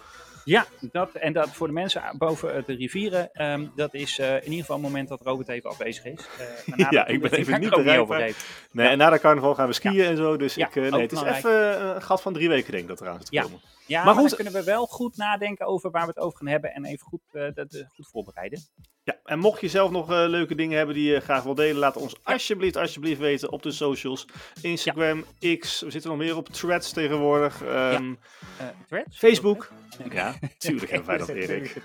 Ja, 0.45 0.65
dat, 0.91 1.11
en 1.11 1.33
dat 1.33 1.49
voor 1.49 1.67
de 1.67 1.73
mensen 1.73 2.01
boven 2.17 2.63
de 2.65 2.73
rivieren, 2.75 3.29
ehm, 3.33 3.65
dat 3.75 3.93
is 3.93 4.19
eh, 4.19 4.35
in 4.35 4.43
ieder 4.43 4.59
geval 4.59 4.75
het 4.75 4.85
moment 4.85 5.09
dat 5.09 5.21
Robert 5.23 5.49
even 5.49 5.69
afwezig 5.69 6.05
is. 6.05 6.19
Eh, 6.67 6.77
Ja, 6.91 7.07
ik 7.07 7.21
ben 7.21 7.31
even 7.31 7.59
niet 7.59 7.69
bereikbaar. 7.69 7.99
over. 7.99 8.35
Nee, 8.71 8.87
en 8.87 8.97
na 8.97 9.09
de 9.09 9.19
carnaval 9.19 9.55
gaan 9.55 9.67
we 9.67 9.73
skiën 9.73 10.05
en 10.05 10.17
zo. 10.17 10.37
Dus 10.37 10.57
ik, 10.57 10.75
eh, 10.75 10.91
nee, 10.91 11.01
het 11.01 11.11
is 11.11 11.21
even 11.21 11.85
een 11.95 12.01
gat 12.01 12.21
van 12.21 12.33
drie 12.33 12.49
weken 12.49 12.71
denk 12.71 12.83
ik 12.83 12.89
dat 12.89 13.01
eraan 13.01 13.17
zit 13.17 13.25
te 13.25 13.35
Ja. 13.35 13.41
komen. 13.41 13.59
Ja, 13.87 14.03
Maar 14.03 14.05
maar, 14.05 14.21
goed. 14.21 14.29
dan 14.29 14.35
kunnen 14.43 14.53
we 14.65 14.71
wel 14.71 14.85
goed 14.85 15.17
nadenken 15.17 15.65
over 15.65 15.91
waar 15.91 16.01
we 16.01 16.07
het 16.07 16.19
over 16.19 16.37
gaan 16.37 16.47
hebben 16.47 16.73
en 16.73 16.85
even 16.85 17.07
goed, 17.07 17.21
eh, 17.31 17.47
dat, 17.53 17.73
eh, 17.73 17.81
goed 17.89 18.07
voorbereiden. 18.09 18.59
Ja, 19.03 19.19
en 19.23 19.39
mocht 19.39 19.61
je 19.61 19.67
zelf 19.69 19.91
nog 19.91 20.11
eh, 20.11 20.25
leuke 20.27 20.55
dingen 20.55 20.77
hebben 20.77 20.95
die 20.95 21.11
je 21.11 21.19
graag 21.19 21.43
wil 21.43 21.53
delen, 21.55 21.75
laat 21.75 21.97
ons 21.97 22.15
alsjeblieft, 22.23 22.75
alsjeblieft 22.75 23.19
weten 23.19 23.51
op 23.51 23.61
de 23.63 23.71
socials. 23.71 24.27
Instagram, 24.61 25.25
X, 25.59 25.81
we 25.81 25.91
zitten 25.91 26.09
nog 26.09 26.19
meer 26.19 26.37
op 26.37 26.49
threads 26.49 26.91
tegenwoordig. 26.91 27.63
Ehm, 27.63 28.13
Eh, 28.59 28.67
Threads? 28.87 29.17
Facebook. 29.17 29.71
Ja, 30.11 30.33
tuurlijk 30.57 30.91
hebben 30.91 31.07
wij 31.09 31.17
dat, 31.17 31.29
Erik. 31.49 31.81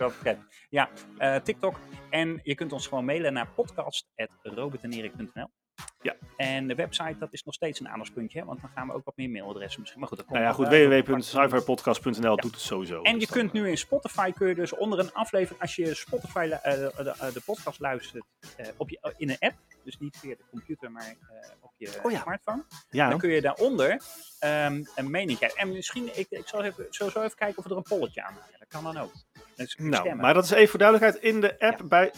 Ja, 0.71 0.89
eh, 1.19 1.37
TikTok. 1.37 1.79
En 2.11 2.41
je 2.43 2.55
kunt 2.55 2.73
ons 2.73 2.87
gewoon 2.87 3.05
mailen 3.05 3.33
naar 3.33 3.49
podcast.robertenerik.nl. 3.55 5.49
Ja. 6.03 6.17
En 6.37 6.69
de 6.69 6.75
website, 6.75 7.17
dat 7.19 7.33
is 7.33 7.45
nog 7.45 7.55
steeds 7.55 7.81
een 7.81 7.89
aandachtspuntje, 7.89 8.39
hè, 8.39 8.45
want 8.45 8.61
dan 8.61 8.71
gaan 8.75 8.87
we 8.87 8.93
ook 8.93 9.05
wat 9.05 9.17
meer 9.17 9.31
mailadressen 9.31 9.81
misschien. 9.81 10.01
Maar 10.01 10.09
goed, 10.09 10.19
dat 10.19 10.27
komt 10.27 10.39
Nou 10.39 10.51
ja, 10.51 10.57
goed, 10.57 10.73
eh, 10.73 11.03
www.cyberpodcast.nl 11.05 12.31
Ja. 12.31 12.35
doet 12.35 12.51
het 12.51 12.61
sowieso. 12.61 13.03
En 13.03 13.13
je 13.13 13.19
Dus 13.19 13.29
dan, 13.29 13.39
kunt 13.39 13.53
nu 13.53 13.69
in 13.69 13.79
Spotify, 13.79 14.33
kun 14.33 14.49
je 14.49 14.55
dus 14.55 14.73
onder 14.75 14.99
een 14.99 15.13
aflevering, 15.13 15.61
als 15.61 15.75
je 15.77 15.95
Spotify 15.95 16.49
eh, 16.63 16.73
de, 16.73 16.93
de- 16.97 17.31
de 17.33 17.41
podcast 17.45 17.81
luistert 17.81 18.25
eh, 18.57 18.67
op 18.77 18.91
je, 18.91 19.15
in 19.17 19.31
een 19.31 19.37
app, 19.39 19.55
dus 19.85 19.99
niet 19.99 20.17
via 20.17 20.35
de 20.35 20.45
computer, 20.51 20.91
maar 20.93 21.07
eh, 21.07 21.51
op 21.61 21.73
je 21.77 22.01
Oh 22.03 22.11
ja. 22.11 22.21
smartphone, 22.21 22.65
Ja, 22.91 23.09
dan 23.09 23.19
kun 23.19 23.31
je 23.31 23.41
daaronder 23.41 24.03
ehm, 24.39 24.85
een 24.95 25.11
mening 25.11 25.39
krijgen. 25.39 25.59
En 25.59 25.73
misschien, 25.73 26.19
ik, 26.19 26.27
ik 26.31 26.49
zal 26.49 26.63
even, 26.65 26.87
sowieso 26.91 27.23
even 27.23 27.37
kijken 27.37 27.59
of 27.59 27.65
we 27.65 27.71
er 27.71 27.77
een 27.77 27.83
polletje 27.83 28.23
aan 28.25 28.35
maken. 28.35 28.59
Dat 28.59 28.69
kan 28.69 28.85
dan 28.85 28.97
ook. 28.97 29.13
Dus 29.57 29.77
nou, 29.77 29.95
stemmen. 29.95 30.17
maar 30.17 30.35
dat 30.35 30.45
is 30.45 30.51
even 30.51 30.69
voor 30.69 30.79
duidelijkheid 30.79 31.25
in 31.25 31.41
de 31.41 31.61
app 31.61 31.83
bij 31.89 32.13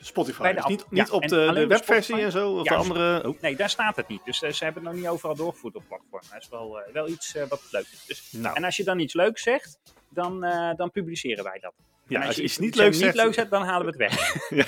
Spotify. 0.00 0.42
Bij 0.42 0.52
de 0.52 0.56
Dus 0.60 0.68
niet, 0.68 0.80
ja. 0.80 0.86
niet 1.02 1.10
op 1.10 1.22
En 1.22 1.28
de, 1.28 1.66
webversie 1.66 2.02
Spotify? 2.14 2.20
en 2.24 2.32
zo, 2.32 2.52
of 2.56 2.64
Ja, 2.64 2.70
de 2.70 2.78
andere... 2.82 3.28
Oh, 3.28 3.40
Nee, 3.40 3.56
daar 3.56 3.70
staat 3.70 3.96
het 3.96 4.08
niet. 4.08 4.24
Dus 4.24 4.42
eh, 4.42 4.50
ze 4.52 4.64
hebben 4.64 4.82
het 4.82 4.92
nog 4.92 5.00
niet 5.02 5.10
overal 5.10 5.34
doorgevoerd 5.34 5.74
op 5.74 5.82
platform. 5.88 6.22
Dat 6.32 6.42
is 6.42 6.48
wel, 6.48 6.80
eh, 6.80 6.92
wel 6.92 7.08
iets 7.08 7.34
eh, 7.34 7.48
wat 7.48 7.62
leuk 7.70 7.86
is. 7.92 8.04
Dus, 8.06 8.32
nou, 8.32 8.56
En 8.56 8.64
als 8.64 8.76
je 8.76 8.84
dan 8.84 8.98
iets 8.98 9.14
leuks 9.14 9.42
zegt, 9.42 9.78
dan, 10.08 10.40
dan 10.76 10.90
publiceren 10.90 11.44
wij 11.44 11.58
dat. 11.60 11.72
ja, 12.06 12.20
en 12.20 12.26
als 12.26 12.36
je 12.36 12.42
iets 12.42 12.58
niet 12.58 12.68
iets 12.68 12.78
leuk 12.78 12.90
niet 12.90 12.98
zegt... 13.00 13.14
leuk 13.14 13.34
zegt, 13.34 13.50
dan 13.50 13.62
halen 13.62 13.86
we 13.86 14.04
het 14.04 14.16
weg. 14.16 14.34
Ja. 14.50 14.64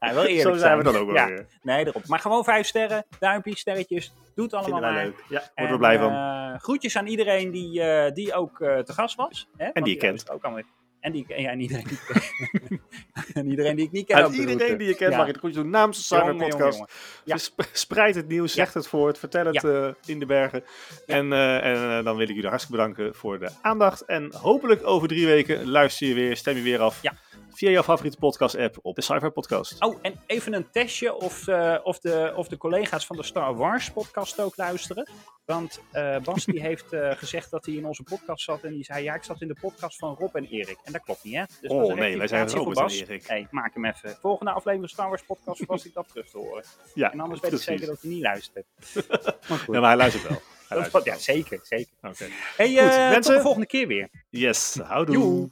Ja, 0.00 0.14
wel 0.14 0.24
eerlijk 0.24 0.40
Zo 0.40 0.54
zijn 0.54 0.78
we 0.78 0.84
dan 0.84 0.96
ook 0.96 1.06
wel 1.06 1.14
Ja, 1.14 1.26
weer. 1.26 1.46
Nee, 1.62 1.86
erop. 1.86 2.06
Maar 2.06 2.18
gewoon 2.18 2.44
vijf 2.44 2.66
sterren, 2.66 3.06
duimpjes, 3.18 3.60
sterretjes. 3.60 4.12
Doe 4.34 4.44
het 4.44 4.54
allemaal 4.54 4.80
maar. 4.80 5.04
leuk. 5.04 5.24
Ja, 5.28 5.38
worden 5.38 5.50
En, 5.54 5.70
we 5.70 5.78
blij 5.78 5.98
van. 5.98 6.60
groetjes 6.60 6.96
aan 6.96 7.06
iedereen 7.06 7.50
die, 7.50 7.82
die 8.12 8.34
ook 8.34 8.56
te 8.58 8.92
gast 8.92 9.14
was. 9.16 9.48
Hè? 9.56 9.70
Want 9.72 9.84
die 9.86 9.94
je 9.94 10.00
kent. 10.00 10.30
Ook 10.30 10.42
allemaal, 10.44 10.62
en, 11.02 11.12
die, 11.12 11.24
ja, 11.28 11.50
en, 11.50 11.60
iedereen 11.60 11.84
die, 11.84 11.98
en 13.34 13.50
iedereen 13.50 13.76
die 13.76 13.84
ik 13.84 13.92
niet 13.92 14.06
ken. 14.06 14.30
De 14.30 14.36
iedereen 14.36 14.78
die 14.78 14.86
je 14.86 14.94
kent 14.94 15.10
Ja. 15.10 15.16
mag 15.16 15.26
je 15.26 15.32
het 15.32 15.40
goed 15.40 15.54
doen 15.54 15.70
namens 15.70 15.98
de 15.98 16.04
Cyber 16.04 16.26
jongen, 16.26 16.48
Podcast. 16.48 16.82
Ja. 17.24 17.36
Spreid 17.72 18.14
het 18.14 18.28
nieuws, 18.28 18.52
zeg 18.52 18.72
het 18.72 18.86
voort, 18.86 19.18
vertel 19.18 19.46
het 19.46 19.64
eh, 19.64 19.88
in 20.04 20.18
de 20.18 20.26
bergen. 20.26 20.64
En, 21.06 21.32
eh, 21.32 21.64
en 21.64 21.98
eh, 21.98 22.04
dan 22.04 22.16
wil 22.16 22.28
ik 22.28 22.34
jullie 22.34 22.48
hartstikke 22.48 22.82
bedanken 22.82 23.14
voor 23.14 23.38
de 23.38 23.50
aandacht. 23.62 24.04
En 24.04 24.32
hopelijk 24.34 24.86
over 24.86 25.08
drie 25.08 25.26
weken 25.26 25.68
luister 25.68 26.06
je 26.06 26.14
weer, 26.14 26.36
stem 26.36 26.56
je 26.56 26.62
weer 26.62 26.80
af 26.80 27.02
Ja. 27.02 27.12
Via 27.54 27.70
jouw 27.70 27.82
favoriete 27.82 28.16
podcast 28.18 28.56
app 28.56 28.78
op 28.82 28.94
de 28.94 29.02
Cyber 29.02 29.30
Podcast. 29.30 29.80
Oh, 29.84 29.98
en 30.02 30.14
even 30.26 30.52
een 30.54 30.70
testje 30.70 31.14
of, 31.14 31.48
eh, 31.48 31.78
of, 31.82 31.98
de, 31.98 32.32
of 32.36 32.48
de 32.48 32.56
collega's 32.56 33.06
van 33.06 33.16
de 33.16 33.22
Star 33.22 33.56
Wars 33.56 33.90
podcast 33.90 34.40
ook 34.40 34.56
luisteren. 34.56 35.10
Want 35.44 35.80
eh, 35.92 36.16
Bas 36.18 36.44
die 36.44 36.60
heeft 36.68 36.92
eh, 36.92 37.10
gezegd 37.16 37.50
dat 37.50 37.66
hij 37.66 37.74
in 37.74 37.86
onze 37.86 38.02
podcast 38.02 38.44
zat 38.44 38.62
en 38.62 38.72
die 38.72 38.84
zei, 38.84 39.04
ja, 39.04 39.14
ik 39.14 39.22
zat 39.22 39.40
in 39.40 39.48
de 39.48 39.56
podcast 39.60 39.98
van 39.98 40.14
Rob 40.18 40.36
en 40.36 40.44
Erik. 40.44 40.78
En 40.84 40.92
dat 40.92 41.02
klopt 41.02 41.24
niet, 41.24 41.34
hè? 41.34 41.42
Dus 41.60 41.70
Oh, 41.70 41.94
nee, 41.94 42.18
wij 42.18 42.26
zijn 42.28 42.48
Robert 42.50 42.78
en. 42.78 42.88
Erik. 42.88 43.26
Hey, 43.26 43.46
maak 43.50 43.74
hem 43.74 43.84
even. 43.84 44.16
Volgende 44.20 44.52
aflevering 44.52 44.90
Star 44.90 45.08
Wars 45.08 45.22
podcast 45.22 45.64
was 45.66 45.84
ik 45.86 45.94
dat 45.94 46.08
terug 46.08 46.28
te 46.30 46.38
horen. 46.38 46.64
Ja, 46.94 47.12
En 47.12 47.20
anders 47.20 47.40
weet 47.40 47.52
ik 47.52 47.58
zeker 47.58 47.86
dat 47.86 48.00
hij 48.00 48.10
niet 48.10 48.22
luistert. 48.22 48.66
Maar 49.48 49.58
goed. 49.58 49.74
Ja, 49.74 49.80
maar 49.80 49.88
hij 49.88 49.96
luistert 49.98 50.22
wel. 50.28 50.32
Hij 50.32 50.42
Dat- 50.68 50.92
luistert 50.92 51.04
ja, 51.04 51.16
zeker, 51.16 51.60
zeker. 51.62 51.92
Oké. 52.02 52.26
Hey, 52.56 52.66
tot 52.76 52.84
mensen. 52.86 53.34
de 53.34 53.40
volgende 53.40 53.66
keer 53.66 53.86
weer. 53.86 54.08
Yes, 54.30 54.74
houdoe. 54.82 55.14
Joe. 55.14 55.50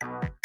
Thank 0.00 0.24
you. 0.24 0.37